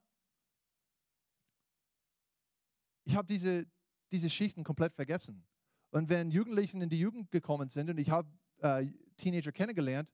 ich 3.06 3.16
habe 3.16 3.28
diese, 3.28 3.66
diese 4.12 4.30
Schichten 4.30 4.64
komplett 4.64 4.94
vergessen. 4.94 5.46
Und 5.92 6.10
wenn 6.10 6.32
Jugendliche 6.32 6.78
in 6.78 6.90
die 6.90 7.00
Jugend 7.00 7.30
gekommen 7.32 7.70
sind 7.70 7.90
und 7.90 7.98
ich 7.98 8.10
habe 8.10 8.28
äh, 8.60 8.88
Teenager 9.18 9.52
kennengelernt, 9.52 10.10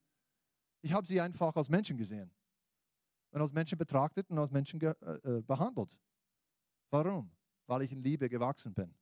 ich 0.81 0.91
habe 0.91 1.07
sie 1.07 1.21
einfach 1.21 1.55
als 1.55 1.69
Menschen 1.69 1.97
gesehen 1.97 2.31
und 3.31 3.41
als 3.41 3.53
Menschen 3.53 3.77
betrachtet 3.77 4.29
und 4.29 4.39
als 4.39 4.51
Menschen 4.51 4.81
äh, 4.81 4.89
äh, 4.89 5.41
behandelt. 5.41 5.99
Warum? 6.89 7.31
Weil 7.67 7.83
ich 7.83 7.91
in 7.91 8.01
Liebe 8.01 8.27
gewachsen 8.27 8.73
bin. 8.73 8.93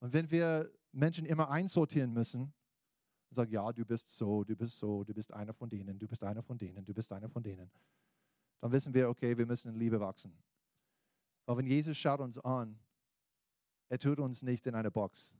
Und 0.00 0.12
wenn 0.12 0.30
wir 0.30 0.72
Menschen 0.92 1.26
immer 1.26 1.50
einsortieren 1.50 2.12
müssen, 2.12 2.52
und 3.28 3.34
sage, 3.34 3.50
ja, 3.50 3.72
du 3.72 3.84
bist 3.84 4.08
so, 4.08 4.44
du 4.44 4.56
bist 4.56 4.78
so, 4.78 5.04
du 5.04 5.12
bist 5.12 5.32
einer 5.32 5.52
von 5.52 5.68
denen, 5.68 5.98
du 5.98 6.06
bist 6.06 6.22
einer 6.22 6.42
von 6.42 6.58
denen, 6.58 6.84
du 6.84 6.94
bist 6.94 7.12
einer 7.12 7.28
von 7.28 7.42
denen. 7.42 7.70
Dann 8.60 8.72
wissen 8.72 8.94
wir, 8.94 9.08
okay, 9.08 9.36
wir 9.36 9.46
müssen 9.46 9.68
in 9.68 9.76
Liebe 9.76 10.00
wachsen. 10.00 10.36
Aber 11.44 11.58
wenn 11.58 11.66
Jesus 11.66 11.96
schaut 11.96 12.20
uns 12.20 12.38
an, 12.38 12.78
er 13.88 13.98
tut 13.98 14.18
uns 14.18 14.42
nicht 14.42 14.66
in 14.66 14.74
eine 14.74 14.90
Box. 14.90 15.34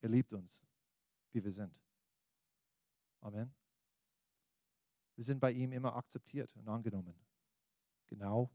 Er 0.00 0.08
liebt 0.08 0.32
uns, 0.32 0.64
wie 1.32 1.42
wir 1.42 1.52
sind. 1.52 1.74
Amen. 3.20 3.52
Wir 5.16 5.24
sind 5.24 5.40
bei 5.40 5.52
ihm 5.52 5.72
immer 5.72 5.94
akzeptiert 5.96 6.54
und 6.56 6.68
angenommen. 6.68 7.14
Genau 8.06 8.50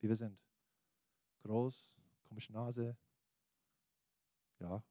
wie 0.00 0.08
wir 0.08 0.16
sind. 0.16 0.38
Groß, 1.42 1.92
komische 2.28 2.52
Nase. 2.52 2.96
Ja, 4.58 4.82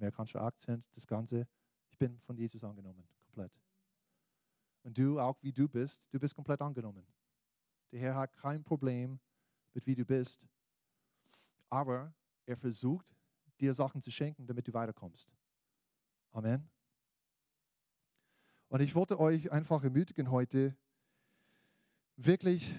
amerikanischer 0.00 0.42
Akzent, 0.42 0.84
das 0.94 1.06
Ganze. 1.06 1.46
Ich 1.90 1.98
bin 1.98 2.18
von 2.20 2.36
Jesus 2.36 2.62
angenommen, 2.64 3.06
komplett. 3.26 3.52
Und 4.82 4.96
du, 4.96 5.20
auch 5.20 5.36
wie 5.42 5.52
du 5.52 5.68
bist, 5.68 6.02
du 6.10 6.18
bist 6.18 6.34
komplett 6.34 6.60
angenommen. 6.62 7.06
Der 7.92 8.00
Herr 8.00 8.14
hat 8.16 8.32
kein 8.34 8.62
Problem 8.64 9.18
mit 9.74 9.86
wie 9.86 9.94
du 9.94 10.04
bist. 10.04 10.46
Aber 11.68 12.12
er 12.46 12.56
versucht, 12.56 13.06
dir 13.60 13.74
Sachen 13.74 14.02
zu 14.02 14.10
schenken, 14.10 14.46
damit 14.46 14.66
du 14.66 14.72
weiterkommst. 14.72 15.30
Amen. 16.32 16.68
Und 18.68 18.80
ich 18.80 18.94
wollte 18.94 19.18
euch 19.18 19.50
einfach 19.50 19.82
ermutigen 19.82 20.30
heute, 20.30 20.76
wirklich 22.16 22.74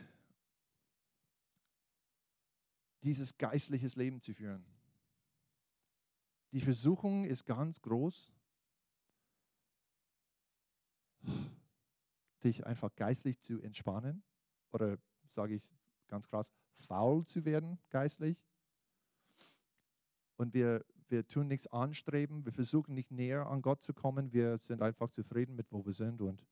dieses 3.03 3.37
geistliches 3.37 3.95
Leben 3.95 4.21
zu 4.21 4.33
führen. 4.33 4.65
Die 6.51 6.61
Versuchung 6.61 7.23
ist 7.23 7.45
ganz 7.45 7.81
groß, 7.81 8.33
dich 12.43 12.65
einfach 12.65 12.93
geistlich 12.95 13.39
zu 13.39 13.61
entspannen 13.61 14.23
oder 14.71 14.97
sage 15.27 15.55
ich 15.55 15.71
ganz 16.07 16.27
krass, 16.27 16.51
faul 16.75 17.25
zu 17.25 17.45
werden 17.45 17.79
geistlich. 17.89 18.43
Und 20.35 20.53
wir, 20.53 20.83
wir 21.07 21.25
tun 21.27 21.47
nichts 21.47 21.67
anstreben, 21.67 22.43
wir 22.45 22.51
versuchen 22.51 22.95
nicht 22.95 23.11
näher 23.11 23.47
an 23.47 23.61
Gott 23.61 23.81
zu 23.81 23.93
kommen, 23.93 24.33
wir 24.33 24.57
sind 24.57 24.81
einfach 24.81 25.09
zufrieden 25.09 25.55
mit, 25.55 25.71
wo 25.71 25.85
wir 25.85 25.93
sind. 25.93 26.21
Und 26.21 26.43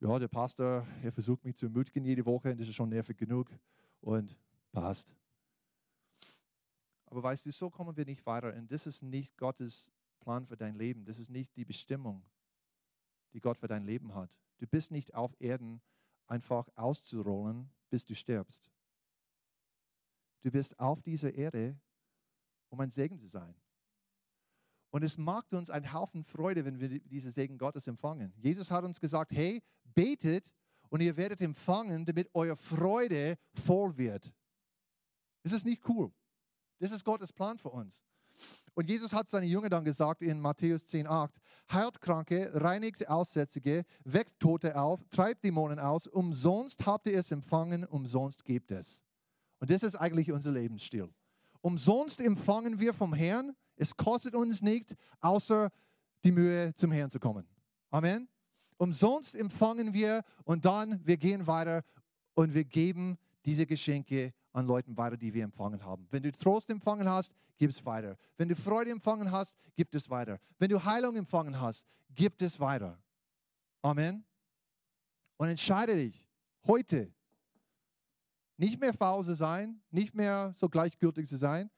ja, 0.00 0.18
der 0.18 0.28
Pastor, 0.28 0.86
er 1.02 1.12
versucht 1.12 1.44
mich 1.44 1.56
zu 1.56 1.66
ermutigen 1.66 2.04
jede 2.04 2.24
Woche 2.24 2.50
und 2.50 2.58
das 2.58 2.68
ist 2.68 2.74
schon 2.74 2.88
nervig 2.88 3.16
genug 3.16 3.50
und 4.00 4.36
passt. 4.72 5.14
Aber 7.10 7.22
weißt 7.22 7.44
du, 7.44 7.52
so 7.52 7.70
kommen 7.70 7.96
wir 7.96 8.04
nicht 8.04 8.24
weiter 8.24 8.54
und 8.54 8.70
das 8.70 8.86
ist 8.86 9.02
nicht 9.02 9.36
Gottes 9.36 9.92
Plan 10.20 10.46
für 10.46 10.56
dein 10.56 10.76
Leben, 10.76 11.04
das 11.04 11.18
ist 11.18 11.28
nicht 11.28 11.56
die 11.56 11.64
Bestimmung, 11.64 12.24
die 13.32 13.40
Gott 13.40 13.58
für 13.58 13.68
dein 13.68 13.84
Leben 13.84 14.14
hat. 14.14 14.40
Du 14.58 14.66
bist 14.66 14.90
nicht 14.92 15.14
auf 15.14 15.38
Erden 15.40 15.82
einfach 16.26 16.68
auszurollen, 16.76 17.70
bis 17.90 18.04
du 18.04 18.14
stirbst. 18.14 18.70
Du 20.42 20.50
bist 20.50 20.78
auf 20.78 21.02
dieser 21.02 21.34
Erde, 21.34 21.78
um 22.68 22.80
ein 22.80 22.92
Segen 22.92 23.18
zu 23.18 23.26
sein. 23.26 23.54
Und 24.90 25.02
es 25.02 25.18
macht 25.18 25.52
uns 25.52 25.70
einen 25.70 25.92
Haufen 25.92 26.24
Freude, 26.24 26.64
wenn 26.64 26.80
wir 26.80 27.00
diese 27.00 27.30
Segen 27.30 27.58
Gottes 27.58 27.86
empfangen. 27.86 28.32
Jesus 28.36 28.70
hat 28.70 28.84
uns 28.84 29.00
gesagt, 29.00 29.32
hey, 29.32 29.62
betet 29.84 30.50
und 30.88 31.00
ihr 31.00 31.16
werdet 31.16 31.40
empfangen, 31.40 32.04
damit 32.04 32.28
eure 32.34 32.56
Freude 32.56 33.36
voll 33.54 33.96
wird. 33.96 34.32
Ist 35.42 35.54
das 35.54 35.64
nicht 35.64 35.88
cool? 35.88 36.12
Das 36.80 36.90
ist 36.90 37.04
Gottes 37.04 37.32
Plan 37.32 37.58
für 37.58 37.68
uns. 37.68 38.02
Und 38.74 38.88
Jesus 38.88 39.12
hat 39.12 39.28
seine 39.28 39.46
Jünger 39.46 39.68
dann 39.68 39.84
gesagt 39.84 40.22
in 40.22 40.40
Matthäus 40.40 40.86
10,8: 40.86 41.30
Heilt 41.72 42.00
Kranke, 42.00 42.50
reinigt 42.54 43.08
Aussätzige, 43.08 43.84
weckt 44.04 44.40
Tote 44.40 44.80
auf, 44.80 45.04
treibt 45.10 45.44
Dämonen 45.44 45.78
aus. 45.78 46.06
Umsonst 46.06 46.86
habt 46.86 47.06
ihr 47.06 47.18
es 47.18 47.30
empfangen, 47.30 47.84
umsonst 47.84 48.44
gebt 48.44 48.70
es. 48.70 49.04
Und 49.58 49.70
das 49.70 49.82
ist 49.82 49.94
eigentlich 49.94 50.32
unser 50.32 50.52
Lebensstil. 50.52 51.10
Umsonst 51.60 52.20
empfangen 52.20 52.80
wir 52.80 52.94
vom 52.94 53.12
Herrn. 53.12 53.54
Es 53.76 53.94
kostet 53.96 54.34
uns 54.34 54.62
nicht, 54.62 54.94
außer 55.20 55.70
die 56.24 56.32
Mühe, 56.32 56.74
zum 56.74 56.92
Herrn 56.92 57.10
zu 57.10 57.20
kommen. 57.20 57.46
Amen. 57.90 58.28
Umsonst 58.78 59.34
empfangen 59.34 59.92
wir 59.92 60.22
und 60.44 60.64
dann 60.64 61.06
wir 61.06 61.18
gehen 61.18 61.46
weiter 61.46 61.84
und 62.32 62.54
wir 62.54 62.64
geben 62.64 63.18
diese 63.44 63.66
Geschenke 63.66 64.32
an 64.52 64.66
Leuten 64.66 64.96
weiter, 64.96 65.16
die 65.16 65.32
wir 65.32 65.44
empfangen 65.44 65.84
haben. 65.84 66.06
Wenn 66.10 66.22
du 66.22 66.32
Trost 66.32 66.70
empfangen 66.70 67.08
hast, 67.08 67.32
gib 67.58 67.70
es 67.70 67.84
weiter. 67.84 68.16
Wenn 68.36 68.48
du 68.48 68.56
Freude 68.56 68.90
empfangen 68.90 69.30
hast, 69.30 69.54
gib 69.76 69.94
es 69.94 70.08
weiter. 70.10 70.38
Wenn 70.58 70.70
du 70.70 70.82
Heilung 70.84 71.16
empfangen 71.16 71.60
hast, 71.60 71.86
gib 72.14 72.40
es 72.42 72.58
weiter. 72.58 72.98
Amen. 73.82 74.24
Und 75.36 75.48
entscheide 75.48 75.94
dich 75.94 76.28
heute, 76.66 77.12
nicht 78.56 78.78
mehr 78.78 78.92
faul 78.92 79.24
zu 79.24 79.34
sein, 79.34 79.80
nicht 79.90 80.14
mehr 80.14 80.52
so 80.54 80.68
gleichgültig 80.68 81.26
zu 81.28 81.36
sein. 81.36 81.70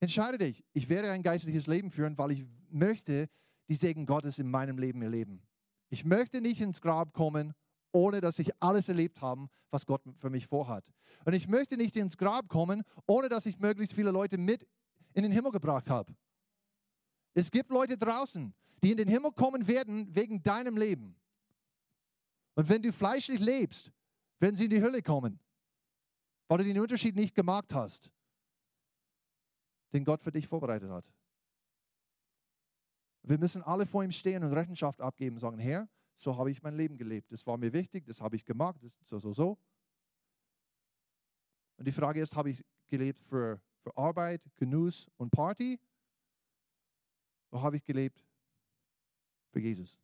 Entscheide 0.00 0.38
dich, 0.38 0.62
ich 0.74 0.88
werde 0.88 1.10
ein 1.10 1.22
geistliches 1.22 1.66
Leben 1.66 1.90
führen, 1.90 2.18
weil 2.18 2.32
ich 2.32 2.44
möchte 2.68 3.28
die 3.68 3.74
Segen 3.74 4.04
Gottes 4.04 4.38
in 4.38 4.50
meinem 4.50 4.78
Leben 4.78 5.00
erleben. 5.02 5.42
Ich 5.88 6.04
möchte 6.04 6.40
nicht 6.40 6.60
ins 6.60 6.80
Grab 6.80 7.14
kommen, 7.14 7.54
ohne 7.98 8.20
dass 8.20 8.38
ich 8.38 8.50
alles 8.62 8.88
erlebt 8.88 9.20
habe, 9.20 9.48
was 9.70 9.86
Gott 9.86 10.02
für 10.18 10.30
mich 10.30 10.46
vorhat. 10.46 10.90
Und 11.24 11.34
ich 11.34 11.48
möchte 11.48 11.76
nicht 11.76 11.96
ins 11.96 12.16
Grab 12.16 12.48
kommen, 12.48 12.82
ohne 13.06 13.28
dass 13.28 13.46
ich 13.46 13.58
möglichst 13.58 13.94
viele 13.94 14.10
Leute 14.10 14.38
mit 14.38 14.66
in 15.14 15.22
den 15.22 15.32
Himmel 15.32 15.52
gebracht 15.52 15.90
habe. 15.90 16.14
Es 17.34 17.50
gibt 17.50 17.70
Leute 17.70 17.98
draußen, 17.98 18.54
die 18.82 18.92
in 18.92 18.96
den 18.96 19.08
Himmel 19.08 19.32
kommen 19.32 19.66
werden 19.66 20.14
wegen 20.14 20.42
deinem 20.42 20.76
Leben. 20.76 21.16
Und 22.54 22.68
wenn 22.68 22.82
du 22.82 22.92
fleischlich 22.92 23.40
lebst, 23.40 23.92
werden 24.38 24.56
sie 24.56 24.64
in 24.64 24.70
die 24.70 24.82
Hölle 24.82 25.02
kommen 25.02 25.40
weil 26.48 26.58
du 26.58 26.64
den 26.64 26.80
Unterschied 26.80 27.14
nicht 27.14 27.34
gemacht 27.34 27.72
hast, 27.74 28.10
den 29.92 30.04
Gott 30.04 30.22
für 30.22 30.32
dich 30.32 30.48
vorbereitet 30.48 30.90
hat. 30.90 31.08
Wir 33.22 33.38
müssen 33.38 33.62
alle 33.62 33.84
vor 33.84 34.02
ihm 34.02 34.10
stehen 34.10 34.42
und 34.42 34.54
Rechenschaft 34.54 35.00
abgeben 35.02 35.38
sagen, 35.38 35.58
Herr, 35.58 35.88
so 36.18 36.36
habe 36.36 36.50
ich 36.50 36.62
mein 36.62 36.74
Leben 36.74 36.96
gelebt. 36.96 37.30
Das 37.32 37.46
war 37.46 37.56
mir 37.56 37.72
wichtig, 37.72 38.04
das 38.04 38.20
habe 38.20 38.36
ich 38.36 38.44
gemacht, 38.44 38.82
das, 38.82 38.98
so, 39.04 39.18
so, 39.18 39.32
so. 39.32 39.58
Und 41.76 41.86
die 41.86 41.92
Frage 41.92 42.20
ist, 42.20 42.34
habe 42.34 42.50
ich 42.50 42.64
gelebt 42.88 43.22
für, 43.22 43.62
für 43.82 43.96
Arbeit, 43.96 44.42
Genuss 44.56 45.08
und 45.16 45.30
Party? 45.30 45.78
Oder 47.50 47.62
habe 47.62 47.76
ich 47.76 47.84
gelebt 47.84 48.24
für 49.50 49.60
Jesus? 49.60 50.00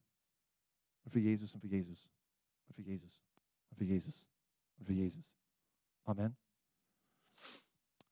Und 1.03 1.11
für 1.11 1.19
Jesus 1.19 1.53
und 1.55 1.61
für 1.61 1.67
Jesus 1.67 2.09
und 2.69 2.75
für 2.75 2.83
Jesus 2.83 3.23
und 3.71 3.77
für 3.77 3.85
Jesus 3.85 4.27
und 4.79 4.87
für 4.87 4.93
Jesus. 4.93 5.25
Amen. 6.05 6.37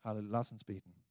Halleluja. 0.03 0.33
Lass 0.33 0.51
uns 0.51 0.65
beten. 0.65 1.02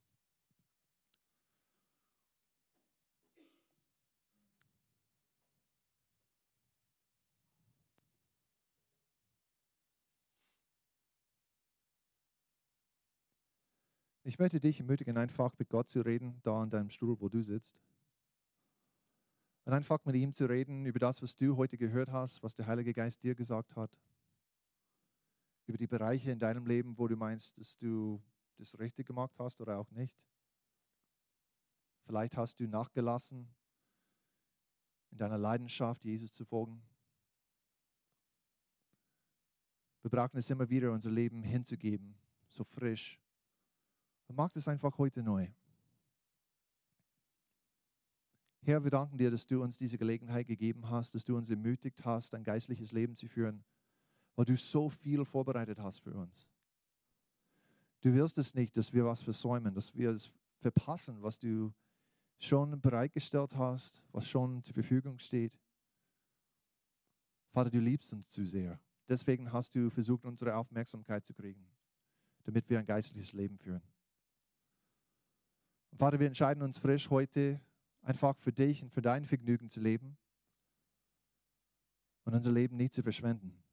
Ich 14.32 14.40
möchte 14.40 14.62
dich 14.62 14.80
ermutigen, 14.80 15.18
einfach 15.18 15.52
mit 15.60 15.68
Gott 15.68 15.90
zu 15.90 16.00
reden, 16.00 16.40
da 16.44 16.62
an 16.62 16.70
deinem 16.70 16.90
Stuhl, 16.90 17.20
wo 17.20 17.28
du 17.28 17.42
sitzt. 17.42 17.78
Und 19.66 19.74
einfach 19.74 20.00
mit 20.06 20.16
ihm 20.16 20.34
zu 20.34 20.46
reden 20.46 20.86
über 20.86 21.00
das, 21.00 21.22
was 21.22 21.36
du 21.36 21.58
heute 21.58 21.78
gehört 21.78 22.14
hast, 22.14 22.42
was 22.42 22.56
der 22.56 22.66
Heilige 22.66 22.94
Geist 22.94 23.22
dir 23.24 23.36
gesagt 23.36 23.76
hat 23.76 24.00
über 25.66 25.78
die 25.78 25.86
Bereiche 25.86 26.32
in 26.32 26.40
deinem 26.40 26.66
Leben, 26.66 26.98
wo 26.98 27.10
du 27.10 27.18
meinst, 27.18 27.58
dass 27.58 27.76
du 27.76 28.22
das 28.58 28.80
richtig 28.80 29.06
gemacht 29.06 29.38
hast 29.38 29.60
oder 29.60 29.78
auch 29.78 29.92
nicht. 29.92 30.18
Vielleicht 32.06 32.38
hast 32.38 32.58
du 32.62 32.70
nachgelassen 32.70 33.54
in 35.12 35.18
deiner 35.18 35.38
Leidenschaft, 35.38 36.06
Jesus 36.06 36.32
zu 36.32 36.46
folgen. 36.46 36.82
Wir 40.04 40.10
brauchen 40.10 40.38
es 40.38 40.50
immer 40.50 40.70
wieder, 40.70 40.94
unser 40.94 41.12
Leben 41.12 41.44
hinzugeben, 41.44 42.16
so 42.48 42.64
frisch. 42.64 43.21
Und 44.32 44.38
mach 44.38 44.56
es 44.56 44.68
einfach 44.68 44.98
heute 44.98 45.22
neu. 45.22 45.48
Herr, 48.64 48.84
wir 48.84 48.92
danken 48.92 49.18
dir, 49.18 49.30
dass 49.30 49.46
du 49.46 49.62
uns 49.62 49.78
diese 49.78 49.98
Gelegenheit 49.98 50.48
gegeben 50.48 50.90
hast, 50.90 51.14
dass 51.14 51.26
du 51.26 51.36
uns 51.36 51.50
ermutigt 51.50 52.06
hast, 52.06 52.34
ein 52.34 52.44
geistliches 52.44 52.92
Leben 52.92 53.16
zu 53.16 53.28
führen 53.28 53.64
weil 54.36 54.46
du 54.46 54.58
so 54.58 54.90
viel 54.90 55.26
vorbereitet 55.26 55.80
hast 55.80 56.00
für 56.00 56.14
uns. 56.14 56.50
Du 58.02 58.14
willst 58.14 58.38
es 58.38 58.56
nicht, 58.56 58.76
dass 58.76 58.92
wir 58.92 59.06
was 59.06 59.22
versäumen, 59.22 59.74
dass 59.74 59.96
wir 59.96 60.12
es 60.12 60.32
verpassen, 60.60 61.22
was 61.22 61.38
du 61.38 61.72
schon 62.40 62.82
bereitgestellt 62.82 63.56
hast, 63.56 64.04
was 64.12 64.28
schon 64.28 64.64
zur 64.64 64.74
Verfügung 64.74 65.20
steht. 65.20 65.54
Vater, 67.52 67.70
du 67.70 67.80
liebst 67.80 68.12
uns 68.14 68.30
zu 68.30 68.46
sehr. 68.46 68.80
Deswegen 69.08 69.52
hast 69.52 69.76
du 69.76 69.90
versucht, 69.90 70.26
unsere 70.26 70.56
Aufmerksamkeit 70.56 71.26
zu 71.26 71.34
kriegen, 71.34 71.68
damit 72.44 72.70
wir 72.70 72.80
ein 72.80 72.86
geistliches 72.86 73.34
Leben 73.34 73.60
führen. 73.60 73.84
Und 75.92 75.98
Vater, 75.98 76.20
wir 76.20 76.28
entscheiden 76.28 76.64
uns 76.64 76.78
frisch 76.78 77.10
heute, 77.10 77.62
einfach 78.02 78.38
für 78.38 78.52
dich 78.52 78.82
und 78.84 78.92
für 78.92 79.02
dein 79.02 79.26
Vergnügen 79.26 79.70
zu 79.70 79.80
leben 79.80 80.18
und 82.24 82.34
unser 82.34 82.52
Leben 82.52 82.78
nicht 82.78 82.94
zu 82.94 83.04
verschwenden. 83.04 83.64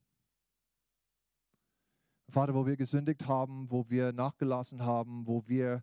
Vater, 2.28 2.54
wo 2.54 2.66
wir 2.66 2.76
gesündigt 2.76 3.26
haben, 3.26 3.70
wo 3.70 3.88
wir 3.88 4.12
nachgelassen 4.12 4.82
haben, 4.82 5.26
wo 5.26 5.46
wir 5.46 5.82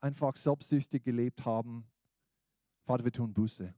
einfach 0.00 0.36
selbstsüchtig 0.36 1.02
gelebt 1.02 1.44
haben. 1.44 1.86
Vater, 2.84 3.04
wir 3.04 3.12
tun 3.12 3.34
Buße. 3.34 3.74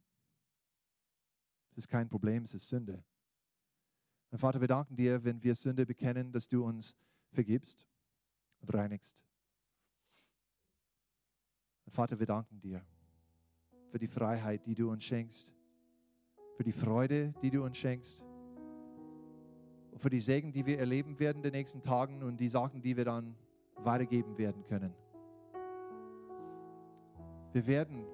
Es 1.71 1.79
ist 1.79 1.89
kein 1.89 2.09
Problem, 2.09 2.45
es 2.45 2.55
ist 2.55 2.69
Sünde. 2.69 3.03
Und 4.31 4.39
Vater, 4.39 4.61
wir 4.61 4.69
danken 4.69 4.97
dir, 4.97 5.25
wenn 5.25 5.43
wir 5.43 5.57
Sünde 5.57 5.85
bekennen, 5.85 6.31
dass 6.31 6.49
du 6.49 6.65
uns 6.65 6.95
vergibst 7.33 7.87
und 8.61 8.73
reinigst. 8.73 9.17
Und 11.87 11.93
Vater, 11.93 12.19
wir 12.19 12.27
danken 12.27 12.61
dir 12.61 12.83
für 13.91 13.99
die 13.99 14.09
Freiheit, 14.09 14.67
die 14.67 14.75
du 14.75 14.91
uns 14.91 15.05
schenkst, 15.05 15.53
für 16.57 16.65
die 16.65 16.73
Freude, 16.73 17.35
die 17.43 17.51
du 17.51 17.65
uns 17.65 17.77
schenkst 17.77 18.25
und 19.93 20.01
für 20.01 20.11
die 20.11 20.21
Segen, 20.21 20.53
die 20.53 20.67
wir 20.67 20.79
erleben 20.79 21.19
werden 21.21 21.39
in 21.39 21.43
den 21.45 21.53
nächsten 21.53 21.83
Tagen 21.83 22.23
und 22.23 22.39
die 22.39 22.49
Sachen, 22.49 22.83
die 22.83 22.97
wir 22.97 23.05
dann 23.05 23.37
weitergeben 23.77 24.37
werden 24.39 24.65
können. 24.65 24.93
Wir 27.53 27.67
werden 27.67 28.05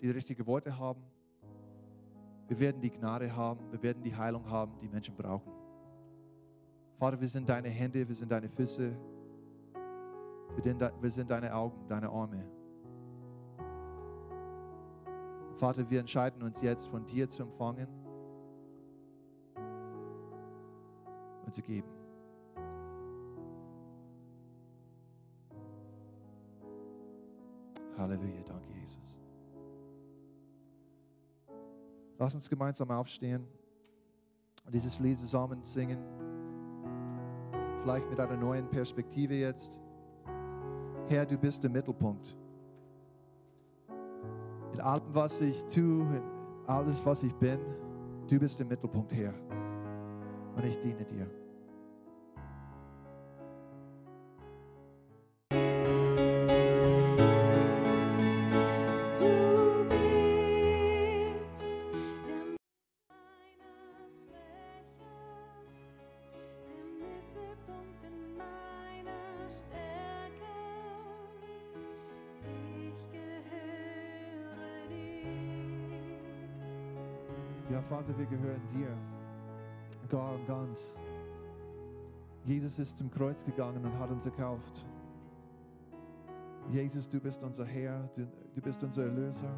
die 0.00 0.10
richtigen 0.10 0.46
Worte 0.46 0.76
haben. 0.76 1.02
Wir 2.48 2.58
werden 2.58 2.80
die 2.80 2.90
Gnade 2.90 3.34
haben. 3.34 3.70
Wir 3.70 3.82
werden 3.82 4.02
die 4.02 4.14
Heilung 4.14 4.48
haben, 4.50 4.76
die 4.80 4.88
Menschen 4.88 5.14
brauchen. 5.14 5.52
Vater, 6.98 7.20
wir 7.20 7.28
sind 7.28 7.48
deine 7.48 7.68
Hände, 7.68 8.06
wir 8.06 8.14
sind 8.14 8.30
deine 8.30 8.48
Füße. 8.48 8.96
Wir 11.00 11.10
sind 11.10 11.30
deine 11.30 11.54
Augen, 11.54 11.86
deine 11.88 12.08
Arme. 12.08 12.44
Vater, 15.64 15.88
wir 15.88 16.00
entscheiden 16.00 16.42
uns 16.42 16.60
jetzt 16.60 16.88
von 16.88 17.06
dir 17.06 17.26
zu 17.26 17.42
empfangen 17.42 17.88
und 21.46 21.54
zu 21.54 21.62
geben. 21.62 21.88
Halleluja, 27.96 28.42
danke 28.44 28.74
Jesus. 28.74 29.22
Lass 32.18 32.34
uns 32.34 32.50
gemeinsam 32.50 32.90
aufstehen 32.90 33.46
und 34.66 34.74
dieses 34.74 34.98
Lied 34.98 35.18
zusammen 35.18 35.64
singen. 35.64 35.96
Vielleicht 37.80 38.10
mit 38.10 38.20
einer 38.20 38.36
neuen 38.36 38.68
Perspektive 38.68 39.32
jetzt. 39.32 39.80
Herr, 41.08 41.24
du 41.24 41.38
bist 41.38 41.62
der 41.62 41.70
Mittelpunkt. 41.70 42.36
In 44.74 44.80
allem, 44.80 45.02
was 45.12 45.40
ich 45.40 45.64
tue, 45.66 46.02
in 46.02 46.22
alles, 46.66 47.04
was 47.06 47.22
ich 47.22 47.32
bin, 47.34 47.60
du 48.28 48.38
bist 48.40 48.58
der 48.58 48.66
Mittelpunkt, 48.66 49.12
Herr. 49.12 49.32
Und 50.56 50.64
ich 50.64 50.78
diene 50.80 51.04
dir. 51.04 51.43
Vater, 78.14 78.18
wir 78.18 78.26
gehören 78.26 78.62
dir, 78.72 78.96
gar 80.08 80.34
und 80.34 80.46
ganz. 80.46 80.98
Jesus 82.44 82.78
ist 82.78 82.98
zum 82.98 83.10
Kreuz 83.10 83.44
gegangen 83.44 83.84
und 83.84 83.98
hat 83.98 84.10
uns 84.10 84.26
erkauft. 84.26 84.84
Jesus, 86.70 87.08
du 87.08 87.18
bist 87.20 87.42
unser 87.42 87.64
Herr, 87.64 88.08
du, 88.14 88.26
du 88.54 88.60
bist 88.60 88.82
unser 88.82 89.04
Erlöser. 89.04 89.50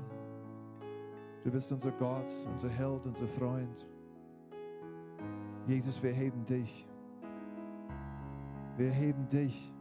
Du 1.45 1.51
bist 1.51 1.71
unser 1.71 1.93
Gott, 1.93 2.31
unser 2.51 2.69
Held, 2.69 3.07
unser 3.07 3.27
Freund. 3.29 3.87
Jesus, 5.67 6.03
wir 6.03 6.13
heben 6.13 6.45
dich. 6.45 6.89
Wir 8.77 8.91
heben 8.91 9.29
dich. 9.29 9.73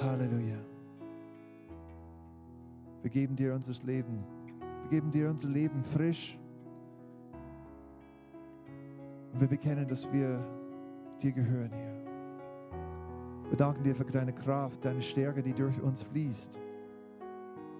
Halleluja. 0.00 0.58
Wir 3.02 3.10
geben 3.10 3.36
dir 3.36 3.54
unser 3.54 3.74
Leben. 3.84 4.24
Wir 4.82 4.90
geben 4.90 5.10
dir 5.10 5.30
unser 5.30 5.48
Leben 5.48 5.84
frisch. 5.84 6.37
Und 9.38 9.42
wir 9.42 9.56
bekennen, 9.56 9.86
dass 9.86 10.12
wir 10.12 10.44
dir 11.22 11.30
gehören, 11.30 11.70
Herr. 11.70 13.50
Wir 13.50 13.56
danken 13.56 13.84
dir 13.84 13.94
für 13.94 14.04
deine 14.04 14.32
Kraft, 14.32 14.84
deine 14.84 15.00
Stärke, 15.00 15.44
die 15.44 15.52
durch 15.52 15.80
uns 15.80 16.02
fließt, 16.02 16.58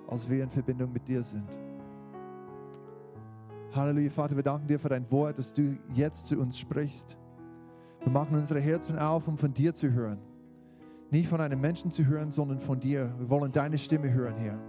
als 0.07 0.31
wir 0.31 0.45
in 0.45 0.51
Verbindung 0.51 0.93
mit 0.93 1.09
dir 1.09 1.21
sind. 1.21 1.49
Halleluja, 3.75 4.09
Vater, 4.09 4.37
wir 4.37 4.45
danken 4.45 4.69
dir 4.69 4.79
für 4.79 4.89
dein 4.89 5.11
Wort, 5.11 5.37
dass 5.37 5.53
du 5.53 5.77
jetzt 5.95 6.29
zu 6.29 6.39
uns 6.39 6.57
sprichst. 6.57 7.17
Wir 8.05 8.13
machen 8.13 8.39
unsere 8.39 8.61
Herzen 8.61 8.97
auf, 8.97 9.27
um 9.27 9.37
von 9.37 9.53
dir 9.53 9.75
zu 9.75 9.91
hören. 9.91 10.19
Nicht 11.11 11.29
von 11.29 11.41
einem 11.41 11.61
Menschen 11.61 11.91
zu 11.91 12.07
hören, 12.07 12.31
sondern 12.31 12.61
von 12.61 12.79
dir. 12.79 13.13
Wir 13.19 13.31
wollen 13.31 13.51
deine 13.51 13.79
Stimme 13.79 14.13
hören, 14.13 14.37
Herr. 14.37 14.61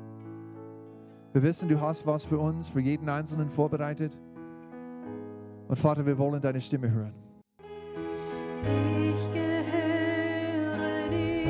Wir 1.33 1.43
wissen, 1.43 1.69
du 1.69 1.79
hast 1.79 2.07
was 2.07 2.25
für 2.25 2.39
uns, 2.39 2.67
für 2.67 2.79
jeden 2.79 3.09
Einzelnen 3.09 3.51
vorbereitet. 3.51 4.17
Und 5.69 5.77
Vater, 5.77 6.03
wir 6.03 6.17
wollen 6.17 6.41
deine 6.41 6.59
Stimme 6.59 6.89
hören. 6.89 7.13
Ich 8.63 9.31
gehöre 9.31 11.09
dir. 11.11 11.45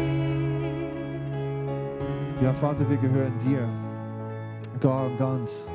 Ja, 2.41 2.53
Vater, 2.53 2.89
wir 2.89 2.97
gehören 2.97 3.39
dir. 3.39 3.65
Gar 4.82 5.05
und 5.05 5.17
ganz. 5.17 5.70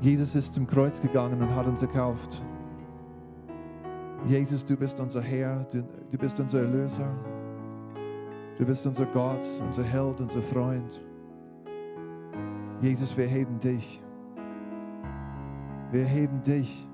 Jesus 0.00 0.34
ist 0.34 0.54
zum 0.54 0.66
Kreuz 0.66 0.98
gegangen 0.98 1.42
und 1.42 1.54
hat 1.54 1.66
uns 1.66 1.82
erkauft. 1.82 2.42
Jesus, 4.26 4.64
du 4.64 4.74
bist 4.74 4.98
unser 4.98 5.20
Herr, 5.20 5.66
du, 5.70 5.82
du 6.10 6.16
bist 6.16 6.40
unser 6.40 6.60
Erlöser. 6.60 7.14
Du 8.56 8.64
bist 8.64 8.86
unser 8.86 9.04
Gott, 9.04 9.44
unser 9.60 9.82
Held, 9.82 10.22
unser 10.22 10.40
Freund. 10.40 11.04
Jesus, 12.80 13.14
wir 13.14 13.26
heben 13.26 13.60
dich. 13.60 14.02
Wir 15.90 16.06
heben 16.06 16.42
dich. 16.42 16.88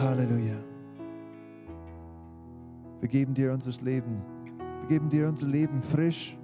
Halleluja. 0.00 0.56
Wir 3.00 3.08
geben 3.08 3.34
dir 3.34 3.52
unser 3.52 3.70
Leben. 3.84 4.22
Wir 4.80 4.88
geben 4.88 5.10
dir 5.10 5.28
unser 5.28 5.46
Leben 5.46 5.82
frisch. 5.82 6.36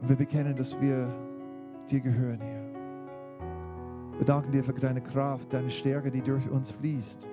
Und 0.00 0.08
wir 0.08 0.16
bekennen, 0.16 0.54
dass 0.54 0.80
wir 0.80 1.12
dir 1.90 2.00
gehören, 2.00 2.40
Herr. 2.40 2.70
Wir 4.18 4.26
danken 4.26 4.52
dir 4.52 4.62
für 4.62 4.72
deine 4.72 5.00
Kraft, 5.00 5.52
deine 5.52 5.70
Stärke, 5.70 6.10
die 6.10 6.22
durch 6.22 6.48
uns 6.48 6.70
fließt, 6.70 7.26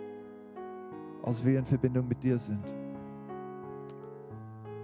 als 1.23 1.45
wir 1.45 1.59
in 1.59 1.65
Verbindung 1.65 2.07
mit 2.07 2.23
dir 2.23 2.39
sind. 2.39 2.65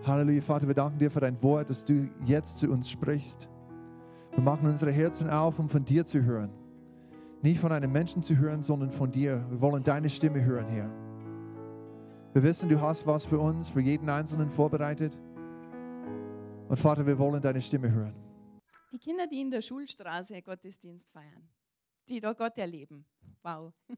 Halleluja, 0.06 0.42
Vater, 0.42 0.68
wir 0.68 0.76
danken 0.76 1.00
dir 1.00 1.10
für 1.10 1.22
dein 1.22 1.42
Wort, 1.42 1.70
dass 1.72 1.84
du 1.84 2.08
jetzt 2.24 2.60
zu 2.60 2.70
uns 2.70 2.90
sprichst. 2.90 3.50
Wir 4.32 4.44
machen 4.44 4.70
unsere 4.70 4.92
Herzen 4.92 5.30
auf, 5.30 5.58
um 5.58 5.70
von 5.70 5.84
dir 5.84 6.06
zu 6.06 6.22
hören. 6.22 6.63
Nicht 7.44 7.60
von 7.60 7.74
einem 7.74 7.92
Menschen 7.92 8.24
zu 8.24 8.38
hören, 8.38 8.64
sondern 8.64 8.90
von 8.90 9.12
dir. 9.12 9.46
Wir 9.50 9.60
wollen 9.60 9.84
deine 9.84 10.10
Stimme 10.10 10.42
hören, 10.46 10.66
Herr. 10.70 10.90
Wir 12.32 12.42
wissen, 12.42 12.70
du 12.70 12.80
hast 12.80 13.06
was 13.06 13.26
für 13.26 13.38
uns, 13.38 13.70
für 13.70 13.82
jeden 13.82 14.08
Einzelnen 14.10 14.50
vorbereitet. 14.50 15.20
Und 16.70 16.78
Vater, 16.78 17.06
wir 17.06 17.20
wollen 17.20 17.42
deine 17.42 17.62
Stimme 17.62 17.92
hören. 17.92 18.16
Die 18.94 18.98
Kinder, 18.98 19.28
die 19.28 19.42
in 19.42 19.52
der 19.52 19.62
Schulstraße 19.62 20.42
Gottesdienst 20.42 21.12
feiern, 21.12 21.50
die 22.08 22.22
da 22.22 22.32
Gott 22.32 22.58
erleben. 22.58 23.06
Wow. 23.42 23.74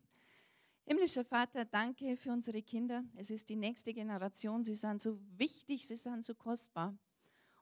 Himmlischer 0.87 1.23
Vater, 1.23 1.65
danke 1.65 2.17
für 2.17 2.31
unsere 2.31 2.63
Kinder. 2.63 3.03
Es 3.15 3.29
ist 3.29 3.47
die 3.47 3.57
nächste 3.57 3.93
Generation. 3.93 4.63
Sie 4.63 4.73
sind 4.73 4.99
so 4.99 5.19
wichtig, 5.37 5.85
sie 5.85 5.97
sind 5.97 6.25
so 6.25 6.33
kostbar. 6.33 6.97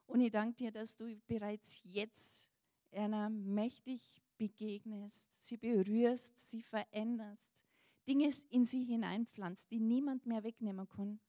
Und 0.06 0.22
ich 0.22 0.32
danke 0.32 0.56
dir, 0.56 0.72
dass 0.72 0.96
du 0.96 1.14
bereits 1.28 1.82
jetzt 1.84 2.48
einer 2.94 3.30
mächtig 3.30 4.23
begegnest, 4.38 5.30
sie 5.36 5.58
berührst, 5.58 6.50
sie 6.50 6.62
veränderst, 6.62 7.66
Dinge 8.08 8.30
in 8.50 8.66
sie 8.66 8.84
hineinpflanzt, 8.84 9.72
die 9.72 9.80
niemand 9.80 10.26
mehr 10.26 10.44
wegnehmen 10.44 10.88
kann. 10.88 11.20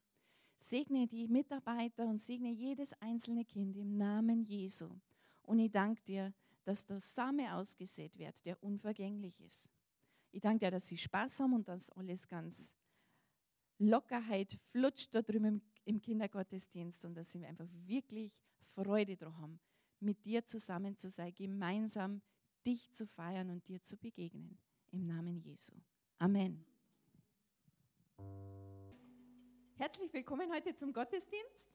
Segne 0.59 1.07
die 1.07 1.29
Mitarbeiter 1.29 2.07
und 2.07 2.19
segne 2.19 2.51
jedes 2.51 2.93
einzelne 3.01 3.45
Kind 3.45 3.77
im 3.77 3.97
Namen 3.97 4.45
Jesu. 4.45 4.89
Und 5.43 5.59
ich 5.59 5.71
danke 5.71 6.03
dir, 6.03 6.33
dass 6.65 6.87
der 6.87 7.01
Same 7.01 7.55
ausgesät 7.55 8.19
wird, 8.19 8.45
der 8.45 8.61
unvergänglich 8.63 9.41
ist. 9.41 9.69
Ich 10.33 10.41
danke 10.41 10.65
dir, 10.65 10.71
dass 10.71 10.87
sie 10.89 10.99
Spaß 10.99 11.41
haben 11.41 11.53
und 11.53 11.69
dass 11.69 11.91
alles 11.91 12.27
ganz 12.27 12.75
Lockerheit 13.79 14.59
flutscht 14.71 15.15
da 15.15 15.23
drüben 15.23 15.63
im 15.85 16.01
Kindergottesdienst 16.01 17.05
und 17.05 17.15
dass 17.15 17.31
sie 17.31 17.45
einfach 17.45 17.69
wirklich 17.87 18.41
Freude 18.75 19.17
daran 19.17 19.37
haben, 19.41 19.61
mit 20.01 20.25
dir 20.25 20.45
zusammen 20.47 20.97
zu 20.97 21.11
sein, 21.11 21.35
gemeinsam 21.35 22.23
dich 22.67 22.91
zu 22.93 23.07
feiern 23.07 23.51
und 23.51 23.67
dir 23.69 23.83
zu 23.83 23.97
begegnen. 23.97 24.59
Im 24.91 25.07
Namen 25.07 25.39
Jesu. 25.41 25.73
Amen. 26.19 26.65
Herzlich 29.77 30.13
willkommen 30.13 30.51
heute 30.53 30.75
zum 30.75 30.93
Gottesdienst. 30.93 31.69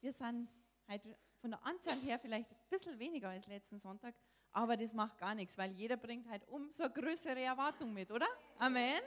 Wir 0.00 0.12
sind 0.12 0.48
heute 0.88 1.16
von 1.40 1.50
der 1.50 1.64
Anzahl 1.64 1.98
her 2.00 2.18
vielleicht 2.18 2.50
ein 2.50 2.56
bisschen 2.70 2.98
weniger 2.98 3.30
als 3.30 3.46
letzten 3.46 3.78
Sonntag, 3.78 4.14
aber 4.52 4.76
das 4.76 4.92
macht 4.92 5.18
gar 5.18 5.34
nichts, 5.34 5.58
weil 5.58 5.72
jeder 5.72 5.96
bringt 5.96 6.28
halt 6.28 6.46
umso 6.48 6.88
größere 6.88 7.40
Erwartung 7.40 7.92
mit, 7.92 8.10
oder? 8.10 8.26
Amen. 8.58 9.00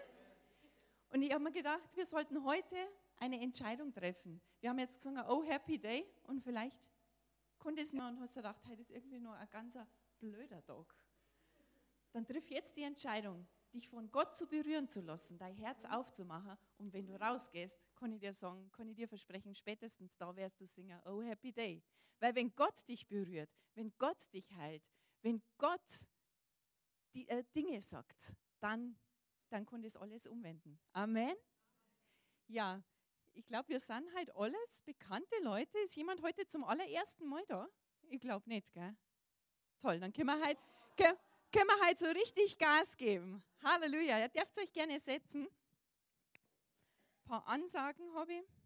Und 1.09 1.21
ich 1.21 1.31
habe 1.31 1.43
mir 1.43 1.51
gedacht, 1.51 1.95
wir 1.95 2.05
sollten 2.05 2.43
heute 2.43 2.75
eine 3.17 3.39
Entscheidung 3.39 3.93
treffen. 3.93 4.41
Wir 4.59 4.71
haben 4.71 4.79
jetzt 4.79 4.97
gesungen, 4.97 5.23
oh 5.27 5.43
happy 5.43 5.77
day 5.77 6.05
und 6.23 6.41
vielleicht 6.41 6.89
konnte 7.59 7.81
es 7.81 7.93
nicht 7.93 8.03
und 8.03 8.19
hast 8.19 8.35
gedacht, 8.35 8.61
heute 8.67 8.81
ist 8.81 8.91
irgendwie 8.91 9.19
nur 9.19 9.35
ein 9.35 9.49
ganz 9.49 9.77
blöder 10.19 10.63
Tag. 10.65 10.98
Dann 12.11 12.25
triff 12.25 12.49
jetzt 12.49 12.75
die 12.75 12.83
Entscheidung, 12.83 13.47
dich 13.73 13.87
von 13.87 14.11
Gott 14.11 14.35
zu 14.35 14.47
berühren 14.47 14.89
zu 14.89 15.01
lassen, 15.01 15.37
dein 15.37 15.55
Herz 15.55 15.85
aufzumachen 15.85 16.57
und 16.77 16.91
wenn 16.93 17.05
du 17.05 17.15
rausgehst, 17.15 17.79
kann 17.95 18.11
ich 18.11 18.19
dir 18.19 18.33
sagen, 18.33 18.71
kann 18.71 18.89
ich 18.89 18.95
dir 18.95 19.07
versprechen, 19.07 19.53
spätestens 19.53 20.17
da 20.17 20.35
wirst 20.35 20.59
du 20.59 20.65
singen, 20.65 20.99
oh 21.05 21.21
happy 21.21 21.51
day. 21.51 21.83
Weil 22.19 22.35
wenn 22.35 22.53
Gott 22.55 22.87
dich 22.87 23.07
berührt, 23.07 23.49
wenn 23.75 23.93
Gott 23.97 24.31
dich 24.33 24.51
heilt, 24.55 24.83
wenn 25.21 25.41
Gott 25.57 26.07
die 27.13 27.27
äh, 27.27 27.43
Dinge 27.55 27.81
sagt, 27.81 28.33
dann, 28.59 28.97
dann 29.49 29.65
kann 29.65 29.81
das 29.81 29.95
alles 29.95 30.25
umwenden. 30.25 30.79
Amen. 30.93 31.35
Ja, 32.47 32.83
ich 33.33 33.45
glaube, 33.45 33.69
wir 33.69 33.79
sind 33.79 34.13
halt 34.15 34.35
alles 34.35 34.81
bekannte 34.85 35.35
Leute. 35.43 35.77
Ist 35.79 35.95
jemand 35.95 36.21
heute 36.21 36.47
zum 36.47 36.63
allerersten 36.63 37.27
Mal 37.27 37.45
da? 37.47 37.67
Ich 38.09 38.19
glaube 38.19 38.49
nicht, 38.49 38.71
gell? 38.73 38.95
Toll, 39.79 39.99
dann 39.99 40.11
können 40.11 40.27
wir 40.27 40.43
halt, 40.43 40.57
können, 41.51 41.67
wir 41.67 41.85
halt 41.85 41.99
so 41.99 42.05
richtig 42.07 42.57
Gas 42.57 42.95
geben. 42.95 43.43
Halleluja. 43.63 44.19
Ihr 44.19 44.29
dürft 44.29 44.57
euch 44.57 44.71
gerne 44.71 44.99
setzen. 44.99 45.47
Ein 45.47 47.23
paar 47.25 47.47
Ansagen 47.47 48.13
habe 48.13 48.33
ich. 48.33 48.59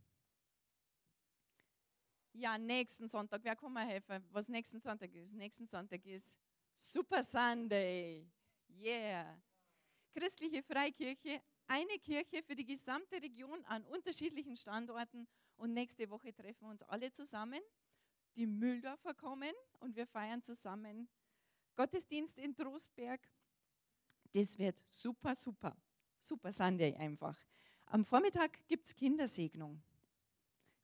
Ja, 2.34 2.58
nächsten 2.58 3.08
Sonntag. 3.08 3.42
Wer 3.44 3.56
kann 3.56 3.74
mir 3.74 3.86
helfen, 3.86 4.26
was 4.32 4.48
nächsten 4.48 4.82
Sonntag 4.82 5.14
ist? 5.14 5.34
Nächsten 5.34 5.68
Sonntag 5.68 6.04
ist 6.06 6.38
Super 6.76 7.24
Sunday. 7.24 8.28
Yeah. 8.70 9.40
Christliche 10.14 10.64
Freikirche, 10.64 11.42
eine 11.68 12.00
Kirche 12.00 12.44
für 12.44 12.56
die 12.56 12.66
gesamte 12.66 13.22
Region 13.22 13.64
an 13.66 13.86
unterschiedlichen 13.86 14.56
Standorten. 14.56 15.28
Und 15.58 15.74
nächste 15.74 16.10
Woche 16.10 16.34
treffen 16.34 16.62
wir 16.62 16.70
uns 16.70 16.82
alle 16.84 17.12
zusammen. 17.12 17.62
Die 18.36 18.48
Mülldorfer 18.48 19.14
kommen 19.14 19.54
und 19.80 19.96
wir 19.96 20.08
feiern 20.08 20.42
zusammen 20.42 21.08
Gottesdienst 21.76 22.38
in 22.38 22.56
Trostberg. 22.56 23.22
Das 24.32 24.58
wird 24.58 24.82
super, 24.86 25.36
super. 25.36 25.76
Super 26.22 26.52
Sunday 26.52 26.96
einfach. 26.96 27.38
Am 27.88 28.06
Vormittag 28.06 28.66
gibt 28.68 28.88
es 28.88 28.96
Kindersegnung. 28.96 29.82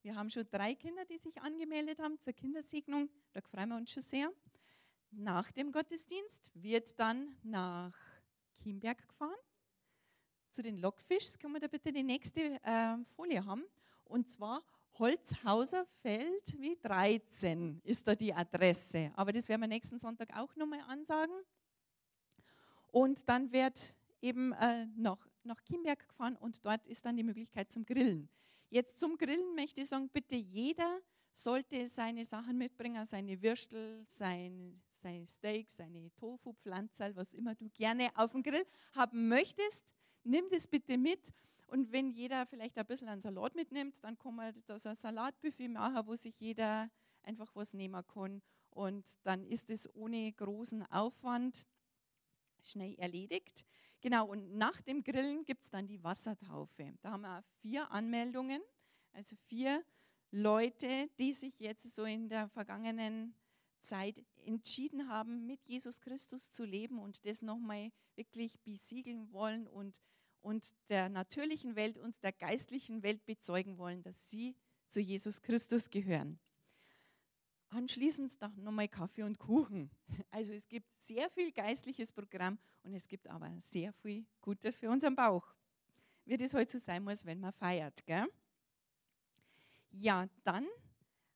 Wir 0.01 0.15
haben 0.15 0.29
schon 0.29 0.47
drei 0.49 0.75
Kinder, 0.75 1.05
die 1.05 1.17
sich 1.17 1.41
angemeldet 1.41 1.99
haben 1.99 2.19
zur 2.19 2.33
Kindersegnung. 2.33 3.09
Da 3.33 3.41
freuen 3.41 3.69
wir 3.69 3.77
uns 3.77 3.91
schon 3.91 4.03
sehr. 4.03 4.31
Nach 5.11 5.51
dem 5.51 5.71
Gottesdienst 5.71 6.51
wird 6.53 6.99
dann 6.99 7.35
nach 7.43 7.93
Chiemberg 8.61 9.07
gefahren. 9.07 9.39
Zu 10.51 10.63
den 10.63 10.77
Lockfischs. 10.77 11.37
Können 11.39 11.53
wir 11.53 11.59
da 11.59 11.67
bitte 11.67 11.91
die 11.91 12.03
nächste 12.03 12.63
äh, 12.63 12.97
Folie 13.15 13.43
haben? 13.45 13.63
Und 14.05 14.29
zwar 14.29 14.63
Holzhauser 14.99 15.85
Feld 16.01 16.59
wie 16.59 16.77
13 16.81 17.81
ist 17.85 18.05
da 18.05 18.15
die 18.15 18.33
Adresse. 18.33 19.11
Aber 19.15 19.31
das 19.31 19.47
werden 19.47 19.61
wir 19.61 19.67
nächsten 19.67 19.97
Sonntag 19.97 20.35
auch 20.35 20.53
nochmal 20.57 20.81
ansagen. 20.87 21.33
Und 22.91 23.27
dann 23.29 23.51
wird 23.53 23.95
eben 24.21 24.51
äh, 24.51 24.87
nach, 24.97 25.25
nach 25.43 25.61
Chiemberg 25.61 26.07
gefahren 26.09 26.35
und 26.35 26.63
dort 26.65 26.85
ist 26.85 27.05
dann 27.05 27.15
die 27.15 27.23
Möglichkeit 27.23 27.71
zum 27.71 27.85
Grillen. 27.85 28.29
Jetzt 28.69 28.97
zum 28.97 29.17
Grillen 29.17 29.55
möchte 29.55 29.81
ich 29.81 29.87
sagen, 29.87 30.09
bitte 30.09 30.35
jeder 30.35 30.99
sollte 31.33 31.87
seine 31.87 32.25
Sachen 32.25 32.57
mitbringen, 32.57 33.05
seine 33.05 33.41
Würstel, 33.41 34.03
sein, 34.05 34.81
sein 34.93 35.25
Steak, 35.25 35.71
seine 35.71 36.13
Tofu-Pflanzerl, 36.15 37.15
was 37.15 37.33
immer 37.33 37.55
du 37.55 37.69
gerne 37.69 38.09
auf 38.15 38.31
dem 38.31 38.43
Grill 38.43 38.65
haben 38.91 39.29
möchtest. 39.29 39.85
Nimm 40.23 40.45
das 40.51 40.67
bitte 40.67 40.97
mit. 40.97 41.21
Und 41.69 41.91
wenn 41.91 42.09
jeder 42.09 42.45
vielleicht 42.45 42.77
ein 42.77 42.85
bisschen 42.85 43.09
einen 43.09 43.21
Salat 43.21 43.55
mitnimmt, 43.55 44.03
dann 44.03 44.17
kann 44.17 44.35
man 44.35 44.53
da 44.65 44.79
so 44.79 44.89
ein 44.89 44.95
Salatbuffet 44.95 45.69
machen, 45.69 46.07
wo 46.07 46.15
sich 46.15 46.39
jeder 46.39 46.89
einfach 47.23 47.55
was 47.55 47.73
nehmen 47.73 48.03
kann. 48.07 48.41
Und 48.71 49.05
dann 49.23 49.45
ist 49.45 49.69
es 49.69 49.93
ohne 49.95 50.31
großen 50.33 50.83
Aufwand 50.91 51.65
schnell 52.61 52.95
erledigt. 52.95 53.65
Genau, 54.01 54.27
und 54.27 54.57
nach 54.57 54.81
dem 54.81 55.03
Grillen 55.03 55.43
gibt 55.45 55.63
es 55.63 55.69
dann 55.69 55.87
die 55.87 56.03
Wassertaufe. 56.03 56.93
Da 57.01 57.11
haben 57.11 57.21
wir 57.21 57.43
vier 57.61 57.91
Anmeldungen, 57.91 58.61
also 59.11 59.35
vier 59.47 59.83
Leute, 60.31 61.09
die 61.19 61.33
sich 61.33 61.59
jetzt 61.59 61.93
so 61.93 62.03
in 62.05 62.29
der 62.29 62.49
vergangenen 62.49 63.35
Zeit 63.81 64.23
entschieden 64.43 65.09
haben, 65.09 65.45
mit 65.45 65.65
Jesus 65.65 66.01
Christus 66.01 66.51
zu 66.51 66.63
leben 66.63 66.99
und 66.99 67.25
das 67.25 67.41
nochmal 67.41 67.91
wirklich 68.15 68.59
besiegeln 68.61 69.31
wollen 69.31 69.67
und, 69.67 69.99
und 70.41 70.73
der 70.89 71.09
natürlichen 71.09 71.75
Welt 71.75 71.97
und 71.97 72.15
der 72.23 72.31
geistlichen 72.31 73.03
Welt 73.03 73.25
bezeugen 73.25 73.77
wollen, 73.77 74.01
dass 74.01 74.29
sie 74.29 74.55
zu 74.87 74.99
Jesus 74.99 75.41
Christus 75.41 75.89
gehören. 75.89 76.39
Anschließend 77.69 78.41
dann 78.41 78.63
nochmal 78.63 78.87
Kaffee 78.87 79.23
und 79.23 79.37
Kuchen. 79.37 79.91
Also 80.31 80.53
es 80.53 80.67
gibt 80.67 80.87
sehr 80.97 81.29
viel 81.29 81.51
geistliches 81.51 82.11
Programm 82.11 82.57
und 82.83 82.93
es 82.93 83.07
gibt 83.07 83.27
aber 83.27 83.51
sehr 83.59 83.93
viel 83.93 84.25
Gutes 84.41 84.77
für 84.79 84.89
unseren 84.89 85.15
Bauch. 85.15 85.53
Wie 86.25 86.37
das 86.37 86.53
heute 86.53 86.71
so 86.71 86.79
sein 86.79 87.03
muss, 87.03 87.25
wenn 87.25 87.39
man 87.39 87.53
feiert. 87.53 88.05
Gell? 88.05 88.27
Ja, 89.91 90.27
dann 90.43 90.67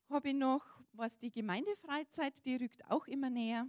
habe 0.10 0.30
ich 0.30 0.36
noch, 0.36 0.64
was 0.94 1.18
die 1.18 1.32
Gemeindefreizeit, 1.32 2.46
die 2.46 2.56
rückt 2.56 2.86
auch 2.90 3.08
immer 3.08 3.30
näher. 3.30 3.68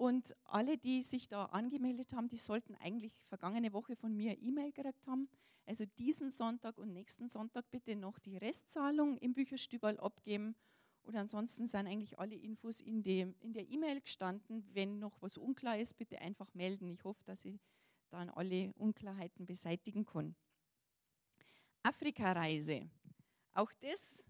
Und 0.00 0.34
alle, 0.44 0.78
die 0.78 1.02
sich 1.02 1.28
da 1.28 1.44
angemeldet 1.44 2.14
haben, 2.14 2.30
die 2.30 2.38
sollten 2.38 2.74
eigentlich 2.76 3.12
vergangene 3.26 3.74
Woche 3.74 3.96
von 3.96 4.16
mir 4.16 4.40
E-Mail 4.40 4.72
gekriegt 4.72 5.06
haben. 5.06 5.28
Also 5.66 5.84
diesen 5.98 6.30
Sonntag 6.30 6.78
und 6.78 6.94
nächsten 6.94 7.28
Sonntag 7.28 7.70
bitte 7.70 7.94
noch 7.96 8.18
die 8.18 8.38
Restzahlung 8.38 9.18
im 9.18 9.34
Bücherstübal 9.34 10.00
abgeben 10.00 10.56
und 11.02 11.16
ansonsten 11.16 11.66
sind 11.66 11.86
eigentlich 11.86 12.18
alle 12.18 12.34
Infos 12.34 12.80
in, 12.80 13.02
dem, 13.02 13.34
in 13.40 13.52
der 13.52 13.68
E-Mail 13.68 14.00
gestanden. 14.00 14.66
Wenn 14.72 15.00
noch 15.00 15.20
was 15.20 15.36
unklar 15.36 15.76
ist, 15.76 15.98
bitte 15.98 16.18
einfach 16.18 16.48
melden. 16.54 16.88
Ich 16.88 17.04
hoffe, 17.04 17.22
dass 17.26 17.44
ich 17.44 17.60
dann 18.08 18.30
alle 18.30 18.72
Unklarheiten 18.78 19.44
beseitigen 19.44 20.06
kann. 20.06 20.34
Afrika-Reise. 21.82 22.88
Auch 23.52 23.72
das 23.80 24.24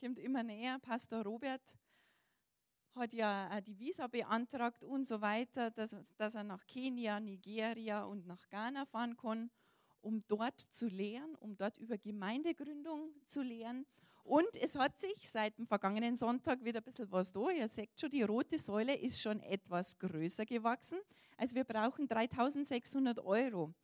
kommt 0.00 0.18
immer 0.18 0.42
näher. 0.42 0.78
Pastor 0.78 1.24
Robert 1.24 1.76
hat 2.94 3.12
ja 3.12 3.60
die 3.60 3.78
Visa 3.78 4.06
beantragt 4.06 4.84
und 4.84 5.04
so 5.06 5.20
weiter, 5.20 5.70
dass, 5.70 5.96
dass 6.16 6.34
er 6.34 6.44
nach 6.44 6.66
Kenia, 6.66 7.20
Nigeria 7.20 8.04
und 8.04 8.26
nach 8.26 8.48
Ghana 8.48 8.84
fahren 8.86 9.16
kann, 9.16 9.50
um 10.00 10.24
dort 10.26 10.60
zu 10.60 10.88
lehren, 10.88 11.34
um 11.36 11.56
dort 11.56 11.78
über 11.78 11.98
Gemeindegründung 11.98 13.10
zu 13.26 13.42
lehren 13.42 13.86
und 14.24 14.56
es 14.60 14.76
hat 14.76 14.98
sich 15.00 15.28
seit 15.28 15.58
dem 15.58 15.66
vergangenen 15.66 16.16
Sonntag 16.16 16.62
wieder 16.64 16.78
ein 16.80 16.84
bisschen 16.84 17.10
was 17.10 17.32
da. 17.32 17.50
Ihr 17.50 17.68
seht 17.68 17.90
schon, 17.98 18.10
die 18.10 18.22
rote 18.22 18.58
Säule 18.58 18.94
ist 18.94 19.20
schon 19.20 19.40
etwas 19.40 19.98
größer 19.98 20.46
gewachsen. 20.46 21.00
Also 21.36 21.56
wir 21.56 21.64
brauchen 21.64 22.06
3600 22.06 23.18
Euro. 23.18 23.74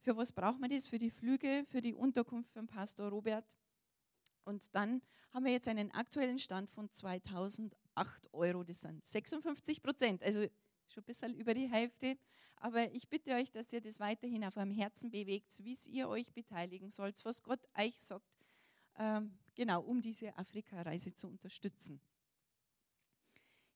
Für 0.00 0.16
was 0.16 0.30
braucht 0.30 0.60
man 0.60 0.70
das? 0.70 0.86
Für 0.86 0.98
die 0.98 1.10
Flüge, 1.10 1.64
für 1.66 1.80
die 1.80 1.94
Unterkunft 1.94 2.52
von 2.52 2.66
Pastor 2.66 3.08
Robert. 3.08 3.44
Und 4.44 4.72
dann 4.74 5.02
haben 5.32 5.44
wir 5.44 5.52
jetzt 5.52 5.66
einen 5.66 5.90
aktuellen 5.90 6.38
Stand 6.38 6.70
von 6.70 6.88
2008 7.96 8.34
Euro. 8.34 8.62
Das 8.62 8.80
sind 8.80 9.04
56 9.04 9.82
Prozent, 9.82 10.22
also 10.22 10.46
schon 10.88 11.02
ein 11.02 11.06
bisschen 11.06 11.34
über 11.34 11.54
die 11.54 11.68
Hälfte. 11.68 12.16
Aber 12.56 12.90
ich 12.92 13.08
bitte 13.08 13.32
euch, 13.32 13.50
dass 13.50 13.72
ihr 13.72 13.80
das 13.80 14.00
weiterhin 14.00 14.44
auf 14.44 14.56
eurem 14.56 14.70
Herzen 14.70 15.10
bewegt, 15.10 15.52
wie 15.62 15.76
ihr 15.90 16.08
euch 16.08 16.32
beteiligen 16.32 16.90
sollt, 16.90 17.22
was 17.24 17.42
Gott 17.42 17.60
euch 17.76 18.00
sagt 18.00 18.36
ähm, 18.98 19.38
genau, 19.54 19.82
um 19.82 20.00
diese 20.00 20.36
Afrika-Reise 20.36 21.14
zu 21.14 21.28
unterstützen. 21.28 22.00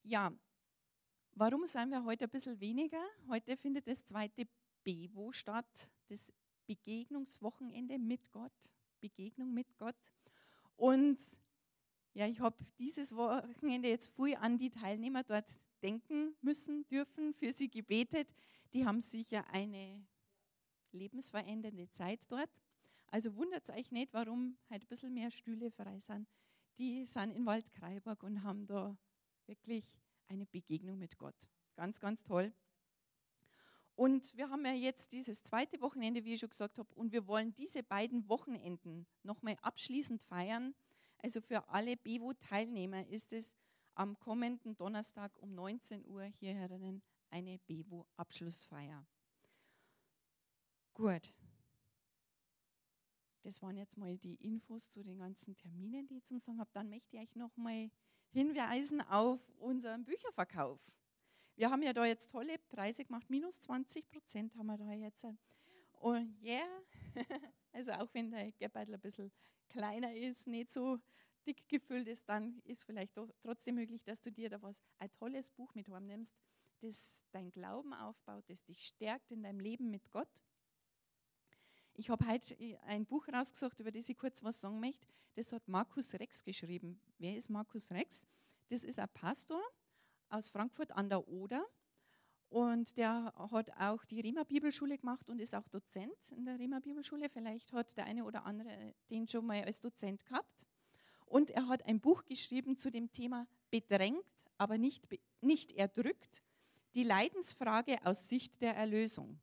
Ja, 0.03 0.33
warum 1.33 1.67
sind 1.67 1.91
wir 1.91 2.05
heute 2.05 2.25
ein 2.25 2.31
bisschen 2.31 2.59
weniger? 2.59 3.03
Heute 3.29 3.57
findet 3.57 3.87
das 3.87 4.05
zweite 4.05 4.49
Bewo 4.83 5.31
statt, 5.33 5.91
das 6.09 6.33
Begegnungswochenende 6.67 7.99
mit 7.99 8.31
Gott, 8.31 8.71
Begegnung 9.01 9.53
mit 9.53 9.77
Gott. 9.77 9.97
Und 10.77 11.19
ja, 12.15 12.27
ich 12.27 12.41
habe 12.41 12.57
dieses 12.79 13.15
Wochenende 13.15 13.89
jetzt 13.89 14.09
früh 14.09 14.35
an 14.35 14.59
die 14.59 14.71
Teilnehmer 14.71 15.23
dort 15.23 15.47
denken 15.83 16.35
müssen, 16.43 16.87
dürfen, 16.89 17.35
für 17.35 17.53
sie 17.53 17.71
gebetet. 17.71 18.29
Die 18.73 18.85
haben 18.85 19.01
sicher 19.01 19.47
eine 19.51 20.07
lebensverändernde 20.93 21.89
Zeit 21.91 22.31
dort. 22.31 22.51
Also 23.09 23.35
wundert 23.37 23.69
es 23.69 23.75
euch 23.75 23.91
nicht, 23.91 24.13
warum 24.13 24.57
halt 24.69 24.83
ein 24.83 24.89
bisschen 24.89 25.15
mehr 25.15 25.31
Stühle 25.31 25.71
frei 25.71 25.99
sind. 25.99 26.29
Die 26.79 27.07
sind 27.07 27.33
in 27.33 27.47
Waldkraiburg 27.47 28.23
und 28.23 28.43
haben 28.43 28.67
da 28.67 28.97
wirklich 29.47 29.85
eine 30.29 30.47
Begegnung 30.47 30.99
mit 30.99 31.19
Gott. 31.19 31.35
Ganz, 31.75 31.99
ganz 31.99 32.23
toll. 32.23 32.53
Und 33.97 34.35
wir 34.37 34.49
haben 34.49 34.65
ja 34.65 34.73
jetzt 34.73 35.13
dieses 35.13 35.43
zweite 35.43 35.81
Wochenende, 35.83 36.25
wie 36.25 36.35
ich 36.35 36.41
schon 36.41 36.49
gesagt 36.49 36.79
habe, 36.79 36.89
und 36.95 37.13
wir 37.13 37.27
wollen 37.27 37.55
diese 37.55 37.83
beiden 37.83 38.29
Wochenenden 38.29 39.07
nochmal 39.23 39.57
abschließend 39.61 40.23
feiern. 40.23 40.75
Also 41.23 41.41
für 41.41 41.69
alle 41.69 41.97
BEWO-Teilnehmer 41.97 43.07
ist 43.09 43.33
es 43.33 43.55
am 43.95 44.19
kommenden 44.19 44.77
Donnerstag 44.77 45.37
um 45.39 45.55
19 45.55 46.07
Uhr 46.07 46.25
hier 46.25 46.55
herinnen 46.55 47.03
eine 47.31 47.59
BEWO-Abschlussfeier. 47.59 49.07
Gut, 50.95 51.33
das 53.43 53.63
waren 53.63 53.77
jetzt 53.77 53.97
mal 53.97 54.17
die 54.19 54.35
Infos 54.37 54.91
zu 54.91 55.03
den 55.03 55.19
ganzen 55.19 55.57
Terminen, 55.57 56.07
die 56.07 56.19
ich 56.19 56.25
zum 56.25 56.41
Sagen 56.41 56.61
habe. 56.61 56.71
Dann 56.73 56.91
möchte 56.91 57.17
ich 57.17 57.23
euch 57.23 57.35
noch 57.37 57.57
mal 57.57 57.91
hinweisen 58.31 59.01
auf 59.03 59.41
unseren 59.57 60.05
Bücherverkauf. 60.05 60.81
Wir 61.57 61.71
haben 61.71 61.83
ja 61.83 61.93
da 61.93 62.05
jetzt 62.05 62.31
tolle 62.31 62.59
Preise 62.59 63.05
gemacht, 63.05 63.29
minus 63.29 63.61
20 63.61 64.09
Prozent 64.09 64.55
haben 64.57 64.67
wir 64.67 64.79
da 64.79 64.93
jetzt. 64.93 65.25
Und 65.95 66.43
yeah, 66.43 66.83
also 67.73 67.93
auch 67.93 68.09
wenn 68.13 68.31
der 68.31 68.53
Geldbeutel 68.53 68.95
ein 68.95 69.01
bisschen 69.01 69.33
kleiner 69.69 70.15
ist, 70.15 70.47
nicht 70.47 70.71
so 70.71 70.99
dick 71.47 71.69
gefüllt 71.69 72.09
ist, 72.09 72.29
dann 72.29 72.61
ist 72.65 72.85
vielleicht 72.85 73.15
trotzdem 73.43 73.77
möglich, 73.77 74.03
dass 74.03 74.21
du 74.21 74.31
dir 74.31 74.51
da 74.51 74.61
was, 74.63 74.83
ein 74.99 75.11
tolles 75.13 75.51
Buch 75.51 75.75
mit 75.75 75.89
nimmst, 75.89 76.35
das 76.81 77.25
dein 77.31 77.51
Glauben 77.51 77.93
aufbaut, 77.93 78.45
das 78.49 78.65
dich 78.65 78.85
stärkt 78.85 79.31
in 79.31 79.43
deinem 79.43 79.61
Leben 79.61 79.91
mit 79.91 80.11
Gott. 80.11 80.43
Ich 81.95 82.09
habe 82.09 82.27
heute 82.27 82.57
ein 82.85 83.05
Buch 83.05 83.29
rausgesucht, 83.29 83.81
über 83.81 83.91
das 83.91 84.09
ich 84.09 84.17
kurz 84.17 84.43
was 84.43 84.61
sagen 84.61 84.81
möchte. 84.81 85.07
Das 85.35 85.53
hat 85.53 85.67
Markus 85.69 86.15
Rex 86.15 86.43
geschrieben. 86.43 87.01
Wer 87.19 87.37
ist 87.37 87.51
Markus 87.51 87.91
Rex? 87.91 88.27
Das 88.69 88.85
ist 88.85 88.99
ein 88.99 89.09
Pastor 89.13 89.63
aus 90.29 90.49
Frankfurt 90.49 90.93
an 90.93 91.09
der 91.09 91.27
Oder. 91.29 91.67
Und 92.51 92.97
der 92.97 93.33
hat 93.37 93.71
auch 93.79 94.05
die 94.05 94.21
Rema 94.21 94.43
Bibelschule 94.43 94.99
gemacht 94.99 95.29
und 95.29 95.41
ist 95.41 95.55
auch 95.55 95.69
Dozent 95.69 96.33
in 96.37 96.45
der 96.45 96.59
Rema 96.59 96.81
Bibelschule. 96.81 97.29
Vielleicht 97.29 97.73
hat 97.73 97.97
der 97.97 98.07
eine 98.07 98.25
oder 98.25 98.45
andere 98.45 98.95
den 99.09 99.29
schon 99.29 99.47
mal 99.47 99.63
als 99.63 99.81
Dozent 99.81 100.27
gehabt. 100.27 100.67
Und 101.27 101.51
er 101.51 101.69
hat 101.69 101.87
ein 101.87 102.01
Buch 102.01 102.25
geschrieben 102.25 102.77
zu 102.77 102.91
dem 102.91 103.13
Thema 103.13 103.47
Bedrängt, 103.71 104.25
aber 104.59 104.79
nicht, 104.79 105.07
nicht 105.41 105.71
erdrückt. 105.73 106.43
Die 106.97 107.05
Leidensfrage 107.05 108.05
aus 108.05 108.29
Sicht 108.29 108.61
der 108.63 108.75
Erlösung. 108.75 109.39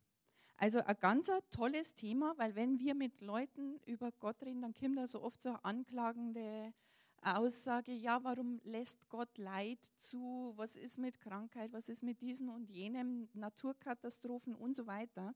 Also 0.58 0.80
ein 0.80 0.96
ganz 1.00 1.30
tolles 1.50 1.94
Thema, 1.94 2.34
weil 2.36 2.56
wenn 2.56 2.78
wir 2.78 2.94
mit 2.94 3.22
Leuten 3.22 3.80
über 3.86 4.12
Gott 4.12 4.42
reden, 4.42 4.60
dann 4.60 4.74
kommt 4.74 4.98
da 4.98 5.06
so 5.06 5.22
oft 5.22 5.42
so 5.42 5.50
anklagende 5.62 6.74
Aussage, 7.22 7.92
ja, 7.92 8.22
warum 8.22 8.60
lässt 8.64 9.08
Gott 9.08 9.36
Leid 9.38 9.90
zu? 9.98 10.52
Was 10.56 10.76
ist 10.76 10.98
mit 10.98 11.20
Krankheit? 11.20 11.72
Was 11.72 11.88
ist 11.88 12.02
mit 12.02 12.20
diesem 12.20 12.48
und 12.48 12.70
jenem? 12.70 13.28
Naturkatastrophen 13.34 14.54
und 14.54 14.76
so 14.76 14.86
weiter. 14.86 15.34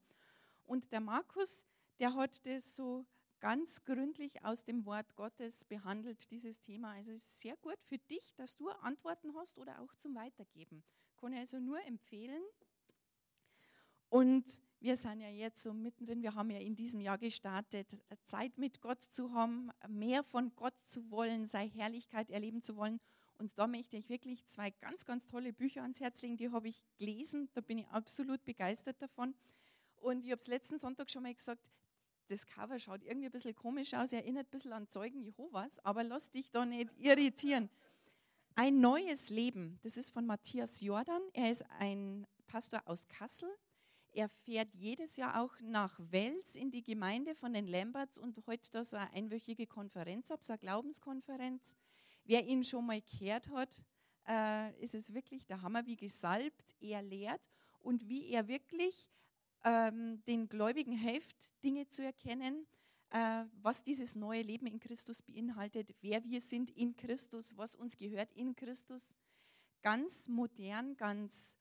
Und 0.65 0.93
der 0.93 1.01
Markus, 1.01 1.65
der 1.99 2.15
hat 2.15 2.47
das 2.47 2.75
so 2.75 3.05
ganz 3.41 3.85
gründlich 3.85 4.45
aus 4.45 4.65
dem 4.65 4.87
Wort 4.87 5.17
Gottes 5.17 5.65
behandelt, 5.65 6.31
dieses 6.31 6.61
Thema. 6.61 6.93
Also 6.93 7.11
es 7.11 7.23
ist 7.23 7.41
sehr 7.41 7.57
gut 7.57 7.79
für 7.83 7.99
dich, 7.99 8.33
dass 8.37 8.55
du 8.57 8.69
Antworten 8.69 9.35
hast 9.35 9.59
oder 9.59 9.81
auch 9.81 9.95
zum 9.97 10.15
Weitergeben. 10.15 10.85
Kann 11.17 11.33
ich 11.33 11.41
also 11.41 11.59
nur 11.59 11.85
empfehlen. 11.85 12.43
Und 14.09 14.63
wir 14.83 14.97
sind 14.97 15.21
ja 15.21 15.29
jetzt 15.29 15.63
so 15.63 15.73
mittendrin, 15.73 16.23
wir 16.23 16.35
haben 16.35 16.51
ja 16.51 16.59
in 16.59 16.75
diesem 16.75 17.01
Jahr 17.01 17.17
gestartet, 17.17 17.99
Zeit 18.25 18.59
mit 18.59 18.81
Gott 18.81 19.03
zu 19.03 19.33
haben, 19.33 19.71
mehr 19.89 20.25
von 20.25 20.53
Gott 20.57 20.75
zu 20.83 21.09
wollen, 21.11 21.47
seine 21.47 21.71
Herrlichkeit 21.71 22.31
erleben 22.31 22.63
zu 22.63 22.77
wollen. 22.77 23.01
Und 23.39 23.57
da 23.59 23.69
möchte 23.69 23.97
ich 23.97 24.09
wirklich 24.09 24.45
zwei 24.47 24.71
ganz, 24.71 25.05
ganz 25.05 25.29
tolle 25.29 25.53
Bücher 25.53 25.83
ans 25.83 26.01
Herz 26.01 26.21
legen, 26.23 26.37
die 26.37 26.51
habe 26.51 26.69
ich 26.69 26.85
gelesen, 26.99 27.49
da 27.55 27.61
bin 27.61 27.79
ich 27.79 27.87
absolut 27.89 28.45
begeistert 28.45 29.01
davon. 29.01 29.35
Und 29.97 30.25
ich 30.25 30.33
habe 30.33 30.41
es 30.41 30.49
letzten 30.49 30.81
Sonntag 30.81 31.11
schon 31.11 31.23
mal 31.23 31.35
gesagt, 31.35 31.63
das 32.27 32.45
Cover 32.47 32.79
schaut 32.81 33.05
irgendwie 33.05 33.27
ein 33.27 33.33
bisschen 33.33 33.55
komisch 33.55 33.95
aus, 33.95 34.13
erinnert 34.13 34.49
ein 34.49 34.51
bisschen 34.51 34.73
an 34.73 34.89
Zeugen 34.89 35.23
Jehovas, 35.23 35.79
aber 35.81 36.03
lass 36.03 36.31
dich 36.33 36.51
da 36.51 36.67
nicht 36.67 36.91
irritieren. 36.99 37.71
Ein 38.57 38.81
neues 38.81 39.31
Leben, 39.31 39.79
das 39.83 39.97
ist 39.97 40.11
von 40.11 40.27
Matthias 40.27 40.81
Jordan. 40.81 41.23
Er 41.35 41.51
ist 41.51 41.65
ein 41.79 42.27
Pastor 42.47 42.83
aus 42.87 43.07
Kassel 43.07 43.49
er 44.13 44.29
fährt 44.29 44.75
jedes 44.75 45.17
Jahr 45.17 45.41
auch 45.41 45.59
nach 45.61 45.99
Wels 46.11 46.55
in 46.57 46.71
die 46.71 46.83
Gemeinde 46.83 47.35
von 47.35 47.53
den 47.53 47.67
Lamberts 47.67 48.19
und 48.19 48.39
heute 48.47 48.71
da 48.71 48.85
so 48.85 48.97
eine 48.97 49.11
einwöchige 49.13 49.67
Konferenz 49.67 50.31
ab, 50.31 50.45
so 50.45 50.53
eine 50.53 50.59
Glaubenskonferenz. 50.59 51.77
Wer 52.25 52.47
ihn 52.47 52.63
schon 52.63 52.87
mal 52.87 53.01
gehört 53.01 53.49
hat, 53.49 53.77
äh, 54.29 54.85
ist 54.85 54.95
es 54.95 55.15
wirklich 55.15 55.47
der 55.47 55.63
Hammer, 55.63 55.87
wie 55.87 55.97
gesalbt 55.97 56.75
er 56.81 57.03
lehrt 57.03 57.49
und 57.81 58.09
wie 58.09 58.29
er 58.29 58.49
wirklich 58.49 59.11
ähm, 59.65 60.23
den 60.27 60.49
Gläubigen 60.49 60.97
hilft, 60.97 61.51
Dinge 61.65 61.89
zu 61.89 62.05
erkennen, 62.05 62.67
äh, 63.11 63.45
was 63.61 63.83
dieses 63.83 64.15
neue 64.15 64.43
Leben 64.43 64.67
in 64.67 64.81
Christus 64.81 65.23
beinhaltet, 65.23 65.95
wer 66.01 66.25
wir 66.25 66.41
sind 66.41 66.71
in 66.71 66.97
Christus, 66.97 67.57
was 67.57 67.75
uns 67.75 67.97
gehört 67.97 68.33
in 68.33 68.55
Christus. 68.55 69.15
Ganz 69.83 70.29
modern, 70.29 70.97
ganz 70.97 71.57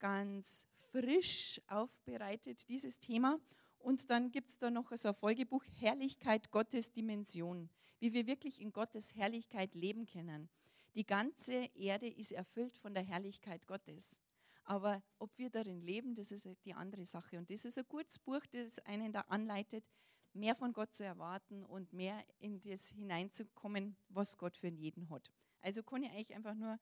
ganz 0.00 0.66
frisch 0.90 1.60
aufbereitet, 1.68 2.68
dieses 2.68 2.98
Thema. 2.98 3.38
Und 3.78 4.10
dann 4.10 4.32
gibt 4.32 4.50
es 4.50 4.58
da 4.58 4.70
noch 4.70 4.92
so 4.96 5.08
ein 5.08 5.14
Folgebuch, 5.14 5.64
Herrlichkeit 5.78 6.50
Gottes 6.50 6.92
Dimension, 6.92 7.70
wie 8.00 8.12
wir 8.12 8.26
wirklich 8.26 8.60
in 8.60 8.72
Gottes 8.72 9.14
Herrlichkeit 9.14 9.74
leben 9.74 10.06
können. 10.06 10.50
Die 10.94 11.06
ganze 11.06 11.70
Erde 11.74 12.08
ist 12.08 12.32
erfüllt 12.32 12.76
von 12.76 12.94
der 12.94 13.04
Herrlichkeit 13.04 13.66
Gottes. 13.66 14.18
Aber 14.64 15.02
ob 15.18 15.36
wir 15.38 15.50
darin 15.50 15.80
leben, 15.80 16.14
das 16.14 16.32
ist 16.32 16.46
die 16.64 16.74
andere 16.74 17.06
Sache. 17.06 17.38
Und 17.38 17.50
das 17.50 17.64
ist 17.64 17.78
ein 17.78 17.86
gutes 17.88 18.18
Buch, 18.18 18.44
das 18.52 18.78
einen 18.80 19.12
da 19.12 19.20
anleitet, 19.22 19.84
mehr 20.32 20.54
von 20.54 20.72
Gott 20.72 20.94
zu 20.94 21.04
erwarten 21.04 21.64
und 21.64 21.92
mehr 21.92 22.24
in 22.38 22.60
das 22.60 22.88
hineinzukommen, 22.88 23.96
was 24.08 24.36
Gott 24.36 24.56
für 24.56 24.68
jeden 24.68 25.08
hat. 25.10 25.30
Also 25.60 25.82
kann 25.82 26.02
ich 26.02 26.12
euch 26.12 26.34
einfach 26.34 26.54
nur 26.54 26.78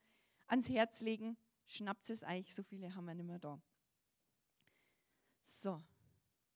ans 0.46 0.68
Herz 0.68 1.00
legen, 1.00 1.36
schnappt 1.68 2.10
es 2.10 2.22
euch, 2.22 2.52
so 2.54 2.62
viele 2.62 2.94
haben 2.94 3.04
wir 3.06 3.14
nicht 3.14 3.26
mehr 3.26 3.38
da. 3.38 3.60
So, 5.42 5.80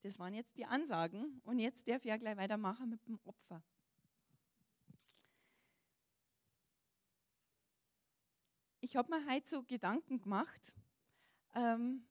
das 0.02 0.18
waren 0.18 0.34
jetzt 0.34 0.56
die 0.56 0.64
Ansagen 0.64 1.40
und 1.44 1.58
jetzt 1.58 1.88
darf 1.88 1.98
ich 1.98 2.08
ja 2.08 2.16
gleich 2.16 2.36
weitermachen 2.36 2.88
mit 2.88 3.06
dem 3.06 3.18
Opfer. 3.24 3.62
Ich 8.80 8.96
habe 8.96 9.10
mir 9.10 9.24
heute 9.30 9.48
so 9.48 9.62
Gedanken 9.62 10.20
gemacht. 10.20 10.74
Ähm, 11.54 12.04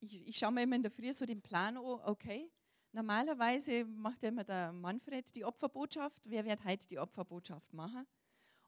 ich, 0.00 0.26
ich 0.28 0.38
schaue 0.38 0.52
mir 0.52 0.62
immer 0.62 0.76
in 0.76 0.82
der 0.82 0.90
Früh 0.90 1.12
so 1.12 1.26
den 1.26 1.42
Plan 1.42 1.76
an, 1.76 1.84
okay, 1.84 2.50
normalerweise 2.92 3.84
macht 3.84 4.22
ja 4.22 4.30
immer 4.30 4.44
der 4.44 4.72
Manfred 4.72 5.34
die 5.36 5.44
Opferbotschaft. 5.44 6.22
Wer 6.24 6.44
wird 6.44 6.64
heute 6.64 6.88
die 6.88 6.98
Opferbotschaft 6.98 7.72
machen? 7.74 8.06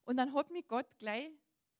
Und 0.04 0.18
dann 0.18 0.34
hat 0.34 0.50
mich 0.50 0.68
Gott 0.68 0.86
gleich 0.98 1.30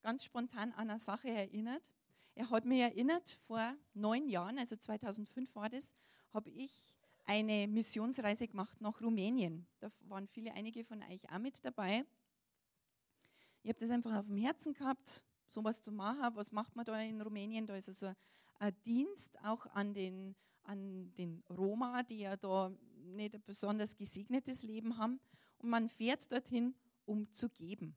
ganz 0.07 0.23
spontan 0.23 0.71
an 0.71 0.89
eine 0.89 0.99
Sache 1.01 1.27
erinnert. 1.27 1.91
Er 2.33 2.49
hat 2.49 2.63
mir 2.63 2.85
erinnert, 2.85 3.29
vor 3.45 3.75
neun 3.93 4.29
Jahren, 4.29 4.57
also 4.57 4.77
2005 4.77 5.53
war 5.53 5.69
das, 5.69 5.93
habe 6.33 6.49
ich 6.49 6.71
eine 7.25 7.67
Missionsreise 7.67 8.47
gemacht 8.47 8.79
nach 8.79 9.01
Rumänien. 9.01 9.67
Da 9.81 9.91
waren 10.07 10.25
viele, 10.29 10.53
einige 10.53 10.85
von 10.85 11.03
euch 11.03 11.29
auch 11.29 11.39
mit 11.39 11.65
dabei. 11.65 12.05
Ich 13.63 13.69
habe 13.69 13.79
das 13.81 13.89
einfach 13.89 14.15
auf 14.17 14.27
dem 14.27 14.37
Herzen 14.37 14.73
gehabt, 14.73 15.25
sowas 15.49 15.81
zu 15.81 15.91
machen. 15.91 16.33
Was 16.35 16.53
macht 16.53 16.73
man 16.77 16.85
da 16.85 16.97
in 17.01 17.19
Rumänien? 17.19 17.67
Da 17.67 17.75
ist 17.75 17.89
also 17.89 18.13
ein 18.59 18.73
Dienst 18.85 19.37
auch 19.43 19.65
an 19.65 19.93
den, 19.93 20.37
an 20.63 21.13
den 21.17 21.43
Roma, 21.49 22.03
die 22.03 22.19
ja 22.19 22.37
da 22.37 22.71
nicht 23.07 23.35
ein 23.35 23.43
besonders 23.45 23.93
gesegnetes 23.93 24.63
Leben 24.63 24.97
haben. 24.97 25.19
Und 25.57 25.69
man 25.69 25.89
fährt 25.89 26.31
dorthin, 26.31 26.75
um 27.05 27.29
zu 27.33 27.49
geben. 27.49 27.93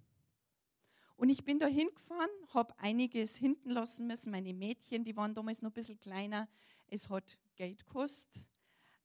Und 1.21 1.29
ich 1.29 1.45
bin 1.45 1.59
da 1.59 1.66
hingefahren, 1.66 2.31
habe 2.55 2.73
einiges 2.79 3.37
hinten 3.37 3.68
lassen 3.68 4.07
müssen. 4.07 4.31
Meine 4.31 4.55
Mädchen, 4.55 5.05
die 5.05 5.14
waren 5.18 5.35
damals 5.35 5.61
noch 5.61 5.68
ein 5.68 5.75
bisschen 5.75 6.01
kleiner. 6.01 6.49
Es 6.87 7.11
hat 7.11 7.37
Geld 7.57 7.85
gekostet, 7.85 8.47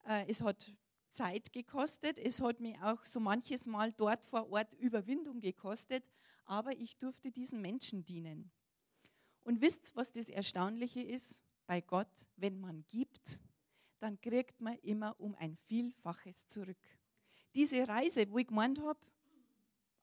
äh, 0.05 0.23
es 0.25 0.39
hat 0.39 0.73
Zeit 1.11 1.51
gekostet, 1.51 2.17
es 2.17 2.39
hat 2.39 2.61
mir 2.61 2.81
auch 2.81 3.05
so 3.05 3.19
manches 3.19 3.67
Mal 3.67 3.91
dort 3.91 4.23
vor 4.23 4.49
Ort 4.49 4.73
Überwindung 4.75 5.41
gekostet, 5.41 6.05
aber 6.45 6.71
ich 6.77 6.95
durfte 6.95 7.33
diesen 7.33 7.61
Menschen 7.61 8.05
dienen. 8.05 8.49
Und 9.43 9.59
wisst, 9.59 9.93
was 9.97 10.13
das 10.13 10.29
Erstaunliche 10.29 11.01
ist? 11.01 11.43
Bei 11.67 11.81
Gott, 11.81 12.29
wenn 12.37 12.61
man 12.61 12.85
gibt, 12.87 13.41
dann 13.99 14.21
kriegt 14.21 14.61
man 14.61 14.77
immer 14.83 15.19
um 15.19 15.35
ein 15.35 15.57
Vielfaches 15.67 16.47
zurück. 16.47 16.77
Diese 17.55 17.85
Reise, 17.85 18.31
wo 18.31 18.37
ich 18.37 18.47
gemeint 18.47 18.79
habe, 18.79 19.01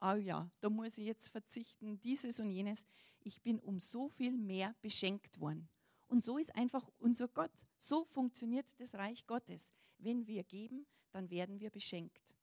oh 0.03 0.15
ja, 0.15 0.51
da 0.61 0.69
muss 0.69 0.99
ich 0.99 1.07
jetzt 1.07 1.29
verzichten, 1.29 2.01
dieses 2.01 2.41
und 2.41 2.51
jenes. 2.51 2.85
Ich 3.21 3.41
bin 3.41 3.61
um 3.61 3.79
so 3.79 4.09
viel 4.09 4.37
mehr 4.37 4.75
beschenkt 4.83 5.41
worden. 5.41 5.69
Und 6.09 6.25
so 6.25 6.39
ist 6.39 6.55
einfach 6.55 6.87
unser 6.99 7.29
Gott. 7.29 7.67
So 7.79 8.05
funktioniert 8.05 8.67
das 8.79 8.95
Reich 8.95 9.27
Gottes. 9.27 9.73
Wenn 9.99 10.27
wir 10.27 10.43
geben, 10.45 10.87
dann 11.13 11.31
werden 11.31 11.61
wir 11.61 11.71
beschenkt. 11.71 12.35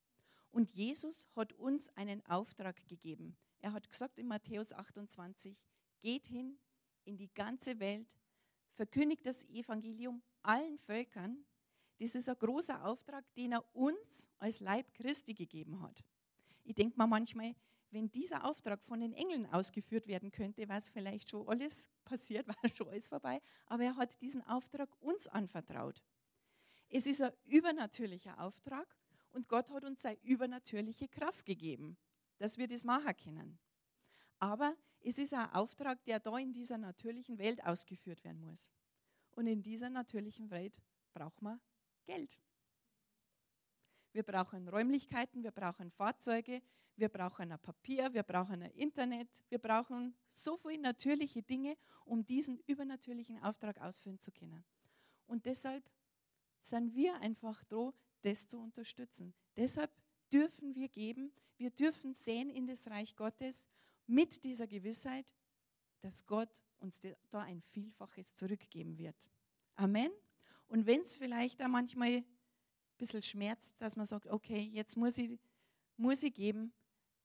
Und 0.52 0.72
Jesus 0.72 1.28
hat 1.36 1.54
uns 1.54 1.90
einen 1.96 2.26
Auftrag 2.26 2.88
gegeben. 2.88 3.38
Er 3.60 3.74
hat 3.74 3.90
gesagt 3.90 4.18
in 4.18 4.28
Matthäus 4.28 4.72
28, 4.72 5.56
geht 6.02 6.26
hin 6.26 6.58
in 7.04 7.18
die 7.18 7.32
ganze 7.34 7.80
Welt, 7.80 8.18
verkündigt 8.74 9.26
das 9.26 9.44
Evangelium 9.44 10.24
allen 10.42 10.78
Völkern. 10.78 11.46
Das 12.00 12.16
ist 12.16 12.30
ein 12.30 12.40
großer 12.40 12.86
Auftrag, 12.86 13.26
den 13.36 13.52
er 13.52 13.76
uns 13.76 14.30
als 14.40 14.62
Leib 14.62 14.94
Christi 14.94 15.34
gegeben 15.34 15.82
hat. 15.82 16.04
Ich 16.70 16.76
denke 16.76 17.00
mir 17.00 17.08
manchmal, 17.08 17.56
wenn 17.90 18.12
dieser 18.12 18.46
Auftrag 18.46 18.84
von 18.84 19.00
den 19.00 19.14
Engeln 19.14 19.48
ausgeführt 19.48 20.06
werden 20.06 20.30
könnte, 20.30 20.70
wäre 20.70 20.78
es 20.78 20.88
vielleicht 20.88 21.28
schon 21.28 21.48
alles 21.48 21.90
passiert, 22.06 22.48
war 22.48 22.56
schon 22.76 22.90
alles 22.90 23.08
vorbei. 23.08 23.42
Aber 23.66 23.84
er 23.84 23.96
hat 23.96 24.22
diesen 24.22 24.44
Auftrag 24.44 24.88
uns 25.02 25.28
anvertraut. 25.28 26.04
Es 26.88 27.08
ist 27.08 27.24
ein 27.24 27.32
übernatürlicher 27.46 28.40
Auftrag 28.40 28.96
Und 29.32 29.48
Gott 29.48 29.72
hat 29.72 29.84
uns 29.84 30.04
seine 30.04 30.20
übernatürliche 30.22 31.08
Kraft 31.08 31.44
gegeben, 31.44 31.98
dass 32.38 32.60
wir 32.60 32.68
das 32.68 32.84
machen 32.84 33.18
können. 33.18 33.58
Aber 34.38 34.76
es 35.00 35.18
ist 35.18 35.34
ein 35.34 35.52
Auftrag, 35.52 36.04
der 36.04 36.20
da 36.20 36.38
in 36.38 36.54
dieser 36.54 36.78
natürlichen 36.78 37.40
Welt 37.40 37.64
ausgeführt 37.66 38.24
werden 38.24 38.42
muss. 38.42 38.72
Und 39.32 39.48
in 39.48 39.64
dieser 39.64 39.90
natürlichen 39.90 40.52
Welt 40.52 40.80
braucht 41.14 41.42
man 41.42 41.60
Geld. 42.06 42.38
Wir 44.20 44.26
brauchen 44.26 44.68
Räumlichkeiten, 44.68 45.44
wir 45.44 45.52
brauchen 45.52 45.92
Fahrzeuge, 45.92 46.62
wir 46.98 47.08
brauchen 47.08 47.54
ein 47.54 47.60
Papier, 47.60 48.14
wir 48.14 48.24
brauchen 48.24 48.62
ein 48.62 48.72
Internet, 48.72 49.30
wir 49.48 49.60
brauchen 49.60 50.14
so 50.30 50.58
viele 50.58 50.82
natürliche 50.82 51.42
Dinge, 51.42 51.78
um 52.04 52.26
diesen 52.26 52.60
übernatürlichen 52.68 53.42
Auftrag 53.42 53.80
ausführen 53.80 54.20
zu 54.20 54.34
können. 54.34 54.66
Und 55.26 55.46
deshalb 55.46 55.90
sind 56.60 56.94
wir 56.94 57.16
einfach 57.22 57.64
da, 57.64 57.94
das 58.22 58.46
zu 58.46 58.60
unterstützen. 58.60 59.34
Deshalb 59.56 59.90
dürfen 60.34 60.76
wir 60.76 60.90
geben, 60.90 61.32
wir 61.56 61.70
dürfen 61.70 62.14
sehen 62.14 62.50
in 62.50 62.68
das 62.68 62.90
Reich 62.90 63.16
Gottes 63.16 63.66
mit 64.06 64.44
dieser 64.44 64.68
Gewissheit, 64.68 65.34
dass 66.02 66.26
Gott 66.26 66.62
uns 66.80 67.00
da 67.30 67.40
ein 67.40 67.62
Vielfaches 67.62 68.36
zurückgeben 68.36 68.98
wird. 68.98 69.16
Amen. 69.76 70.12
Und 70.68 70.88
wenn 70.88 71.00
es 71.00 71.16
vielleicht 71.16 71.62
auch 71.62 71.70
manchmal 71.70 72.26
bisschen 73.00 73.24
schmerzt, 73.24 73.74
dass 73.80 73.96
man 73.96 74.06
sagt, 74.06 74.28
okay, 74.28 74.70
jetzt 74.72 74.96
muss 74.96 75.18
ich, 75.18 75.40
muss 75.98 76.22
ich 76.22 76.34
geben, 76.34 76.72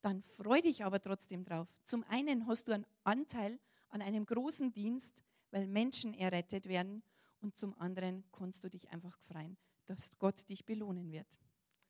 dann 0.00 0.22
freu 0.22 0.60
dich 0.60 0.84
aber 0.84 1.00
trotzdem 1.00 1.44
drauf. 1.44 1.68
Zum 1.84 2.04
einen 2.04 2.46
hast 2.46 2.68
du 2.68 2.72
einen 2.72 2.86
Anteil 3.04 3.58
an 3.90 4.00
einem 4.00 4.24
großen 4.24 4.72
Dienst, 4.72 5.22
weil 5.50 5.66
Menschen 5.66 6.14
errettet 6.14 6.66
werden 6.66 7.02
und 7.40 7.58
zum 7.58 7.74
anderen 7.78 8.24
kannst 8.32 8.64
du 8.64 8.70
dich 8.70 8.90
einfach 8.90 9.16
freuen, 9.18 9.56
dass 9.86 10.18
Gott 10.18 10.48
dich 10.48 10.64
belohnen 10.64 11.12
wird. 11.12 11.28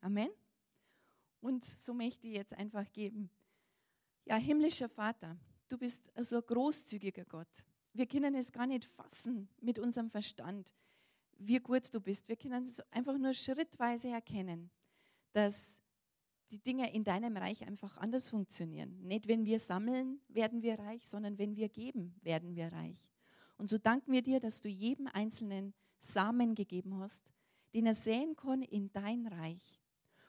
Amen. 0.01 0.30
Und 1.41 1.64
so 1.64 1.95
möchte 1.95 2.26
ich 2.26 2.35
jetzt 2.35 2.55
einfach 2.55 2.91
geben. 2.93 3.30
Ja, 4.24 4.37
himmlischer 4.37 4.89
Vater, 4.89 5.37
du 5.68 5.78
bist 5.78 6.11
so 6.20 6.37
ein 6.37 6.47
großzügiger 6.47 7.24
Gott. 7.24 7.64
Wir 7.93 8.07
können 8.07 8.35
es 8.35 8.53
gar 8.53 8.66
nicht 8.66 8.87
fassen 8.87 9.49
mit 9.61 9.78
unserem 9.78 10.11
Verstand, 10.11 10.74
wie 11.39 11.59
gut 11.59 11.93
du 11.93 12.01
bist. 12.01 12.28
Wir 12.28 12.37
können 12.37 12.64
es 12.64 12.80
einfach 12.91 13.16
nur 13.18 13.35
schrittweise 13.35 14.09
erkennen, 14.09 14.70
dass 15.32 15.78
die 16.51 16.59
Dinge 16.59 16.93
in 16.93 17.05
deinem 17.05 17.37
Reich 17.37 17.66
einfach 17.66 17.97
anders 17.97 18.28
funktionieren. 18.28 19.01
Nicht, 19.03 19.26
wenn 19.26 19.45
wir 19.45 19.59
sammeln, 19.59 20.20
werden 20.28 20.62
wir 20.62 20.78
reich, 20.78 21.07
sondern 21.07 21.39
wenn 21.39 21.57
wir 21.57 21.68
geben, 21.68 22.14
werden 22.22 22.55
wir 22.55 22.72
reich. 22.72 23.11
Und 23.57 23.68
so 23.68 23.78
danken 23.78 24.12
wir 24.12 24.22
dir, 24.22 24.41
dass 24.41 24.61
du 24.61 24.68
jedem 24.68 25.07
Einzelnen 25.09 25.74
Samen 25.99 26.55
gegeben 26.55 26.99
hast, 26.99 27.32
den 27.72 27.87
er 27.87 27.95
säen 27.95 28.37
kann 28.37 28.62
in 28.62 28.93
dein 28.93 29.26
Reich. 29.26 29.80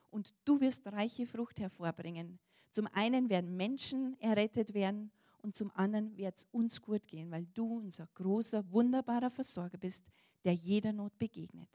Und 0.09 0.33
du 0.45 0.61
wirst 0.61 0.87
reiche 0.87 1.27
Frucht 1.27 1.59
hervorbringen. 1.59 2.39
Zum 2.71 2.87
einen 2.87 3.29
werden 3.29 3.55
Menschen 3.55 4.19
errettet 4.19 4.73
werden 4.73 5.11
und 5.41 5.55
zum 5.55 5.71
anderen 5.75 6.17
wird 6.17 6.37
es 6.37 6.47
uns 6.51 6.81
gut 6.81 7.07
gehen, 7.07 7.29
weil 7.29 7.45
du 7.53 7.77
unser 7.77 8.07
großer, 8.15 8.71
wunderbarer 8.71 9.29
Versorger 9.29 9.77
bist, 9.77 10.03
der 10.45 10.53
jeder 10.53 10.93
Not 10.93 11.17
begegnet. 11.17 11.69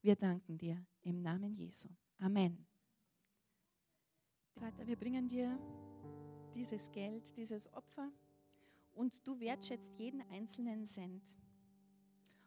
Wir 0.00 0.14
danken 0.14 0.56
dir 0.56 0.86
im 1.02 1.20
Namen 1.20 1.56
Jesu. 1.56 1.88
Amen. 2.18 2.64
Vater, 4.54 4.86
wir 4.86 4.96
bringen 4.96 5.28
dir 5.28 5.58
dieses 6.54 6.90
Geld, 6.92 7.36
dieses 7.36 7.70
Opfer 7.74 8.10
und 8.92 9.26
du 9.26 9.38
wertschätzt 9.40 9.98
jeden 9.98 10.22
einzelnen 10.30 10.86
Cent. 10.86 11.36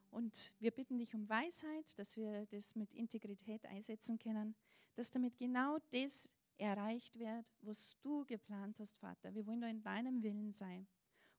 Und 0.10 0.55
wir 0.60 0.72
bitten 0.72 0.97
dich 0.97 1.14
um 1.14 1.28
Weisheit, 1.30 1.99
dass 1.99 2.16
wir 2.16 2.45
das 2.47 2.76
mit 2.76 2.93
Integrität 2.93 3.66
einsetzen 3.66 4.18
können, 4.18 4.55
dass 4.95 5.12
damit 5.12 5.38
genau 5.38 5.78
das 5.91 6.34
erreicht 6.57 7.20
wird, 7.20 7.45
was 7.62 7.97
du 8.01 8.26
geplant 8.26 8.80
hast, 8.80 8.97
Vater. 8.97 9.36
Wir 9.36 9.45
wollen 9.45 9.62
da 9.62 9.68
in 9.68 9.84
deinem 9.84 10.24
Willen 10.24 10.51
sein. 10.51 10.88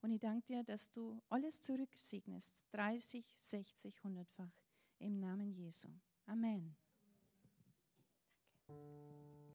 Und 0.03 0.13
ich 0.13 0.21
danke 0.21 0.47
dir, 0.47 0.65
dass 0.65 0.91
du 0.91 1.23
alles 1.29 1.61
zurücksegnest, 1.61 2.65
30, 2.73 3.25
60, 3.39 4.01
100-fach, 4.03 4.53
im 4.99 5.21
Namen 5.21 5.53
Jesu. 5.53 5.89
Amen. 6.27 6.77
Danke. 8.67 9.20